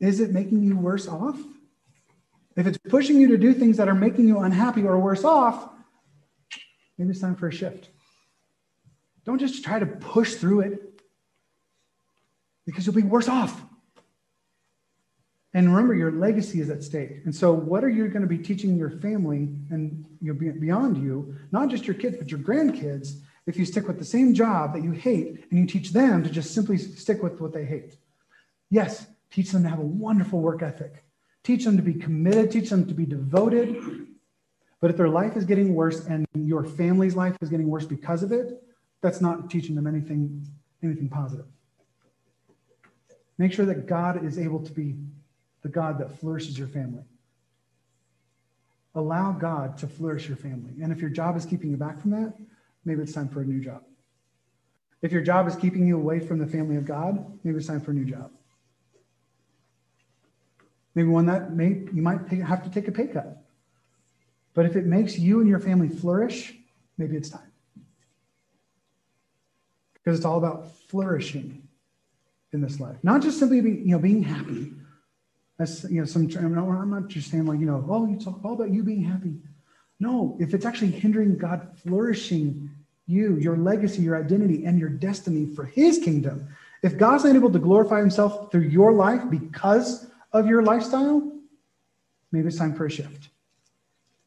Is 0.00 0.20
it 0.20 0.30
making 0.30 0.62
you 0.62 0.76
worse 0.76 1.08
off? 1.08 1.38
If 2.56 2.66
it's 2.66 2.78
pushing 2.78 3.20
you 3.20 3.28
to 3.28 3.36
do 3.36 3.52
things 3.52 3.76
that 3.76 3.88
are 3.88 3.94
making 3.94 4.26
you 4.26 4.38
unhappy 4.40 4.82
or 4.82 4.98
worse 4.98 5.24
off, 5.24 5.68
maybe 6.96 7.10
it's 7.10 7.20
time 7.20 7.36
for 7.36 7.48
a 7.48 7.52
shift. 7.52 7.90
Don't 9.24 9.38
just 9.38 9.62
try 9.62 9.78
to 9.78 9.86
push 9.86 10.34
through 10.34 10.60
it 10.60 11.02
because 12.64 12.86
you'll 12.86 12.94
be 12.94 13.02
worse 13.02 13.28
off. 13.28 13.62
And 15.56 15.70
remember, 15.70 15.94
your 15.94 16.12
legacy 16.12 16.60
is 16.60 16.68
at 16.68 16.82
stake. 16.82 17.22
And 17.24 17.34
so, 17.34 17.50
what 17.50 17.82
are 17.82 17.88
you 17.88 18.08
going 18.08 18.20
to 18.20 18.28
be 18.28 18.36
teaching 18.36 18.76
your 18.76 18.90
family 18.90 19.48
and 19.70 20.04
you 20.20 20.34
know, 20.34 20.52
beyond 20.60 20.98
you, 20.98 21.34
not 21.50 21.70
just 21.70 21.86
your 21.86 21.94
kids, 21.94 22.18
but 22.18 22.30
your 22.30 22.40
grandkids, 22.40 23.20
if 23.46 23.56
you 23.56 23.64
stick 23.64 23.88
with 23.88 23.98
the 23.98 24.04
same 24.04 24.34
job 24.34 24.74
that 24.74 24.84
you 24.84 24.90
hate 24.90 25.46
and 25.50 25.58
you 25.58 25.64
teach 25.64 25.92
them 25.92 26.22
to 26.22 26.28
just 26.28 26.52
simply 26.52 26.76
stick 26.76 27.22
with 27.22 27.40
what 27.40 27.54
they 27.54 27.64
hate? 27.64 27.96
Yes, 28.68 29.06
teach 29.30 29.50
them 29.50 29.62
to 29.62 29.70
have 29.70 29.78
a 29.78 29.82
wonderful 29.82 30.40
work 30.40 30.62
ethic, 30.62 31.02
teach 31.42 31.64
them 31.64 31.78
to 31.78 31.82
be 31.82 31.94
committed, 31.94 32.50
teach 32.50 32.68
them 32.68 32.86
to 32.86 32.92
be 32.92 33.06
devoted. 33.06 34.08
But 34.82 34.90
if 34.90 34.98
their 34.98 35.08
life 35.08 35.38
is 35.38 35.46
getting 35.46 35.74
worse 35.74 36.04
and 36.04 36.26
your 36.34 36.64
family's 36.64 37.16
life 37.16 37.34
is 37.40 37.48
getting 37.48 37.68
worse 37.68 37.86
because 37.86 38.22
of 38.22 38.30
it, 38.30 38.62
that's 39.00 39.22
not 39.22 39.48
teaching 39.48 39.74
them 39.74 39.86
anything, 39.86 40.46
anything 40.82 41.08
positive. 41.08 41.46
Make 43.38 43.54
sure 43.54 43.64
that 43.64 43.86
God 43.86 44.22
is 44.22 44.38
able 44.38 44.62
to 44.62 44.70
be 44.70 44.96
the 45.66 45.72
God 45.72 45.98
that 45.98 46.16
flourishes 46.20 46.56
your 46.56 46.68
family. 46.68 47.02
Allow 48.94 49.32
God 49.32 49.76
to 49.78 49.88
flourish 49.88 50.28
your 50.28 50.36
family. 50.36 50.74
And 50.80 50.92
if 50.92 51.00
your 51.00 51.10
job 51.10 51.36
is 51.36 51.44
keeping 51.44 51.72
you 51.72 51.76
back 51.76 52.00
from 52.00 52.12
that, 52.12 52.34
maybe 52.84 53.02
it's 53.02 53.12
time 53.12 53.28
for 53.28 53.40
a 53.40 53.44
new 53.44 53.60
job. 53.60 53.82
If 55.02 55.10
your 55.10 55.22
job 55.22 55.48
is 55.48 55.56
keeping 55.56 55.84
you 55.84 55.96
away 55.96 56.20
from 56.20 56.38
the 56.38 56.46
family 56.46 56.76
of 56.76 56.84
God, 56.84 57.36
maybe 57.42 57.58
it's 57.58 57.66
time 57.66 57.80
for 57.80 57.90
a 57.90 57.94
new 57.94 58.04
job. 58.04 58.30
Maybe 60.94 61.08
one 61.08 61.26
that 61.26 61.52
may 61.52 61.82
you 61.92 62.00
might 62.00 62.28
have 62.28 62.62
to 62.62 62.70
take 62.70 62.86
a 62.86 62.92
pay 62.92 63.08
cut. 63.08 63.42
But 64.54 64.66
if 64.66 64.76
it 64.76 64.86
makes 64.86 65.18
you 65.18 65.40
and 65.40 65.48
your 65.48 65.58
family 65.58 65.88
flourish, 65.88 66.54
maybe 66.96 67.16
it's 67.16 67.28
time. 67.28 67.52
Because 69.94 70.16
it's 70.16 70.24
all 70.24 70.38
about 70.38 70.76
flourishing 70.88 71.66
in 72.52 72.60
this 72.60 72.78
life, 72.78 72.98
not 73.02 73.20
just 73.20 73.40
simply 73.40 73.60
being, 73.60 73.80
you 73.80 73.96
know, 73.96 73.98
being 73.98 74.22
happy. 74.22 74.72
That's 75.58 75.84
you 75.84 76.00
know, 76.00 76.06
some 76.06 76.28
I'm 76.36 76.90
not 76.90 77.08
just 77.08 77.30
saying 77.30 77.46
like, 77.46 77.60
you 77.60 77.66
know, 77.66 77.84
oh, 77.88 78.06
you 78.06 78.18
talk 78.18 78.44
all 78.44 78.52
about 78.52 78.70
you 78.70 78.82
being 78.82 79.02
happy. 79.02 79.36
No, 79.98 80.36
if 80.38 80.52
it's 80.52 80.66
actually 80.66 80.90
hindering 80.90 81.38
God 81.38 81.68
flourishing 81.82 82.70
you, 83.06 83.36
your 83.36 83.56
legacy, 83.56 84.02
your 84.02 84.16
identity, 84.22 84.66
and 84.66 84.78
your 84.78 84.90
destiny 84.90 85.46
for 85.46 85.64
his 85.64 85.98
kingdom, 85.98 86.48
if 86.82 86.98
God's 86.98 87.24
not 87.24 87.34
able 87.34 87.50
to 87.50 87.58
glorify 87.58 88.00
himself 88.00 88.52
through 88.52 88.62
your 88.62 88.92
life 88.92 89.22
because 89.30 90.06
of 90.32 90.46
your 90.46 90.62
lifestyle, 90.62 91.32
maybe 92.32 92.48
it's 92.48 92.58
time 92.58 92.74
for 92.74 92.86
a 92.86 92.90
shift. 92.90 93.28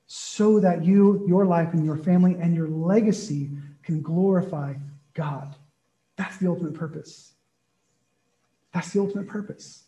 So 0.08 0.60
that 0.60 0.84
you, 0.84 1.24
your 1.28 1.46
life, 1.46 1.74
and 1.74 1.86
your 1.86 1.98
family 1.98 2.36
and 2.42 2.56
your 2.56 2.68
legacy 2.68 3.52
can 3.84 4.02
glorify 4.02 4.74
God. 5.14 5.56
That's 6.16 6.38
the 6.38 6.48
ultimate 6.48 6.74
purpose. 6.74 7.34
That's 8.74 8.92
the 8.92 9.02
ultimate 9.02 9.28
purpose. 9.28 9.84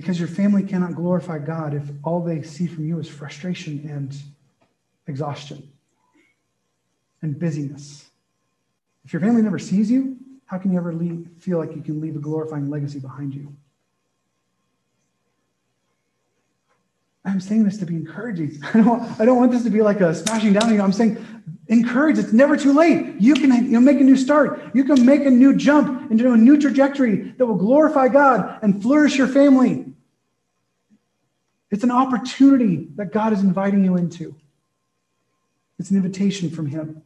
Because 0.00 0.18
your 0.18 0.28
family 0.28 0.62
cannot 0.62 0.94
glorify 0.94 1.38
God 1.38 1.74
if 1.74 1.82
all 2.02 2.24
they 2.24 2.40
see 2.40 2.66
from 2.66 2.86
you 2.86 2.98
is 3.00 3.06
frustration 3.06 3.86
and 3.86 4.16
exhaustion 5.06 5.70
and 7.20 7.38
busyness. 7.38 8.08
If 9.04 9.12
your 9.12 9.20
family 9.20 9.42
never 9.42 9.58
sees 9.58 9.90
you, 9.90 10.16
how 10.46 10.56
can 10.56 10.72
you 10.72 10.78
ever 10.78 10.94
leave, 10.94 11.28
feel 11.38 11.58
like 11.58 11.76
you 11.76 11.82
can 11.82 12.00
leave 12.00 12.16
a 12.16 12.18
glorifying 12.18 12.70
legacy 12.70 12.98
behind 12.98 13.34
you? 13.34 13.54
I'm 17.22 17.38
saying 17.38 17.64
this 17.64 17.76
to 17.76 17.84
be 17.84 17.94
encouraging. 17.94 18.58
I 18.74 18.80
don't, 18.80 19.20
I 19.20 19.26
don't 19.26 19.36
want 19.36 19.52
this 19.52 19.64
to 19.64 19.70
be 19.70 19.82
like 19.82 20.00
a 20.00 20.14
smashing 20.14 20.54
down. 20.54 20.72
You 20.72 20.80
I'm 20.80 20.94
saying 20.94 21.22
encourage. 21.68 22.18
It's 22.18 22.32
never 22.32 22.56
too 22.56 22.72
late. 22.72 23.16
You 23.20 23.34
can 23.34 23.52
you 23.66 23.72
know, 23.72 23.80
make 23.80 24.00
a 24.00 24.04
new 24.04 24.16
start. 24.16 24.74
You 24.74 24.84
can 24.84 25.04
make 25.04 25.26
a 25.26 25.30
new 25.30 25.54
jump 25.54 26.10
into 26.10 26.32
a 26.32 26.38
new 26.38 26.58
trajectory 26.58 27.32
that 27.32 27.44
will 27.44 27.56
glorify 27.56 28.08
God 28.08 28.58
and 28.62 28.82
flourish 28.82 29.16
your 29.16 29.28
family. 29.28 29.89
It's 31.70 31.84
an 31.84 31.90
opportunity 31.90 32.88
that 32.96 33.12
God 33.12 33.32
is 33.32 33.40
inviting 33.40 33.84
you 33.84 33.96
into. 33.96 34.34
It's 35.78 35.90
an 35.90 35.96
invitation 35.96 36.50
from 36.50 36.66
Him. 36.66 37.02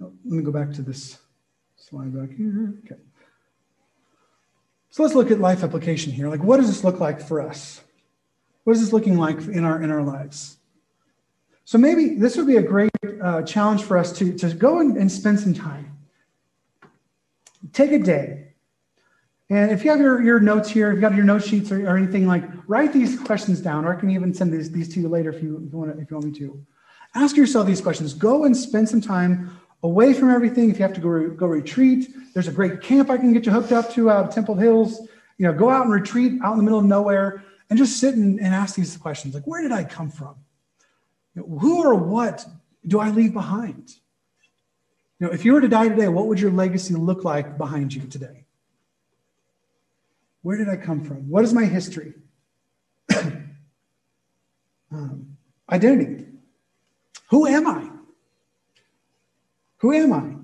Oh, 0.00 0.12
let 0.24 0.36
me 0.36 0.42
go 0.42 0.50
back 0.50 0.72
to 0.72 0.82
this 0.82 1.18
slide 1.76 2.14
back 2.14 2.36
here. 2.36 2.74
Okay. 2.84 3.00
So 4.90 5.02
let's 5.02 5.14
look 5.14 5.30
at 5.30 5.40
life 5.40 5.62
application 5.62 6.12
here. 6.12 6.28
Like, 6.28 6.42
what 6.42 6.56
does 6.56 6.68
this 6.68 6.84
look 6.84 7.00
like 7.00 7.20
for 7.20 7.40
us? 7.40 7.80
What 8.64 8.74
is 8.74 8.80
this 8.80 8.92
looking 8.92 9.18
like 9.18 9.38
in 9.40 9.64
our 9.64 9.82
in 9.82 9.90
our 9.90 10.02
lives? 10.02 10.56
So 11.64 11.78
maybe 11.78 12.14
this 12.14 12.36
would 12.36 12.46
be 12.46 12.56
a 12.56 12.62
great 12.62 12.90
uh, 13.22 13.42
challenge 13.42 13.82
for 13.82 13.96
us 13.96 14.12
to, 14.18 14.36
to 14.38 14.52
go 14.54 14.80
and, 14.80 14.96
and 14.96 15.10
spend 15.10 15.40
some 15.40 15.54
time. 15.54 15.96
Take 17.72 17.92
a 17.92 17.98
day. 17.98 18.53
And 19.50 19.70
if 19.70 19.84
you 19.84 19.90
have 19.90 20.00
your, 20.00 20.22
your 20.22 20.40
notes 20.40 20.70
here, 20.70 20.90
if 20.90 20.96
you 20.96 21.00
got 21.02 21.14
your 21.14 21.24
note 21.24 21.44
sheets 21.44 21.70
or, 21.70 21.86
or 21.86 21.96
anything 21.96 22.26
like, 22.26 22.44
write 22.66 22.92
these 22.92 23.18
questions 23.20 23.60
down, 23.60 23.84
or 23.84 23.94
I 23.94 24.00
can 24.00 24.10
even 24.10 24.32
send 24.32 24.52
these, 24.52 24.70
these 24.70 24.92
to 24.94 25.00
you 25.00 25.08
later 25.08 25.30
if 25.30 25.42
you, 25.42 25.62
if 25.66 25.72
you, 25.72 25.78
want, 25.78 26.00
if 26.00 26.10
you 26.10 26.16
want 26.16 26.26
me 26.26 26.38
to. 26.38 26.64
Ask 27.14 27.36
yourself 27.36 27.66
these 27.66 27.80
questions. 27.80 28.14
Go 28.14 28.44
and 28.44 28.56
spend 28.56 28.88
some 28.88 29.00
time 29.00 29.58
away 29.82 30.14
from 30.14 30.30
everything. 30.30 30.70
If 30.70 30.78
you 30.78 30.82
have 30.82 30.94
to 30.94 31.00
go, 31.00 31.28
go 31.30 31.46
retreat, 31.46 32.08
there's 32.32 32.48
a 32.48 32.52
great 32.52 32.80
camp 32.80 33.10
I 33.10 33.18
can 33.18 33.32
get 33.32 33.44
you 33.44 33.52
hooked 33.52 33.70
up 33.70 33.92
to 33.92 34.10
out 34.10 34.28
of 34.28 34.34
Temple 34.34 34.54
Hills. 34.54 35.06
You 35.36 35.46
know, 35.46 35.52
go 35.52 35.68
out 35.68 35.84
and 35.84 35.92
retreat 35.92 36.40
out 36.42 36.52
in 36.52 36.58
the 36.58 36.64
middle 36.64 36.78
of 36.78 36.86
nowhere 36.86 37.44
and 37.68 37.78
just 37.78 37.98
sit 37.98 38.14
and, 38.14 38.40
and 38.40 38.54
ask 38.54 38.76
these 38.76 38.96
questions 38.96 39.34
like, 39.34 39.46
where 39.46 39.62
did 39.62 39.72
I 39.72 39.84
come 39.84 40.10
from? 40.10 40.36
You 41.34 41.42
know, 41.42 41.58
who 41.58 41.84
or 41.84 41.94
what 41.94 42.46
do 42.86 42.98
I 42.98 43.10
leave 43.10 43.34
behind? 43.34 43.90
You 45.20 45.26
know, 45.26 45.32
if 45.32 45.44
you 45.44 45.52
were 45.52 45.60
to 45.60 45.68
die 45.68 45.88
today, 45.88 46.08
what 46.08 46.28
would 46.28 46.40
your 46.40 46.50
legacy 46.50 46.94
look 46.94 47.24
like 47.24 47.58
behind 47.58 47.92
you 47.92 48.02
today? 48.02 48.43
Where 50.44 50.58
did 50.58 50.68
I 50.68 50.76
come 50.76 51.02
from? 51.02 51.26
What 51.30 51.42
is 51.42 51.54
my 51.54 51.64
history? 51.64 52.12
um, 54.92 55.38
identity. 55.72 56.26
Who 57.30 57.46
am 57.46 57.66
I? 57.66 57.88
Who 59.78 59.94
am 59.94 60.12
I? 60.12 60.36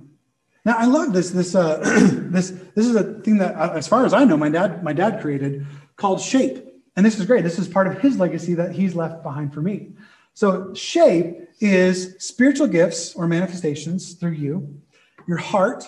Now 0.65 0.79
I 0.79 0.87
love 0.87 1.13
this. 1.13 1.31
This 1.31 1.55
uh, 1.55 1.81
this 2.31 2.49
this 2.75 2.87
is 2.87 2.97
a 2.97 3.21
thing 3.21 3.37
that, 3.39 3.55
uh, 3.55 3.75
as 3.75 3.87
far 3.87 4.07
as 4.07 4.15
I 4.15 4.25
know, 4.25 4.39
my 4.39 4.49
dad 4.49 4.83
my 4.83 4.95
dad 4.95 5.21
created 5.21 5.67
called 5.97 6.23
Shape, 6.23 6.67
and 6.97 7.05
this 7.05 7.21
is 7.21 7.27
great. 7.27 7.45
This 7.45 7.59
is 7.59 7.69
part 7.69 7.87
of 7.87 8.01
his 8.01 8.19
legacy 8.19 8.55
that 8.55 8.73
he's 8.73 8.95
left 8.95 9.23
behind 9.23 9.53
for 9.53 9.61
me. 9.61 9.93
So 10.33 10.73
Shape 10.73 11.47
is 11.61 12.17
spiritual 12.21 12.69
gifts 12.69 13.15
or 13.15 13.29
manifestations 13.29 14.15
through 14.15 14.33
you, 14.33 14.81
your 15.29 15.37
heart, 15.37 15.85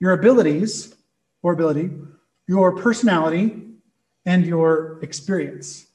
your 0.00 0.14
abilities 0.14 0.96
or 1.42 1.52
ability, 1.52 1.90
your 2.50 2.72
personality, 2.72 3.62
and 4.26 4.44
your 4.44 4.98
experience. 5.02 5.86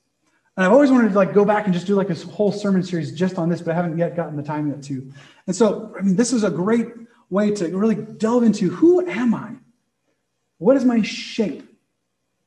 And 0.55 0.65
I've 0.65 0.71
always 0.71 0.89
wanted 0.89 1.09
to 1.09 1.15
like 1.15 1.33
go 1.33 1.43
back 1.43 1.65
and 1.65 1.73
just 1.73 1.85
do 1.85 1.95
like 1.95 2.07
this 2.07 2.23
whole 2.23 2.53
sermon 2.53 2.81
series 2.81 3.11
just 3.11 3.37
on 3.37 3.49
this, 3.49 3.59
but 3.59 3.73
I 3.73 3.75
haven't 3.75 3.97
yet 3.97 4.15
gotten 4.15 4.37
the 4.37 4.41
time 4.41 4.69
yet 4.69 4.81
to. 4.83 5.11
And 5.47 5.53
so, 5.53 5.93
I 5.99 6.01
mean, 6.01 6.15
this 6.15 6.31
is 6.31 6.45
a 6.45 6.49
great 6.49 6.87
way 7.29 7.51
to 7.51 7.77
really 7.77 7.95
delve 7.95 8.43
into 8.43 8.69
who 8.69 9.05
am 9.05 9.35
I? 9.35 9.51
What 10.57 10.77
is 10.77 10.85
my 10.85 11.01
shape 11.01 11.61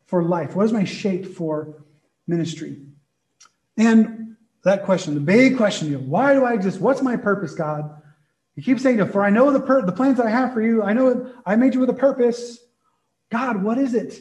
for 0.07 0.23
life? 0.23 0.57
What 0.57 0.65
is 0.65 0.73
my 0.73 0.85
shape 0.85 1.35
for 1.35 1.85
ministry? 2.27 2.79
And 3.77 4.37
that 4.65 4.85
question, 4.85 5.17
the 5.17 5.21
big 5.21 5.59
question, 5.59 5.91
you 5.91 5.99
know, 5.99 6.05
why 6.05 6.33
do 6.33 6.47
I 6.47 6.55
exist? 6.55 6.81
What's 6.81 7.03
my 7.03 7.17
purpose, 7.17 7.53
God? 7.53 8.01
You 8.57 8.63
keep 8.63 8.81
saying, 8.81 9.07
for 9.11 9.23
I 9.23 9.29
know 9.29 9.53
the, 9.53 9.61
per- 9.61 9.85
the 9.85 9.93
plans 9.93 10.19
I 10.19 10.31
have 10.31 10.55
for 10.55 10.63
you. 10.63 10.83
I 10.83 10.95
know 10.95 11.31
I 11.45 11.57
made 11.57 11.75
you 11.75 11.81
with 11.81 11.91
a 11.91 12.01
purpose. 12.09 12.59
God, 13.31 13.62
what 13.62 13.79
is 13.79 13.95
it? 13.95 14.20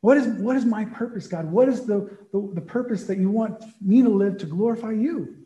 What 0.00 0.18
is, 0.18 0.26
what 0.26 0.56
is 0.56 0.64
my 0.64 0.84
purpose, 0.84 1.26
God? 1.26 1.50
What 1.50 1.68
is 1.68 1.86
the, 1.86 2.10
the, 2.32 2.50
the 2.54 2.60
purpose 2.60 3.04
that 3.04 3.18
you 3.18 3.30
want 3.30 3.64
me 3.80 4.02
to 4.02 4.08
live 4.08 4.38
to 4.38 4.46
glorify 4.46 4.92
you? 4.92 5.36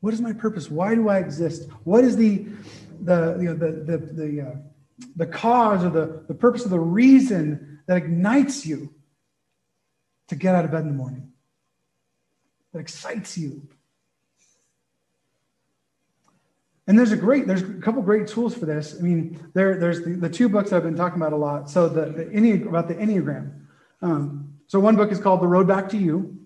What 0.00 0.12
is 0.12 0.20
my 0.20 0.32
purpose? 0.32 0.70
Why 0.70 0.94
do 0.94 1.08
I 1.08 1.18
exist? 1.18 1.68
What 1.84 2.04
is 2.04 2.16
the, 2.16 2.46
the, 3.00 3.38
you 3.40 3.46
know, 3.46 3.54
the, 3.54 3.72
the, 3.72 3.98
the, 3.98 4.40
uh, 4.42 4.56
the 5.16 5.26
cause 5.26 5.84
or 5.84 5.90
the, 5.90 6.24
the 6.28 6.34
purpose 6.34 6.64
of 6.64 6.70
the 6.70 6.78
reason 6.78 7.80
that 7.86 7.96
ignites 7.96 8.66
you 8.66 8.94
to 10.28 10.36
get 10.36 10.54
out 10.54 10.64
of 10.64 10.70
bed 10.70 10.82
in 10.82 10.88
the 10.88 10.94
morning, 10.94 11.32
that 12.72 12.80
excites 12.80 13.38
you 13.38 13.66
And 16.88 16.98
there's 16.98 17.12
a 17.12 17.16
great, 17.16 17.46
there's 17.46 17.60
a 17.60 17.74
couple 17.74 18.00
great 18.00 18.26
tools 18.26 18.54
for 18.54 18.64
this. 18.64 18.96
I 18.98 19.02
mean, 19.02 19.38
there, 19.52 19.76
there's 19.76 20.02
the, 20.02 20.12
the 20.12 20.28
two 20.28 20.48
books 20.48 20.72
I've 20.72 20.82
been 20.82 20.96
talking 20.96 21.20
about 21.20 21.34
a 21.34 21.36
lot. 21.36 21.68
So 21.68 21.86
the, 21.86 22.06
the 22.06 22.66
about 22.66 22.88
the 22.88 22.94
Enneagram. 22.94 23.52
Um, 24.00 24.54
so 24.66 24.80
one 24.80 24.96
book 24.96 25.12
is 25.12 25.20
called 25.20 25.42
The 25.42 25.46
Road 25.46 25.68
Back 25.68 25.90
to 25.90 25.98
You. 25.98 26.38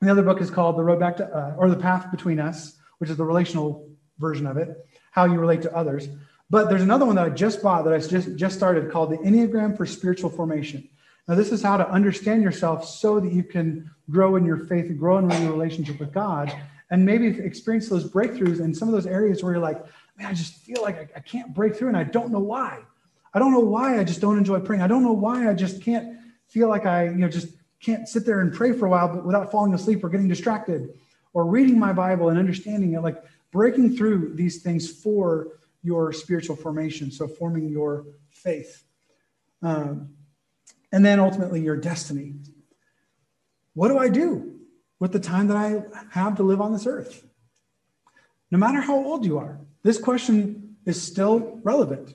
The 0.00 0.10
other 0.10 0.22
book 0.22 0.40
is 0.40 0.50
called 0.50 0.76
The 0.76 0.82
Road 0.82 0.98
Back 0.98 1.16
to, 1.18 1.26
uh, 1.26 1.54
or 1.56 1.70
The 1.70 1.76
Path 1.76 2.10
Between 2.10 2.40
Us, 2.40 2.76
which 2.98 3.08
is 3.08 3.16
the 3.16 3.24
relational 3.24 3.88
version 4.18 4.48
of 4.48 4.56
it, 4.56 4.84
how 5.12 5.26
you 5.26 5.38
relate 5.38 5.62
to 5.62 5.74
others. 5.76 6.08
But 6.50 6.68
there's 6.68 6.82
another 6.82 7.06
one 7.06 7.14
that 7.14 7.26
I 7.26 7.30
just 7.30 7.62
bought 7.62 7.84
that 7.84 7.94
I 7.94 7.98
just, 7.98 8.34
just 8.34 8.56
started 8.56 8.90
called 8.90 9.10
The 9.10 9.18
Enneagram 9.18 9.76
for 9.76 9.86
Spiritual 9.86 10.30
Formation. 10.30 10.88
Now, 11.28 11.36
this 11.36 11.52
is 11.52 11.62
how 11.62 11.76
to 11.76 11.88
understand 11.88 12.42
yourself 12.42 12.84
so 12.84 13.20
that 13.20 13.32
you 13.32 13.44
can 13.44 13.88
grow 14.10 14.34
in 14.34 14.44
your 14.44 14.56
faith 14.56 14.86
and 14.86 14.98
grow 14.98 15.18
in 15.18 15.30
your 15.42 15.52
relationship 15.52 16.00
with 16.00 16.12
God 16.12 16.52
and 16.90 17.04
maybe 17.04 17.26
experience 17.26 17.88
those 17.88 18.08
breakthroughs 18.08 18.60
in 18.60 18.74
some 18.74 18.88
of 18.88 18.94
those 18.94 19.06
areas 19.06 19.42
where 19.42 19.52
you're 19.52 19.62
like, 19.62 19.84
man, 20.16 20.26
I 20.26 20.32
just 20.32 20.54
feel 20.54 20.82
like 20.82 20.96
I, 20.96 21.18
I 21.18 21.20
can't 21.20 21.54
break 21.54 21.76
through 21.76 21.88
and 21.88 21.96
I 21.96 22.04
don't 22.04 22.30
know 22.30 22.38
why. 22.38 22.80
I 23.34 23.38
don't 23.38 23.52
know 23.52 23.60
why 23.60 23.98
I 23.98 24.04
just 24.04 24.20
don't 24.20 24.38
enjoy 24.38 24.60
praying. 24.60 24.82
I 24.82 24.86
don't 24.86 25.02
know 25.02 25.12
why 25.12 25.50
I 25.50 25.54
just 25.54 25.82
can't 25.82 26.18
feel 26.48 26.68
like 26.68 26.86
I, 26.86 27.04
you 27.04 27.16
know, 27.16 27.28
just 27.28 27.48
can't 27.80 28.08
sit 28.08 28.24
there 28.24 28.40
and 28.40 28.52
pray 28.52 28.72
for 28.72 28.86
a 28.86 28.90
while 28.90 29.08
but 29.08 29.24
without 29.24 29.50
falling 29.50 29.74
asleep 29.74 30.02
or 30.02 30.08
getting 30.08 30.28
distracted 30.28 30.98
or 31.34 31.44
reading 31.44 31.78
my 31.78 31.92
Bible 31.92 32.30
and 32.30 32.38
understanding 32.38 32.94
it, 32.94 33.00
like 33.00 33.22
breaking 33.50 33.96
through 33.96 34.34
these 34.34 34.62
things 34.62 34.90
for 34.90 35.48
your 35.82 36.12
spiritual 36.12 36.56
formation. 36.56 37.10
So 37.10 37.28
forming 37.28 37.68
your 37.68 38.06
faith. 38.30 38.84
Um, 39.62 40.10
and 40.90 41.04
then 41.04 41.20
ultimately 41.20 41.60
your 41.60 41.76
destiny. 41.76 42.34
What 43.74 43.88
do 43.88 43.98
I 43.98 44.08
do? 44.08 44.57
With 45.00 45.12
the 45.12 45.20
time 45.20 45.48
that 45.48 45.56
I 45.56 45.82
have 46.10 46.36
to 46.36 46.42
live 46.42 46.60
on 46.60 46.72
this 46.72 46.86
earth. 46.86 47.24
No 48.50 48.58
matter 48.58 48.80
how 48.80 48.96
old 48.96 49.24
you 49.24 49.38
are, 49.38 49.60
this 49.82 49.98
question 49.98 50.76
is 50.86 51.00
still 51.00 51.60
relevant. 51.62 52.14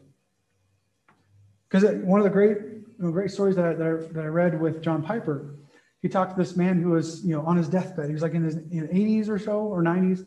Because 1.69 1.83
one 2.03 2.19
of 2.19 2.23
the 2.23 2.29
great, 2.29 2.99
great 2.99 3.31
stories 3.31 3.55
that 3.55 3.65
I, 3.65 3.73
that, 3.73 3.87
I, 3.87 4.13
that 4.13 4.23
I 4.23 4.27
read 4.27 4.59
with 4.59 4.81
John 4.81 5.01
Piper, 5.03 5.55
he 6.01 6.09
talked 6.09 6.35
to 6.35 6.37
this 6.37 6.55
man 6.57 6.81
who 6.81 6.89
was, 6.89 7.23
you 7.23 7.33
know, 7.35 7.45
on 7.45 7.55
his 7.55 7.69
deathbed. 7.69 8.07
He 8.07 8.13
was 8.13 8.21
like 8.21 8.33
in 8.33 8.43
his 8.43 8.55
in 8.55 8.89
80s 8.91 9.29
or 9.29 9.39
so 9.39 9.59
or 9.59 9.81
90s. 9.81 10.25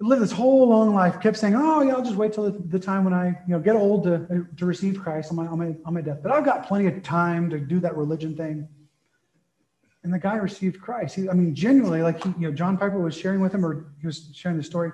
Lived 0.00 0.20
this 0.20 0.32
whole 0.32 0.68
long 0.68 0.94
life, 0.94 1.20
kept 1.20 1.38
saying, 1.38 1.54
"Oh 1.54 1.80
yeah, 1.80 1.94
I'll 1.94 2.02
just 2.02 2.16
wait 2.16 2.34
till 2.34 2.50
the, 2.50 2.58
the 2.68 2.80
time 2.80 3.04
when 3.04 3.14
I, 3.14 3.28
you 3.28 3.54
know, 3.54 3.60
get 3.60 3.76
old 3.76 4.04
to, 4.04 4.46
to 4.58 4.66
receive 4.66 5.00
Christ 5.00 5.30
on 5.30 5.36
my, 5.36 5.46
on 5.46 5.56
my 5.56 5.74
on 5.86 5.94
my 5.94 6.02
death." 6.02 6.18
But 6.22 6.32
I've 6.32 6.44
got 6.44 6.66
plenty 6.66 6.88
of 6.88 7.02
time 7.02 7.48
to 7.50 7.58
do 7.58 7.80
that 7.80 7.96
religion 7.96 8.36
thing 8.36 8.68
and 10.04 10.12
the 10.12 10.18
guy 10.18 10.36
received 10.36 10.80
Christ. 10.80 11.16
He, 11.16 11.28
I 11.28 11.32
mean, 11.32 11.54
genuinely, 11.54 12.02
like 12.02 12.22
he, 12.22 12.28
you 12.38 12.48
know, 12.48 12.52
John 12.52 12.76
Piper 12.76 13.00
was 13.00 13.16
sharing 13.16 13.40
with 13.40 13.52
him, 13.52 13.64
or 13.64 13.86
he 14.00 14.06
was 14.06 14.28
sharing 14.34 14.58
the 14.58 14.62
story, 14.62 14.92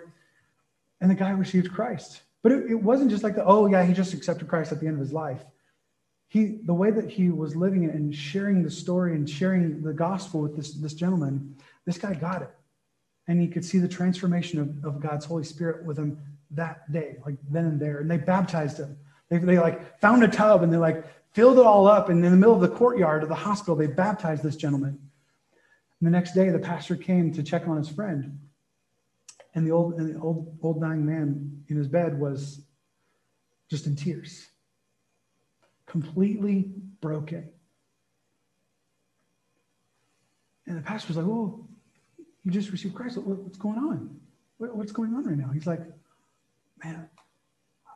and 1.00 1.10
the 1.10 1.14
guy 1.14 1.30
received 1.30 1.72
Christ. 1.72 2.22
But 2.42 2.52
it, 2.52 2.70
it 2.70 2.76
wasn't 2.76 3.10
just 3.10 3.24
like 3.24 3.34
the 3.34 3.44
oh 3.44 3.66
yeah, 3.66 3.84
he 3.84 3.92
just 3.92 4.14
accepted 4.14 4.48
Christ 4.48 4.72
at 4.72 4.80
the 4.80 4.86
end 4.86 4.94
of 4.94 5.00
his 5.00 5.12
life. 5.12 5.44
He, 6.28 6.60
the 6.64 6.74
way 6.74 6.92
that 6.92 7.10
he 7.10 7.30
was 7.30 7.56
living 7.56 7.84
and 7.84 8.14
sharing 8.14 8.62
the 8.62 8.70
story 8.70 9.16
and 9.16 9.28
sharing 9.28 9.82
the 9.82 9.92
gospel 9.92 10.40
with 10.40 10.56
this 10.56 10.72
this 10.74 10.94
gentleman, 10.94 11.56
this 11.84 11.98
guy 11.98 12.14
got 12.14 12.42
it, 12.42 12.50
and 13.26 13.40
he 13.40 13.48
could 13.48 13.64
see 13.64 13.78
the 13.78 13.88
transformation 13.88 14.60
of, 14.60 14.94
of 14.94 15.00
God's 15.00 15.24
Holy 15.24 15.44
Spirit 15.44 15.84
with 15.84 15.98
him 15.98 16.18
that 16.52 16.90
day, 16.92 17.16
like 17.26 17.34
then 17.50 17.64
and 17.64 17.80
there. 17.80 17.98
And 17.98 18.10
they 18.10 18.16
baptized 18.16 18.78
him. 18.78 18.96
They, 19.28 19.38
they 19.38 19.58
like 19.58 19.98
found 20.00 20.22
a 20.24 20.28
tub 20.28 20.62
and 20.62 20.72
they 20.72 20.76
like 20.76 21.04
filled 21.32 21.58
it 21.58 21.64
all 21.64 21.86
up. 21.86 22.08
And 22.08 22.24
in 22.24 22.30
the 22.30 22.36
middle 22.36 22.54
of 22.54 22.60
the 22.60 22.68
courtyard 22.68 23.22
of 23.22 23.28
the 23.28 23.34
hospital, 23.34 23.76
they 23.76 23.86
baptized 23.86 24.42
this 24.42 24.56
gentleman. 24.56 24.98
And 26.00 26.06
the 26.06 26.10
next 26.10 26.34
day, 26.34 26.50
the 26.50 26.58
pastor 26.58 26.96
came 26.96 27.32
to 27.32 27.42
check 27.42 27.68
on 27.68 27.76
his 27.76 27.88
friend. 27.88 28.38
And 29.54 29.66
the 29.66 29.72
old, 29.72 29.94
and 29.94 30.14
the 30.14 30.20
old, 30.20 30.58
old 30.62 30.80
dying 30.80 31.04
man 31.04 31.64
in 31.68 31.76
his 31.76 31.88
bed 31.88 32.18
was 32.18 32.62
just 33.68 33.86
in 33.86 33.96
tears, 33.96 34.46
completely 35.86 36.72
broken. 37.00 37.50
And 40.66 40.78
the 40.78 40.82
pastor 40.82 41.08
was 41.08 41.16
like, 41.16 41.26
"Oh, 41.26 41.66
you 42.44 42.52
just 42.52 42.70
received 42.70 42.94
Christ. 42.94 43.18
What's 43.18 43.58
going 43.58 43.78
on? 43.78 44.20
What's 44.58 44.92
going 44.92 45.14
on 45.14 45.24
right 45.24 45.36
now?" 45.36 45.48
He's 45.48 45.66
like, 45.66 45.80
"Man, 46.84 47.09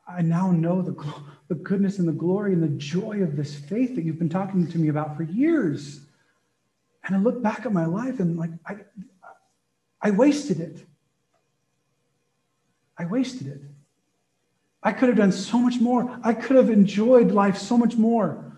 I 0.07 0.23
now 0.23 0.51
know 0.51 0.83
the, 0.83 0.95
the 1.49 1.55
goodness 1.55 1.99
and 1.99 2.07
the 2.07 2.13
glory 2.13 2.53
and 2.53 2.63
the 2.63 2.69
joy 2.69 3.23
of 3.23 3.37
this 3.37 3.55
faith 3.55 3.95
that 3.95 4.05
you've 4.05 4.19
been 4.19 4.29
talking 4.29 4.67
to 4.67 4.79
me 4.79 4.89
about 4.89 5.17
for 5.17 5.23
years. 5.23 6.01
And 7.05 7.17
I 7.17 7.19
look 7.19 7.43
back 7.43 7.65
at 7.65 7.73
my 7.73 7.87
life 7.87 8.21
and 8.21 8.37
like, 8.39 8.51
I, 8.67 8.77
I 10.01 10.11
wasted 10.11 10.61
it. 10.61 10.85
I 12.99 13.07
wasted 13.07 13.47
it. 13.49 13.61
I 14.83 14.93
could 14.93 15.09
have 15.09 15.17
done 15.17 15.33
so 15.33 15.59
much 15.59 15.81
more. 15.81 16.19
I 16.23 16.35
could 16.35 16.57
have 16.57 16.69
enjoyed 16.69 17.31
life 17.31 17.57
so 17.57 17.79
much 17.79 17.97
more. 17.97 18.53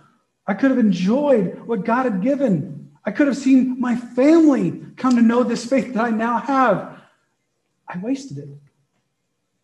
I 0.46 0.54
could 0.54 0.70
have 0.70 0.78
enjoyed 0.78 1.60
what 1.66 1.84
God 1.84 2.04
had 2.04 2.20
given. 2.20 2.90
I 3.04 3.12
could 3.12 3.28
have 3.28 3.36
seen 3.36 3.80
my 3.80 3.94
family 3.94 4.82
come 4.96 5.14
to 5.14 5.22
know 5.22 5.44
this 5.44 5.64
faith 5.64 5.94
that 5.94 6.04
I 6.04 6.10
now 6.10 6.38
have. 6.40 7.00
I 7.88 7.98
wasted 7.98 8.38
it. 8.38 8.48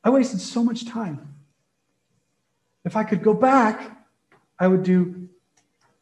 I 0.04 0.10
wasted 0.10 0.40
so 0.40 0.62
much 0.62 0.86
time. 0.86 1.31
If 2.84 2.96
I 2.96 3.04
could 3.04 3.22
go 3.22 3.34
back, 3.34 4.04
I 4.58 4.68
would 4.68 4.82
do 4.82 5.28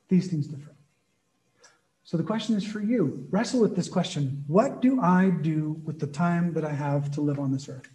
these 0.08 0.28
things 0.28 0.46
different. 0.46 0.78
So 2.04 2.16
the 2.16 2.24
question 2.24 2.56
is 2.56 2.64
for 2.64 2.80
you. 2.80 3.26
Wrestle 3.30 3.60
with 3.60 3.76
this 3.76 3.88
question. 3.88 4.42
What 4.48 4.82
do 4.82 5.00
I 5.00 5.30
do 5.30 5.80
with 5.84 6.00
the 6.00 6.08
time 6.08 6.52
that 6.54 6.64
I 6.64 6.72
have 6.72 7.10
to 7.12 7.20
live 7.20 7.38
on 7.38 7.52
this 7.52 7.68
earth? 7.68 7.88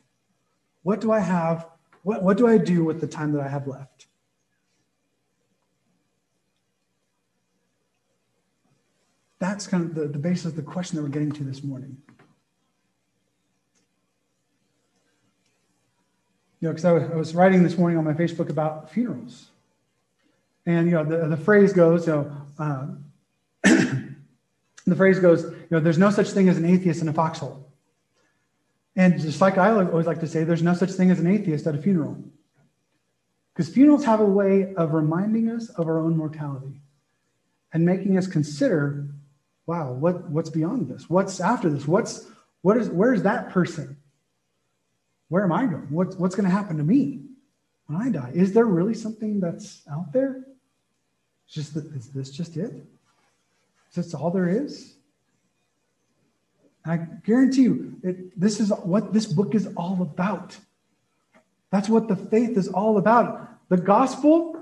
What 0.83 1.01
do 1.01 1.11
I 1.11 1.19
have? 1.19 1.67
What, 2.03 2.23
what 2.23 2.37
do 2.37 2.47
I 2.47 2.57
do 2.57 2.85
with 2.85 3.01
the 3.01 3.07
time 3.07 3.33
that 3.33 3.41
I 3.41 3.49
have 3.49 3.67
left? 3.67 4.07
That's 9.39 9.67
kind 9.67 9.83
of 9.83 9.95
the, 9.95 10.07
the 10.07 10.17
basis 10.17 10.45
of 10.45 10.55
the 10.55 10.61
question 10.61 10.95
that 10.95 11.03
we're 11.03 11.09
getting 11.09 11.31
to 11.33 11.43
this 11.43 11.63
morning. 11.63 11.97
Know, 16.65 16.73
because 16.73 16.85
I, 16.85 16.91
I, 16.91 17.15
was 17.15 17.35
writing 17.35 17.63
this 17.63 17.77
morning 17.77 17.97
on 17.97 18.03
my 18.03 18.13
Facebook 18.13 18.49
about 18.49 18.91
funerals. 18.91 19.47
And, 20.65 20.87
you 20.87 20.93
know, 20.93 21.03
the, 21.03 21.27
the 21.27 21.37
phrase 21.37 21.73
goes, 21.73 22.07
you 22.07 22.13
know, 22.13 22.31
uh, 22.57 22.87
the 24.85 24.95
phrase 24.95 25.19
goes, 25.19 25.43
you 25.43 25.67
know, 25.71 25.79
there's 25.79 25.97
no 25.97 26.09
such 26.09 26.29
thing 26.31 26.49
as 26.49 26.57
an 26.57 26.65
atheist 26.65 27.01
in 27.01 27.07
a 27.07 27.13
foxhole. 27.13 27.69
And 28.95 29.19
just 29.19 29.41
like 29.41 29.57
I 29.57 29.71
always 29.71 30.07
like 30.07 30.21
to 30.21 30.27
say, 30.27 30.43
there's 30.43 30.63
no 30.63 30.73
such 30.73 30.91
thing 30.91 31.11
as 31.11 31.19
an 31.19 31.27
atheist 31.27 31.67
at 31.67 31.75
a 31.75 31.77
funeral. 31.77 32.17
Because 33.53 33.73
funerals 33.73 34.05
have 34.05 34.19
a 34.19 34.25
way 34.25 34.73
of 34.75 34.93
reminding 34.93 35.49
us 35.49 35.69
of 35.69 35.87
our 35.87 35.99
own 35.99 36.17
mortality 36.17 36.81
and 37.73 37.85
making 37.85 38.17
us 38.17 38.27
consider, 38.27 39.05
wow, 39.65 39.91
what, 39.91 40.29
what's 40.29 40.49
beyond 40.49 40.87
this? 40.87 41.09
What's 41.09 41.39
after 41.39 41.69
this? 41.69 41.87
What's 41.87 42.27
what 42.61 42.77
is 42.77 42.89
where's 42.89 43.21
that 43.21 43.51
person? 43.51 43.95
Where 45.29 45.43
am 45.43 45.51
I 45.51 45.65
going? 45.65 45.87
What's 45.89 46.15
what's 46.15 46.35
going 46.35 46.49
to 46.49 46.55
happen 46.55 46.77
to 46.77 46.83
me 46.83 47.21
when 47.87 48.01
I 48.01 48.09
die? 48.09 48.31
Is 48.33 48.53
there 48.53 48.65
really 48.65 48.93
something 48.93 49.39
that's 49.39 49.81
out 49.91 50.11
there? 50.13 50.43
It's 51.45 51.55
just 51.55 51.73
that 51.73 51.85
is 51.95 52.09
this 52.09 52.29
just 52.29 52.57
it? 52.57 52.73
Is 53.89 53.95
this 53.95 54.13
all 54.13 54.31
there 54.31 54.49
is? 54.49 54.95
I 56.85 56.97
guarantee 56.97 57.63
you, 57.63 57.95
it, 58.03 58.39
this 58.39 58.59
is 58.59 58.71
what 58.83 59.11
this 59.11 59.25
book 59.25 59.55
is 59.55 59.67
all 59.75 60.01
about. 60.01 60.55
That's 61.71 61.89
what 61.89 62.07
the 62.07 62.15
faith 62.15 62.57
is 62.57 62.67
all 62.67 62.97
about. 62.97 63.49
The 63.69 63.77
gospel 63.77 64.61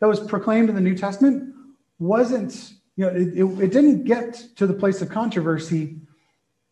that 0.00 0.06
was 0.06 0.20
proclaimed 0.20 0.68
in 0.68 0.74
the 0.76 0.80
New 0.80 0.96
Testament 0.96 1.54
wasn't, 1.98 2.72
you 2.96 3.06
know, 3.06 3.10
it, 3.10 3.36
it, 3.36 3.64
it 3.64 3.72
didn't 3.72 4.04
get 4.04 4.34
to 4.56 4.66
the 4.66 4.74
place 4.74 5.02
of 5.02 5.08
controversy 5.08 5.96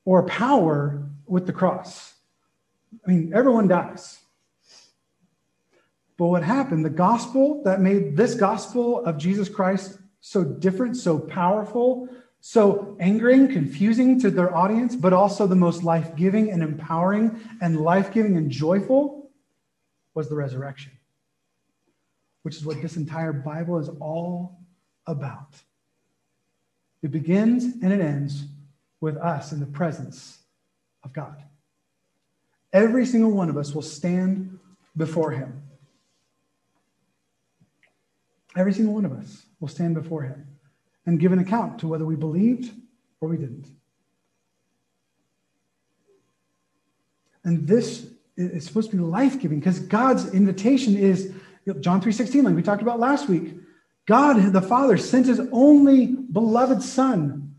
or 0.05 0.23
power 0.27 1.03
with 1.27 1.47
the 1.47 1.53
cross. 1.53 2.14
I 3.07 3.11
mean, 3.11 3.33
everyone 3.35 3.69
dies. 3.69 4.21
But 6.17 6.27
what 6.27 6.45
happened, 6.45 6.85
the 6.85 6.91
gospel 6.91 7.63
that 7.65 7.81
made 7.81 8.17
this 8.17 8.35
gospel 8.35 9.05
of 9.05 9.19
Jesus 9.19 9.49
Christ 9.49 9.99
so 10.21 10.45
different, 10.45 10.97
so 10.97 11.19
powerful, 11.19 12.09
so 12.41 12.97
angering, 13.01 13.49
confusing 13.49 14.21
to 14.21 14.31
their 14.31 14.55
audience, 14.55 14.95
but 14.95 15.13
also 15.13 15.47
the 15.47 15.57
most 15.57 15.83
life 15.83 16.15
giving 16.15 16.51
and 16.51 16.63
empowering 16.63 17.41
and 17.61 17.81
life 17.81 18.13
giving 18.13 18.37
and 18.37 18.51
joyful 18.51 19.31
was 20.15 20.29
the 20.29 20.35
resurrection, 20.35 20.93
which 22.43 22.57
is 22.57 22.65
what 22.65 22.81
this 22.81 22.97
entire 22.97 23.33
Bible 23.33 23.79
is 23.79 23.89
all 24.01 24.61
about. 25.07 25.57
It 27.03 27.11
begins 27.11 27.65
and 27.83 27.93
it 27.93 28.01
ends 28.01 28.45
with 29.01 29.17
us 29.17 29.53
in 29.53 29.61
the 29.61 29.67
presence 29.67 30.39
of 31.03 31.13
God. 31.13 31.43
Every 32.75 33.07
single 33.07 33.31
one 33.31 33.49
of 33.49 33.57
us 33.57 33.73
will 33.73 33.83
stand 33.83 34.59
before 34.97 35.31
him. 35.31 35.63
Every 38.57 38.73
single 38.73 38.95
one 38.95 39.05
of 39.05 39.13
us 39.13 39.47
will 39.61 39.69
stand 39.69 39.95
before 39.95 40.23
him 40.23 40.47
and 41.07 41.21
give 41.21 41.33
an 41.33 41.39
account 41.39 41.79
to 41.79 41.89
whether 41.89 42.05
we 42.05 42.17
believed 42.17 42.73
or 43.21 43.29
we 43.29 43.37
didn't. 43.37 43.69
And 47.45 47.67
this 47.69 48.09
is 48.37 48.67
supposed 48.67 48.91
to 48.91 48.97
be 48.97 49.03
life-giving 49.03 49.61
because 49.61 49.79
God's 49.79 50.33
invitation 50.35 50.97
is 50.97 51.33
John 51.81 52.01
3:16 52.01 52.43
like 52.43 52.57
we 52.57 52.63
talked 52.63 52.83
about 52.83 52.99
last 52.99 53.29
week. 53.29 53.55
God 54.07 54.53
the 54.53 54.61
Father 54.61 54.97
sent 54.97 55.27
his 55.27 55.41
only 55.53 56.07
beloved 56.07 56.83
son 56.83 57.55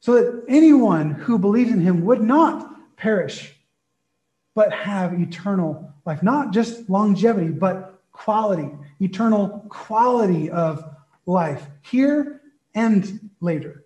so 0.00 0.14
that 0.14 0.44
anyone 0.48 1.12
who 1.12 1.38
believes 1.38 1.70
in 1.70 1.80
him 1.80 2.04
would 2.04 2.22
not 2.22 2.96
perish 2.96 3.55
but 4.56 4.72
have 4.72 5.12
eternal 5.12 5.92
life, 6.06 6.22
not 6.22 6.50
just 6.50 6.88
longevity, 6.88 7.50
but 7.50 8.00
quality, 8.10 8.70
eternal 9.00 9.66
quality 9.68 10.50
of 10.50 10.82
life 11.26 11.66
here 11.82 12.40
and 12.74 13.30
later. 13.40 13.84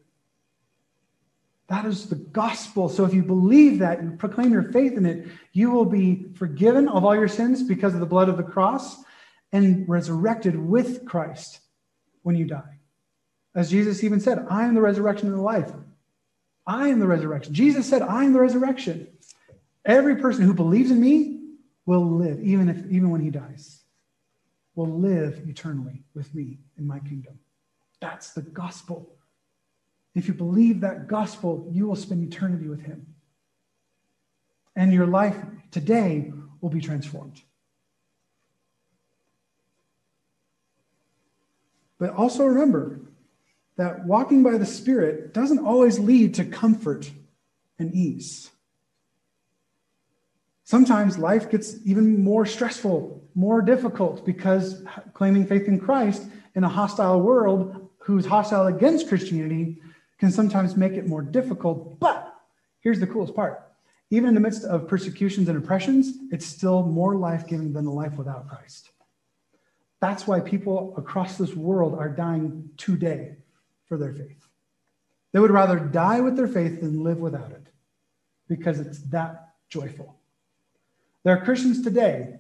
That 1.66 1.86
is 1.86 2.08
the 2.08 2.14
gospel. 2.14 2.88
So 2.88 3.04
if 3.04 3.12
you 3.12 3.24
believe 3.24 3.80
that 3.80 3.98
and 3.98 4.16
proclaim 4.18 4.52
your 4.52 4.70
faith 4.72 4.96
in 4.96 5.06
it, 5.06 5.26
you 5.52 5.70
will 5.72 5.84
be 5.84 6.26
forgiven 6.34 6.88
of 6.88 7.04
all 7.04 7.16
your 7.16 7.28
sins 7.28 7.64
because 7.64 7.92
of 7.94 8.00
the 8.00 8.06
blood 8.06 8.28
of 8.28 8.36
the 8.36 8.42
cross 8.44 8.96
and 9.52 9.88
resurrected 9.88 10.56
with 10.56 11.04
Christ 11.04 11.60
when 12.22 12.36
you 12.36 12.46
die. 12.46 12.78
As 13.56 13.70
Jesus 13.70 14.04
even 14.04 14.20
said, 14.20 14.46
I 14.48 14.66
am 14.66 14.74
the 14.74 14.80
resurrection 14.80 15.28
and 15.28 15.36
the 15.36 15.42
life. 15.42 15.72
I 16.64 16.88
am 16.88 17.00
the 17.00 17.08
resurrection. 17.08 17.54
Jesus 17.54 17.88
said, 17.88 18.02
I 18.02 18.22
am 18.22 18.32
the 18.32 18.40
resurrection. 18.40 19.08
Every 19.84 20.16
person 20.16 20.44
who 20.44 20.54
believes 20.54 20.90
in 20.90 21.00
me 21.00 21.40
will 21.86 22.04
live, 22.04 22.40
even 22.40 22.68
if 22.68 22.78
even 22.90 23.10
when 23.10 23.20
he 23.20 23.30
dies, 23.30 23.80
will 24.74 24.98
live 24.98 25.42
eternally 25.48 26.04
with 26.14 26.34
me 26.34 26.58
in 26.78 26.86
my 26.86 26.98
kingdom. 27.00 27.38
That's 28.00 28.32
the 28.32 28.42
gospel. 28.42 29.16
If 30.14 30.26
you 30.28 30.34
believe 30.34 30.80
that 30.80 31.06
gospel, 31.06 31.68
you 31.70 31.86
will 31.86 31.96
spend 31.96 32.24
eternity 32.24 32.68
with 32.68 32.82
him. 32.82 33.14
And 34.76 34.92
your 34.92 35.06
life 35.06 35.36
today 35.70 36.32
will 36.60 36.70
be 36.70 36.80
transformed. 36.80 37.40
But 41.98 42.14
also 42.14 42.46
remember 42.46 43.00
that 43.76 44.04
walking 44.04 44.42
by 44.42 44.56
the 44.58 44.66
Spirit 44.66 45.32
doesn't 45.32 45.64
always 45.64 45.98
lead 45.98 46.34
to 46.34 46.44
comfort 46.44 47.10
and 47.78 47.94
ease. 47.94 48.50
Sometimes 50.70 51.18
life 51.18 51.50
gets 51.50 51.84
even 51.84 52.22
more 52.22 52.46
stressful, 52.46 53.20
more 53.34 53.60
difficult 53.60 54.24
because 54.24 54.84
claiming 55.14 55.44
faith 55.44 55.66
in 55.66 55.80
Christ 55.80 56.28
in 56.54 56.62
a 56.62 56.68
hostile 56.68 57.20
world 57.20 57.88
who's 57.98 58.24
hostile 58.24 58.68
against 58.68 59.08
Christianity 59.08 59.78
can 60.20 60.30
sometimes 60.30 60.76
make 60.76 60.92
it 60.92 61.08
more 61.08 61.22
difficult. 61.22 61.98
But 61.98 62.32
here's 62.78 63.00
the 63.00 63.08
coolest 63.08 63.34
part 63.34 63.64
even 64.10 64.28
in 64.28 64.34
the 64.36 64.40
midst 64.40 64.62
of 64.62 64.86
persecutions 64.86 65.48
and 65.48 65.58
oppressions, 65.58 66.12
it's 66.30 66.46
still 66.46 66.84
more 66.84 67.16
life 67.16 67.48
giving 67.48 67.72
than 67.72 67.84
the 67.84 67.90
life 67.90 68.16
without 68.16 68.46
Christ. 68.48 68.92
That's 69.98 70.28
why 70.28 70.38
people 70.38 70.94
across 70.96 71.36
this 71.36 71.52
world 71.52 71.98
are 71.98 72.08
dying 72.08 72.70
today 72.76 73.34
for 73.86 73.98
their 73.98 74.12
faith. 74.12 74.46
They 75.32 75.40
would 75.40 75.50
rather 75.50 75.80
die 75.80 76.20
with 76.20 76.36
their 76.36 76.46
faith 76.46 76.80
than 76.80 77.02
live 77.02 77.18
without 77.18 77.50
it 77.50 77.66
because 78.46 78.78
it's 78.78 79.00
that 79.10 79.54
joyful. 79.68 80.19
There 81.24 81.36
are 81.36 81.44
Christians 81.44 81.82
today 81.82 82.34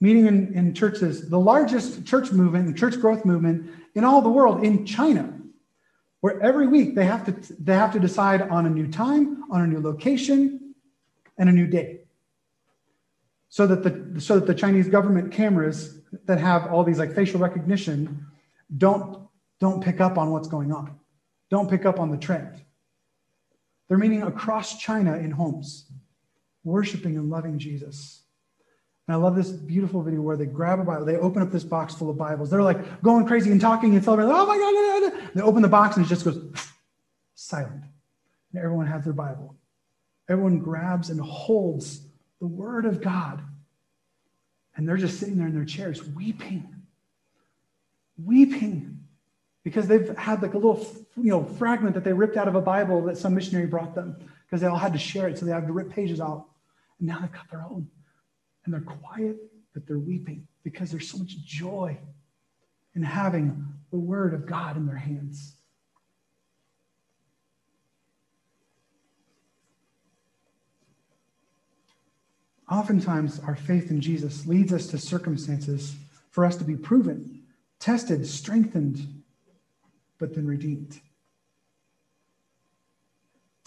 meeting 0.00 0.26
in, 0.26 0.54
in 0.54 0.74
churches, 0.74 1.28
the 1.28 1.38
largest 1.38 2.06
church 2.06 2.32
movement 2.32 2.66
and 2.66 2.76
church 2.76 2.98
growth 3.00 3.24
movement 3.24 3.70
in 3.94 4.04
all 4.04 4.22
the 4.22 4.30
world 4.30 4.64
in 4.64 4.86
China, 4.86 5.38
where 6.20 6.40
every 6.40 6.66
week 6.66 6.94
they 6.94 7.04
have 7.04 7.24
to 7.26 7.54
they 7.62 7.74
have 7.74 7.92
to 7.92 8.00
decide 8.00 8.42
on 8.42 8.66
a 8.66 8.70
new 8.70 8.88
time, 8.88 9.44
on 9.50 9.62
a 9.62 9.66
new 9.66 9.80
location, 9.80 10.74
and 11.38 11.48
a 11.48 11.52
new 11.52 11.66
day. 11.66 12.00
So 13.48 13.66
that 13.66 13.82
the 13.82 14.20
so 14.20 14.36
that 14.36 14.46
the 14.46 14.54
Chinese 14.54 14.88
government 14.88 15.32
cameras 15.32 16.00
that 16.24 16.38
have 16.38 16.72
all 16.72 16.84
these 16.84 16.98
like 16.98 17.14
facial 17.14 17.40
recognition 17.40 18.26
don't 18.76 19.26
don't 19.58 19.82
pick 19.82 20.00
up 20.00 20.16
on 20.18 20.30
what's 20.30 20.48
going 20.48 20.72
on. 20.72 20.98
Don't 21.50 21.68
pick 21.68 21.84
up 21.84 21.98
on 21.98 22.10
the 22.10 22.16
trend. 22.16 22.62
They're 23.88 23.98
meeting 23.98 24.22
across 24.22 24.78
China 24.78 25.16
in 25.16 25.32
homes, 25.32 25.89
worshiping 26.64 27.16
and 27.16 27.30
loving 27.30 27.58
Jesus. 27.58 28.22
And 29.06 29.14
I 29.14 29.18
love 29.18 29.34
this 29.34 29.50
beautiful 29.50 30.02
video 30.02 30.20
where 30.20 30.36
they 30.36 30.46
grab 30.46 30.78
a 30.78 30.84
Bible, 30.84 31.04
they 31.04 31.16
open 31.16 31.42
up 31.42 31.50
this 31.50 31.64
box 31.64 31.94
full 31.94 32.10
of 32.10 32.16
Bibles. 32.16 32.50
They're 32.50 32.62
like 32.62 33.02
going 33.02 33.26
crazy 33.26 33.50
and 33.50 33.60
talking 33.60 33.94
and 33.94 34.04
celebrating. 34.04 34.32
Oh 34.34 34.46
my 34.46 34.56
God. 34.56 35.30
They 35.34 35.42
open 35.42 35.62
the 35.62 35.68
box 35.68 35.96
and 35.96 36.06
it 36.06 36.08
just 36.08 36.24
goes 36.24 36.40
silent. 37.34 37.82
And 38.52 38.62
everyone 38.62 38.86
has 38.86 39.04
their 39.04 39.12
Bible. 39.12 39.56
Everyone 40.28 40.58
grabs 40.58 41.10
and 41.10 41.20
holds 41.20 42.02
the 42.40 42.46
Word 42.46 42.84
of 42.84 43.00
God. 43.00 43.42
And 44.76 44.88
they're 44.88 44.96
just 44.96 45.18
sitting 45.18 45.36
there 45.36 45.48
in 45.48 45.54
their 45.54 45.64
chairs 45.64 46.06
weeping, 46.06 46.68
weeping 48.22 49.00
because 49.64 49.86
they've 49.88 50.16
had 50.16 50.42
like 50.42 50.54
a 50.54 50.56
little 50.56 50.86
you 51.16 51.30
know 51.30 51.44
fragment 51.44 51.94
that 51.94 52.04
they 52.04 52.12
ripped 52.12 52.36
out 52.36 52.48
of 52.48 52.54
a 52.54 52.60
bible 52.60 53.02
that 53.02 53.16
some 53.16 53.34
missionary 53.34 53.66
brought 53.66 53.94
them 53.94 54.16
because 54.46 54.60
they 54.60 54.66
all 54.66 54.78
had 54.78 54.92
to 54.92 54.98
share 54.98 55.28
it 55.28 55.38
so 55.38 55.44
they 55.44 55.52
had 55.52 55.66
to 55.66 55.72
rip 55.72 55.90
pages 55.90 56.20
out 56.20 56.46
and 57.00 57.08
now 57.08 57.18
they've 57.18 57.32
got 57.32 57.50
their 57.50 57.62
own 57.62 57.88
and 58.64 58.72
they're 58.72 58.80
quiet, 58.80 59.36
but 59.74 59.86
they're 59.86 59.98
weeping 59.98 60.46
because 60.62 60.90
there's 60.90 61.10
so 61.10 61.18
much 61.18 61.36
joy 61.44 61.98
in 62.94 63.02
having 63.02 63.66
the 63.90 63.98
word 63.98 64.34
of 64.34 64.46
God 64.46 64.76
in 64.76 64.86
their 64.86 64.96
hands. 64.96 65.56
Oftentimes, 72.70 73.40
our 73.40 73.56
faith 73.56 73.90
in 73.90 74.00
Jesus 74.00 74.46
leads 74.46 74.72
us 74.72 74.86
to 74.88 74.98
circumstances 74.98 75.96
for 76.30 76.44
us 76.44 76.56
to 76.56 76.64
be 76.64 76.76
proven, 76.76 77.42
tested, 77.80 78.24
strengthened, 78.26 79.22
but 80.18 80.34
then 80.34 80.46
redeemed. 80.46 81.00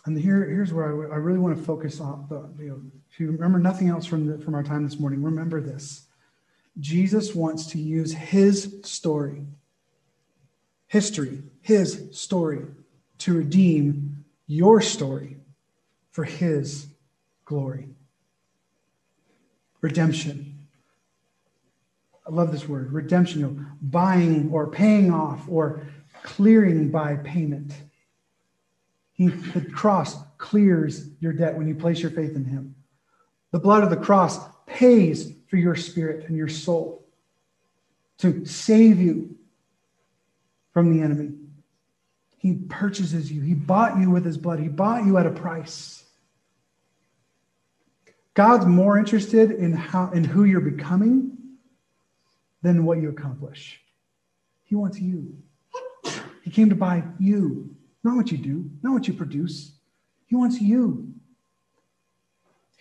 And 0.06 0.18
here, 0.18 0.46
here's 0.46 0.72
where 0.72 0.86
I, 0.86 1.16
I 1.16 1.18
really 1.18 1.40
want 1.40 1.58
to 1.58 1.64
focus 1.64 2.00
on 2.00 2.28
the, 2.30 2.64
you 2.64 2.70
know, 2.70 2.82
if 3.14 3.20
you 3.20 3.30
remember 3.30 3.60
nothing 3.60 3.90
else 3.90 4.08
from, 4.08 4.26
the, 4.26 4.44
from 4.44 4.56
our 4.56 4.64
time 4.64 4.84
this 4.84 5.00
morning, 5.00 5.22
remember 5.22 5.62
this. 5.62 6.08
Jesus 6.80 7.36
wants 7.36 7.68
to 7.68 7.78
use 7.78 8.12
his 8.12 8.80
story, 8.84 9.46
history, 10.88 11.44
his 11.62 12.08
story, 12.12 12.66
to 13.20 13.38
redeem 13.38 14.26
your 14.48 14.82
story 14.82 15.38
for 16.10 16.24
his 16.24 16.88
glory. 17.46 17.90
Redemption. 19.82 20.66
I 22.26 22.32
love 22.32 22.52
this 22.52 22.68
word 22.68 22.92
redemption, 22.92 23.42
you 23.42 23.46
know, 23.46 23.66
buying 23.80 24.50
or 24.52 24.72
paying 24.72 25.14
off 25.14 25.46
or 25.48 25.86
clearing 26.24 26.90
by 26.90 27.18
payment. 27.18 27.74
He, 29.12 29.28
the 29.28 29.62
cross 29.62 30.18
clears 30.40 31.10
your 31.20 31.34
debt 31.34 31.56
when 31.56 31.68
you 31.68 31.76
place 31.76 32.02
your 32.02 32.10
faith 32.10 32.36
in 32.36 32.46
him. 32.46 32.74
The 33.54 33.60
blood 33.60 33.84
of 33.84 33.92
the 33.92 33.98
cross 33.98 34.40
pays 34.66 35.32
for 35.48 35.58
your 35.58 35.76
spirit 35.76 36.28
and 36.28 36.36
your 36.36 36.48
soul 36.48 37.06
to 38.18 38.46
save 38.46 39.00
you 39.00 39.38
from 40.72 40.92
the 40.92 41.04
enemy. 41.04 41.34
He 42.40 42.56
purchases 42.56 43.32
you. 43.32 43.42
He 43.42 43.54
bought 43.54 44.00
you 44.00 44.10
with 44.10 44.26
his 44.26 44.40
blood. 44.40 44.60
He 44.60 44.70
bought 44.70 45.06
you 45.06 45.20
at 45.20 45.28
a 45.28 45.32
price. 45.32 46.04
God's 48.34 48.66
more 48.66 48.98
interested 48.98 49.52
in 49.52 49.72
how 49.74 50.10
in 50.10 50.24
who 50.24 50.46
you're 50.46 50.60
becoming 50.60 51.38
than 52.64 52.86
what 52.86 52.98
you 52.98 53.10
accomplish. 53.10 53.80
He 54.64 54.74
wants 54.74 55.00
you. 55.00 55.38
He 56.42 56.50
came 56.50 56.70
to 56.70 56.76
buy 56.76 57.04
you, 57.20 57.76
not 58.04 58.16
what 58.16 58.32
you 58.32 58.40
do, 58.40 58.72
not 58.82 58.94
what 58.94 59.08
you 59.08 59.14
produce. 59.14 59.74
He 60.26 60.36
wants 60.36 60.60
you. 60.60 61.14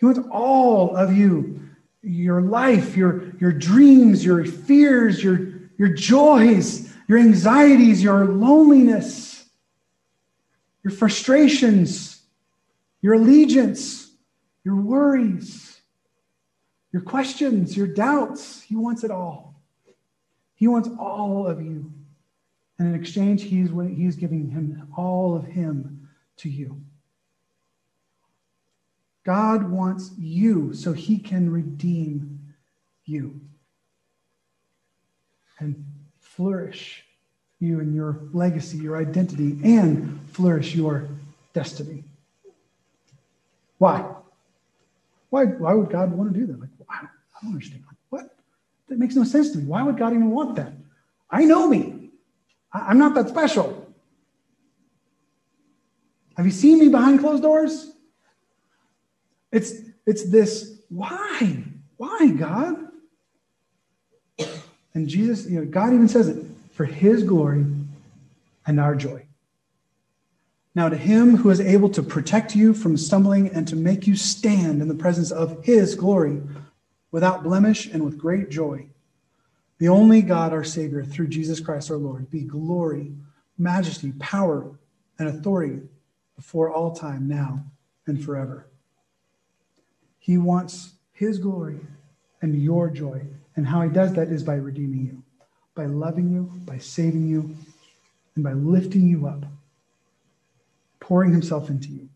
He 0.03 0.07
wants 0.07 0.27
all 0.33 0.97
of 0.97 1.15
you 1.15 1.61
your 2.01 2.41
life, 2.41 2.97
your, 2.97 3.33
your 3.37 3.53
dreams, 3.53 4.25
your 4.25 4.43
fears, 4.43 5.23
your, 5.23 5.53
your 5.77 5.93
joys, 5.93 6.93
your 7.07 7.17
anxieties, 7.19 8.03
your 8.03 8.25
loneliness, 8.25 9.45
your 10.83 10.91
frustrations, 10.91 12.21
your 13.01 13.13
allegiance, 13.13 14.11
your 14.65 14.75
worries, 14.75 15.79
your 16.91 17.01
questions, 17.01 17.77
your 17.77 17.87
doubts. 17.87 18.61
He 18.61 18.75
wants 18.75 19.05
it 19.05 19.11
all. 19.11 19.55
He 20.53 20.67
wants 20.67 20.89
all 20.99 21.47
of 21.47 21.61
you. 21.61 21.93
And 22.77 22.93
in 22.93 22.99
exchange, 22.99 23.43
he's, 23.43 23.69
he's 23.95 24.17
giving 24.17 24.49
him 24.49 24.85
all 24.97 25.33
of 25.33 25.45
him 25.45 26.09
to 26.39 26.49
you. 26.49 26.81
God 29.23 29.69
wants 29.69 30.11
you 30.17 30.73
so 30.73 30.91
he 30.91 31.17
can 31.17 31.49
redeem 31.49 32.53
you 33.05 33.39
and 35.59 35.85
flourish 36.19 37.05
you 37.59 37.79
in 37.79 37.93
your 37.93 38.19
legacy, 38.33 38.77
your 38.77 38.97
identity, 38.97 39.57
and 39.63 40.19
flourish 40.31 40.75
your 40.75 41.07
destiny. 41.53 42.03
Why? 43.77 44.05
Why, 45.29 45.45
why 45.45 45.73
would 45.73 45.89
God 45.89 46.11
want 46.11 46.33
to 46.33 46.39
do 46.39 46.45
that? 46.47 46.59
Like, 46.59 46.69
I 46.89 46.97
don't, 46.97 47.09
I 47.09 47.39
don't 47.41 47.51
understand. 47.53 47.83
Like, 47.87 47.97
what? 48.09 48.35
That 48.89 48.99
makes 48.99 49.15
no 49.15 49.23
sense 49.23 49.51
to 49.51 49.59
me. 49.59 49.65
Why 49.65 49.83
would 49.83 49.97
God 49.97 50.13
even 50.13 50.31
want 50.31 50.55
that? 50.55 50.73
I 51.29 51.45
know 51.45 51.67
me. 51.67 52.09
I, 52.73 52.79
I'm 52.89 52.97
not 52.97 53.15
that 53.15 53.29
special. 53.29 53.79
Have 56.35 56.45
you 56.45 56.51
seen 56.51 56.79
me 56.79 56.89
behind 56.89 57.19
closed 57.21 57.43
doors? 57.43 57.92
It's, 59.53 59.73
it's 60.05 60.29
this 60.29 60.79
why? 60.89 61.63
Why, 61.95 62.27
God? 62.31 62.87
And 64.93 65.07
Jesus, 65.07 65.49
you 65.49 65.59
know, 65.59 65.65
God 65.65 65.93
even 65.93 66.09
says 66.09 66.27
it 66.27 66.45
for 66.73 66.85
his 66.85 67.23
glory 67.23 67.65
and 68.65 68.79
our 68.79 68.95
joy. 68.95 69.25
Now, 70.75 70.89
to 70.89 70.97
him 70.97 71.37
who 71.37 71.51
is 71.51 71.61
able 71.61 71.89
to 71.89 72.01
protect 72.01 72.55
you 72.55 72.73
from 72.73 72.97
stumbling 72.97 73.53
and 73.53 73.67
to 73.67 73.75
make 73.75 74.07
you 74.07 74.15
stand 74.15 74.81
in 74.81 74.87
the 74.87 74.95
presence 74.95 75.31
of 75.31 75.63
his 75.63 75.93
glory 75.93 76.41
without 77.11 77.43
blemish 77.43 77.85
and 77.85 78.03
with 78.03 78.17
great 78.17 78.49
joy, 78.49 78.87
the 79.77 79.89
only 79.89 80.23
God, 80.23 80.51
our 80.51 80.63
Savior, 80.63 81.03
through 81.03 81.27
Jesus 81.27 81.59
Christ 81.59 81.91
our 81.91 81.97
Lord, 81.97 82.29
be 82.31 82.41
glory, 82.41 83.11
majesty, 83.57 84.13
power, 84.13 84.71
and 85.19 85.27
authority 85.27 85.81
before 86.35 86.71
all 86.71 86.95
time, 86.95 87.27
now 87.27 87.63
and 88.07 88.23
forever. 88.23 88.65
He 90.23 90.37
wants 90.37 90.93
his 91.11 91.37
glory 91.37 91.81
and 92.41 92.55
your 92.55 92.89
joy. 92.89 93.23
And 93.57 93.67
how 93.67 93.81
he 93.81 93.89
does 93.89 94.13
that 94.13 94.29
is 94.29 94.41
by 94.41 94.53
redeeming 94.53 95.05
you, 95.05 95.21
by 95.75 95.85
loving 95.85 96.31
you, 96.31 96.49
by 96.63 96.77
saving 96.77 97.27
you, 97.27 97.53
and 98.35 98.41
by 98.41 98.53
lifting 98.53 99.05
you 99.05 99.27
up, 99.27 99.43
pouring 101.01 101.33
himself 101.33 101.69
into 101.69 101.89
you. 101.89 102.07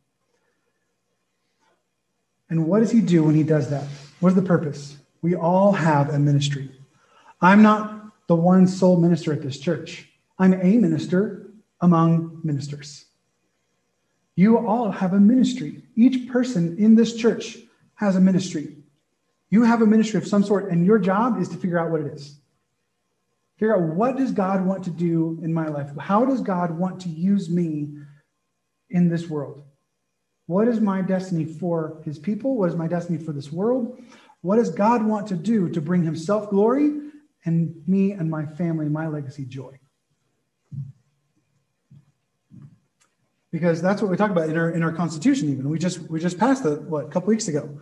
And 2.49 2.65
what 2.65 2.79
does 2.79 2.91
he 2.91 3.01
do 3.01 3.25
when 3.25 3.35
he 3.35 3.43
does 3.43 3.69
that? 3.71 3.83
What 4.21 4.29
is 4.29 4.35
the 4.35 4.41
purpose? 4.41 4.95
We 5.21 5.35
all 5.35 5.73
have 5.73 6.09
a 6.09 6.17
ministry. 6.17 6.71
I'm 7.41 7.61
not 7.61 8.05
the 8.27 8.37
one 8.37 8.67
sole 8.67 8.95
minister 8.95 9.33
at 9.33 9.41
this 9.41 9.59
church. 9.59 10.07
I'm 10.39 10.53
a 10.53 10.77
minister 10.77 11.51
among 11.81 12.39
ministers. 12.45 13.03
You 14.35 14.65
all 14.65 14.91
have 14.91 15.11
a 15.11 15.19
ministry. 15.19 15.83
Each 15.97 16.29
person 16.29 16.77
in 16.77 16.95
this 16.95 17.13
church 17.13 17.57
has 17.97 18.15
a 18.15 18.21
ministry. 18.21 18.77
You 19.49 19.63
have 19.63 19.81
a 19.81 19.85
ministry 19.85 20.17
of 20.17 20.27
some 20.27 20.43
sort, 20.43 20.71
and 20.71 20.85
your 20.85 20.99
job 20.99 21.39
is 21.39 21.49
to 21.49 21.57
figure 21.57 21.79
out 21.79 21.91
what 21.91 22.01
it 22.01 22.13
is. 22.13 22.39
Figure 23.57 23.75
out 23.75 23.95
what 23.95 24.17
does 24.17 24.31
God 24.31 24.65
want 24.65 24.83
to 24.83 24.91
do 24.91 25.39
in 25.43 25.53
my 25.53 25.67
life? 25.67 25.89
How 25.99 26.25
does 26.25 26.41
God 26.41 26.77
want 26.77 27.01
to 27.01 27.09
use 27.09 27.49
me 27.49 27.89
in 28.89 29.09
this 29.09 29.27
world? 29.27 29.63
What 30.45 30.67
is 30.67 30.79
my 30.79 31.01
destiny 31.01 31.45
for 31.45 32.01
his 32.05 32.19
people? 32.19 32.55
What 32.55 32.69
is 32.69 32.75
my 32.75 32.87
destiny 32.87 33.17
for 33.17 33.33
this 33.33 33.51
world? 33.51 33.99
What 34.41 34.57
does 34.57 34.69
God 34.69 35.03
want 35.03 35.27
to 35.27 35.35
do 35.35 35.69
to 35.69 35.81
bring 35.81 36.03
himself 36.03 36.49
glory 36.49 36.91
and 37.45 37.81
me 37.87 38.11
and 38.11 38.29
my 38.29 38.45
family, 38.45 38.87
my 38.87 39.07
legacy 39.07 39.45
joy? 39.45 39.79
Because 43.51 43.81
that's 43.81 44.01
what 44.01 44.11
we 44.11 44.17
talk 44.17 44.31
about 44.31 44.49
in 44.49 44.57
our 44.57 44.71
in 44.71 44.83
our 44.83 44.91
constitution 44.91 45.49
even. 45.49 45.69
We 45.69 45.79
just 45.79 45.99
we 46.09 46.19
just 46.19 46.37
passed 46.37 46.63
that 46.63 46.81
what 46.83 47.05
a 47.05 47.09
couple 47.09 47.29
weeks 47.29 47.47
ago 47.47 47.79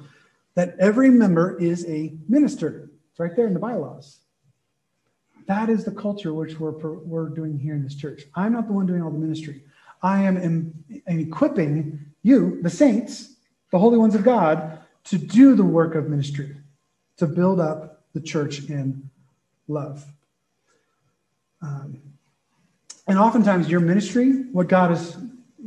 that 0.56 0.76
every 0.80 1.10
member 1.10 1.58
is 1.60 1.86
a 1.88 2.14
minister. 2.28 2.90
It's 3.12 3.20
right 3.20 3.36
there 3.36 3.48
in 3.48 3.54
the 3.54 3.60
bylaws. 3.60 4.20
That 5.48 5.70
is 5.70 5.84
the 5.84 5.92
culture 5.92 6.34
which 6.34 6.60
we're 6.60 6.72
we're 6.72 7.30
doing 7.30 7.60
here 7.60 7.76
in 7.76 7.84
this 7.84 7.96
church. 7.96 8.24
I'm 8.36 8.54
not 8.54 8.68
the 8.68 8.74
one 8.74 8.86
doing 8.86 9.02
all 9.02 9.12
the 9.12 9.20
ministry. 9.20 9.64
I 10.02 10.22
am 10.24 10.74
equipping 11.08 12.00
you 12.22 12.62
the 12.62 12.70
saints 12.70 13.36
the 13.72 13.80
holy 13.80 13.98
ones 13.98 14.16
of 14.16 14.24
god 14.24 14.80
to 15.04 15.18
do 15.18 15.56
the 15.56 15.64
work 15.64 15.96
of 15.96 16.10
ministry 16.10 16.56
to 17.18 17.28
build 17.28 17.60
up 17.60 18.04
the 18.14 18.22
church 18.22 18.70
in 18.70 19.10
love. 19.68 20.06
Um, 21.62 22.02
and 23.08 23.18
oftentimes 23.18 23.70
your 23.70 23.80
ministry 23.80 24.44
what 24.52 24.68
god 24.68 24.92
is 24.92 25.18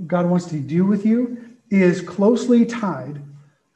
God 0.08 0.26
wants 0.26 0.46
to 0.46 0.58
do 0.58 0.84
with 0.84 1.04
you 1.04 1.44
is 1.70 2.00
closely 2.00 2.64
tied 2.64 3.22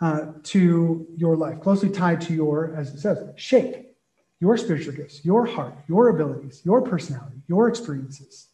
uh, 0.01 0.33
to 0.43 1.07
your 1.17 1.37
life, 1.37 1.61
closely 1.61 1.91
tied 1.91 2.21
to 2.23 2.35
your, 2.35 2.75
as 2.75 2.93
it 2.93 2.99
says, 2.99 3.23
shape, 3.37 3.95
your 4.41 4.57
spiritual 4.57 4.95
gifts, 4.95 5.25
your 5.25 5.47
heart, 5.47 5.75
your 5.89 6.09
abilities, 6.09 6.63
your 6.65 6.83
personality, 6.83 7.37
your 7.47 7.69
experiences. 7.69 8.49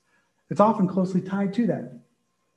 It's 0.50 0.60
often 0.60 0.88
closely 0.88 1.20
tied 1.20 1.54
to 1.54 1.66
that. 1.68 2.00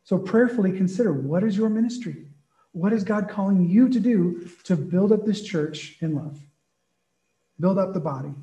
So 0.03 0.17
prayerfully 0.17 0.72
consider 0.72 1.13
what 1.13 1.43
is 1.43 1.55
your 1.55 1.69
ministry? 1.69 2.26
What 2.74 2.91
is 2.91 3.03
God 3.03 3.30
calling 3.30 3.69
you 3.69 3.88
to 3.89 3.99
do 3.99 4.49
to 4.63 4.76
build 4.76 5.11
up 5.11 5.26
this 5.26 5.41
church 5.41 5.97
in 6.01 6.15
love? 6.15 6.39
Build 7.59 7.78
up 7.78 7.93
the 7.93 7.99
body 7.99 8.34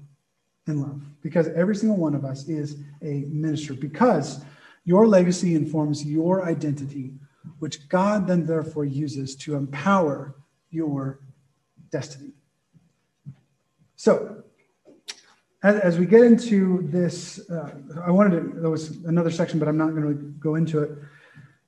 in 0.67 0.81
love. 0.81 1.03
Because 1.23 1.49
every 1.49 1.75
single 1.75 1.97
one 1.97 2.15
of 2.15 2.25
us 2.25 2.47
is 2.49 2.77
a 3.03 3.25
minister. 3.29 3.75
Because 3.75 4.43
your 4.89 5.07
legacy 5.07 5.55
informs 5.55 6.03
your 6.03 6.47
identity, 6.47 7.13
which 7.59 7.91
God 7.91 8.27
then 8.27 8.47
therefore 8.47 8.87
uses 8.87 9.37
to 9.37 9.55
empower 9.55 10.35
your 10.71 11.21
destiny. 11.91 12.33
So, 13.97 14.45
as, 15.63 15.79
as 15.81 15.99
we 15.99 16.07
get 16.07 16.23
into 16.23 16.89
this, 16.91 17.51
uh, 17.51 17.71
I 18.03 18.11
wanted 18.11 18.31
to, 18.31 18.61
there 18.61 18.71
was 18.71 19.05
another 19.05 19.31
section, 19.31 19.59
but 19.59 19.69
I'm 19.69 19.77
not 19.77 19.91
going 19.91 20.09
to 20.09 20.15
go 20.41 20.55
into 20.55 20.83
it. 20.83 20.93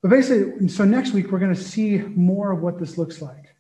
But 0.01 0.09
basically, 0.09 0.69
so 0.69 0.87
next 0.87 1.13
week, 1.13 1.31
we're 1.31 1.41
going 1.41 1.55
to 1.55 1.61
see 1.61 1.99
more 1.99 2.53
of 2.53 2.63
what 2.63 2.79
this 2.79 2.97
looks 2.97 3.21
like 3.21 3.55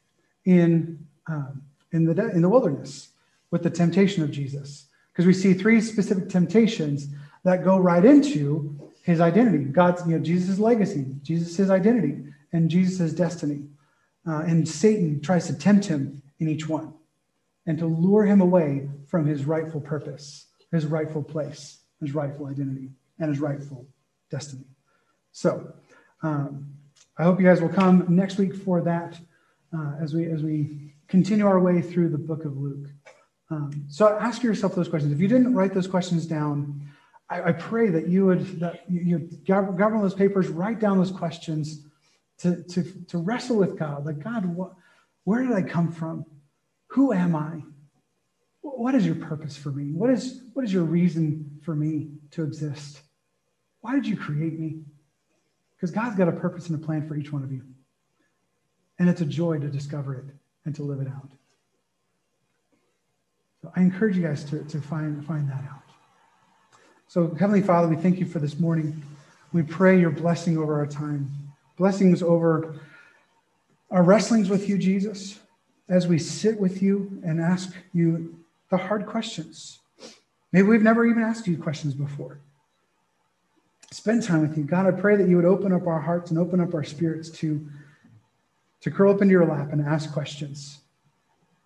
in, 0.46 1.06
um, 1.26 1.61
in, 1.92 2.06
the, 2.06 2.30
in 2.30 2.40
the 2.40 2.48
wilderness 2.48 3.11
with 3.50 3.62
the 3.62 3.68
temptation 3.68 4.22
of 4.22 4.30
Jesus. 4.30 4.86
Because 5.12 5.26
we 5.26 5.34
see 5.34 5.52
three 5.52 5.82
specific 5.82 6.30
temptations 6.30 7.08
that 7.44 7.62
go 7.62 7.76
right 7.76 8.06
into 8.06 8.80
his 9.11 9.20
identity, 9.20 9.64
God's, 9.64 10.06
you 10.06 10.16
know, 10.16 10.24
Jesus' 10.24 10.58
legacy, 10.58 11.04
Jesus' 11.22 11.70
identity, 11.70 12.24
and 12.52 12.70
Jesus' 12.70 13.12
destiny. 13.12 13.61
uh, 14.26 14.42
and 14.46 14.68
Satan 14.68 15.20
tries 15.20 15.46
to 15.46 15.54
tempt 15.54 15.86
him 15.86 16.22
in 16.38 16.48
each 16.48 16.68
one 16.68 16.92
and 17.66 17.78
to 17.78 17.86
lure 17.86 18.24
him 18.24 18.40
away 18.40 18.88
from 19.06 19.26
his 19.26 19.44
rightful 19.44 19.80
purpose, 19.80 20.46
his 20.70 20.86
rightful 20.86 21.22
place, 21.22 21.78
his 22.00 22.14
rightful 22.14 22.46
identity, 22.46 22.90
and 23.18 23.28
his 23.30 23.40
rightful 23.40 23.86
destiny. 24.30 24.64
So, 25.32 25.72
um, 26.22 26.74
I 27.18 27.22
hope 27.24 27.40
you 27.40 27.46
guys 27.46 27.61
will 27.61 27.68
come 27.68 28.06
next 28.08 28.38
week 28.38 28.54
for 28.54 28.80
that 28.82 29.18
uh, 29.76 29.92
as 30.00 30.14
we 30.14 30.26
as 30.30 30.42
we 30.42 30.92
continue 31.08 31.46
our 31.46 31.61
way 31.61 31.82
through 31.82 32.08
the 32.08 32.18
book 32.18 32.44
of 32.44 32.56
Luke. 32.56 32.88
Um, 33.50 33.84
so 33.88 34.16
ask 34.18 34.42
yourself 34.42 34.74
those 34.74 34.88
questions. 34.88 35.12
If 35.12 35.20
you 35.20 35.28
didn't 35.28 35.54
write 35.54 35.74
those 35.74 35.88
questions 35.88 36.24
down, 36.24 36.88
I, 37.31 37.43
I 37.43 37.53
pray 37.53 37.89
that 37.91 38.09
you 38.09 38.26
would 38.26 38.61
that 38.61 38.83
you, 38.91 39.31
one 39.47 39.95
of 39.95 40.03
those 40.03 40.14
papers, 40.14 40.49
write 40.49 40.81
down 40.81 40.99
those 40.99 41.12
questions 41.12 41.87
to, 42.39 42.62
to, 42.64 42.83
to 43.09 43.18
wrestle 43.18 43.57
with 43.57 43.78
God. 43.78 44.05
Like, 44.05 44.22
God, 44.22 44.45
what, 44.45 44.72
where 45.24 45.43
did 45.43 45.53
I 45.53 45.62
come 45.62 45.93
from? 45.93 46.26
Who 46.89 47.12
am 47.12 47.37
I? 47.37 47.62
What 48.62 48.95
is 48.95 49.07
your 49.07 49.14
purpose 49.14 49.57
for 49.57 49.70
me? 49.70 49.93
What 49.93 50.11
is, 50.11 50.43
what 50.55 50.64
is 50.64 50.72
your 50.72 50.85
reason 50.85 51.61
for 51.62 51.74
me 51.74 52.09
to 52.33 52.43
exist? 52.43 53.01
Why 53.81 53.95
did 53.95 54.07
you 54.07 54.16
create 54.16 54.59
me? 54.59 54.81
Because 55.76 55.91
God's 55.91 56.16
got 56.16 56.28
a 56.28 56.33
purpose 56.33 56.68
and 56.68 56.83
a 56.83 56.85
plan 56.85 57.07
for 57.07 57.16
each 57.16 57.33
one 57.33 57.43
of 57.43 57.53
you. 57.53 57.62
And 58.99 59.09
it's 59.09 59.22
a 59.22 59.26
joy 59.26 59.59
to 59.59 59.68
discover 59.68 60.14
it 60.14 60.24
and 60.66 60.74
to 60.76 60.83
live 60.83 61.01
it 61.01 61.09
out. 61.09 61.31
So 63.62 63.72
I 63.76 63.81
encourage 63.81 64.16
you 64.16 64.22
guys 64.22 64.45
to, 64.45 64.62
to 64.64 64.81
find, 64.81 65.24
find 65.24 65.49
that 65.49 65.64
out. 65.70 65.80
So, 67.11 67.34
Heavenly 67.40 67.61
Father, 67.61 67.88
we 67.88 67.96
thank 67.96 68.20
you 68.20 68.24
for 68.24 68.38
this 68.38 68.61
morning. 68.61 69.02
We 69.52 69.64
pray 69.64 69.98
your 69.98 70.11
blessing 70.12 70.56
over 70.56 70.78
our 70.78 70.86
time, 70.86 71.28
blessings 71.76 72.22
over 72.22 72.76
our 73.90 74.04
wrestlings 74.04 74.48
with 74.48 74.68
you, 74.68 74.78
Jesus, 74.78 75.40
as 75.88 76.06
we 76.06 76.20
sit 76.20 76.61
with 76.61 76.80
you 76.80 77.20
and 77.24 77.40
ask 77.40 77.74
you 77.92 78.38
the 78.68 78.76
hard 78.76 79.06
questions. 79.06 79.80
Maybe 80.52 80.68
we've 80.68 80.84
never 80.84 81.04
even 81.04 81.24
asked 81.24 81.48
you 81.48 81.58
questions 81.58 81.94
before. 81.94 82.38
Spend 83.90 84.22
time 84.22 84.42
with 84.42 84.56
you. 84.56 84.62
God, 84.62 84.86
I 84.86 84.92
pray 84.92 85.16
that 85.16 85.28
you 85.28 85.34
would 85.34 85.44
open 85.44 85.72
up 85.72 85.88
our 85.88 86.00
hearts 86.00 86.30
and 86.30 86.38
open 86.38 86.61
up 86.61 86.74
our 86.74 86.84
spirits 86.84 87.28
to, 87.40 87.68
to 88.82 88.90
curl 88.92 89.12
up 89.12 89.20
into 89.20 89.32
your 89.32 89.46
lap 89.46 89.72
and 89.72 89.84
ask 89.84 90.12
questions 90.12 90.78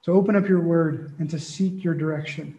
to 0.04 0.12
open 0.12 0.36
up 0.36 0.48
your 0.48 0.60
word 0.62 1.12
and 1.18 1.28
to 1.28 1.38
seek 1.38 1.84
your 1.84 1.92
direction, 1.92 2.58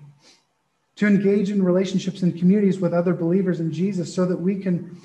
to 0.96 1.08
engage 1.08 1.52
in 1.52 1.62
relationships 1.62 2.22
and 2.22 2.38
communities 2.38 2.80
with 2.80 2.94
other 2.94 3.14
believers 3.14 3.60
in 3.60 3.72
Jesus 3.72 4.14
so 4.14 4.26
that 4.26 4.40
we 4.40 4.60
can 4.60 4.98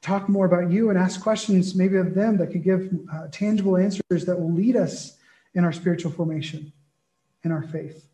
talk 0.00 0.28
more 0.28 0.46
about 0.46 0.70
you 0.70 0.90
and 0.90 0.98
ask 0.98 1.20
questions 1.20 1.74
maybe 1.74 1.96
of 1.96 2.14
them 2.14 2.36
that 2.36 2.52
could 2.52 2.62
give 2.62 2.90
uh, 3.12 3.26
tangible 3.32 3.76
answers 3.76 4.24
that 4.24 4.38
will 4.38 4.52
lead 4.52 4.76
us 4.76 5.16
in 5.54 5.64
our 5.64 5.72
spiritual 5.72 6.12
formation, 6.12 6.72
in 7.42 7.50
our 7.50 7.62
faith. 7.62 8.08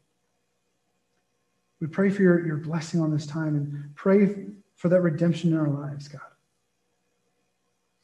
We 1.80 1.88
pray 1.88 2.10
for 2.10 2.22
your, 2.22 2.46
your 2.46 2.56
blessing 2.56 3.00
on 3.00 3.10
this 3.10 3.26
time 3.26 3.56
and 3.56 3.94
pray 3.94 4.46
for 4.76 4.88
that 4.88 5.00
redemption 5.02 5.52
in 5.52 5.58
our 5.58 5.68
lives, 5.68 6.08
God. 6.08 6.20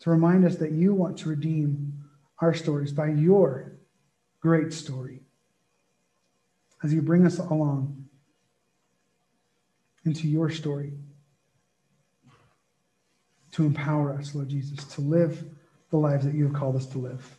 To 0.00 0.10
remind 0.10 0.44
us 0.44 0.56
that 0.56 0.72
you 0.72 0.94
want 0.94 1.16
to 1.18 1.28
redeem 1.28 1.92
our 2.40 2.52
stories 2.52 2.92
by 2.92 3.08
your 3.08 3.72
great 4.40 4.72
story 4.72 5.20
as 6.82 6.92
you 6.92 7.02
bring 7.02 7.26
us 7.26 7.38
along 7.38 8.07
into 10.08 10.26
your 10.26 10.50
story 10.50 10.92
to 13.52 13.64
empower 13.64 14.14
us, 14.14 14.34
Lord 14.34 14.48
Jesus, 14.48 14.82
to 14.94 15.00
live 15.00 15.44
the 15.90 15.98
lives 15.98 16.24
that 16.24 16.34
you 16.34 16.44
have 16.44 16.54
called 16.54 16.76
us 16.76 16.86
to 16.86 16.98
live. 16.98 17.36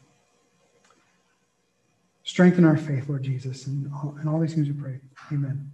Strengthen 2.24 2.64
our 2.64 2.78
faith, 2.78 3.10
Lord 3.10 3.24
Jesus, 3.24 3.66
and 3.66 3.92
all, 3.92 4.16
and 4.20 4.30
all 4.30 4.40
these 4.40 4.54
things 4.54 4.68
we 4.68 4.74
pray. 4.74 5.00
Amen. 5.32 5.72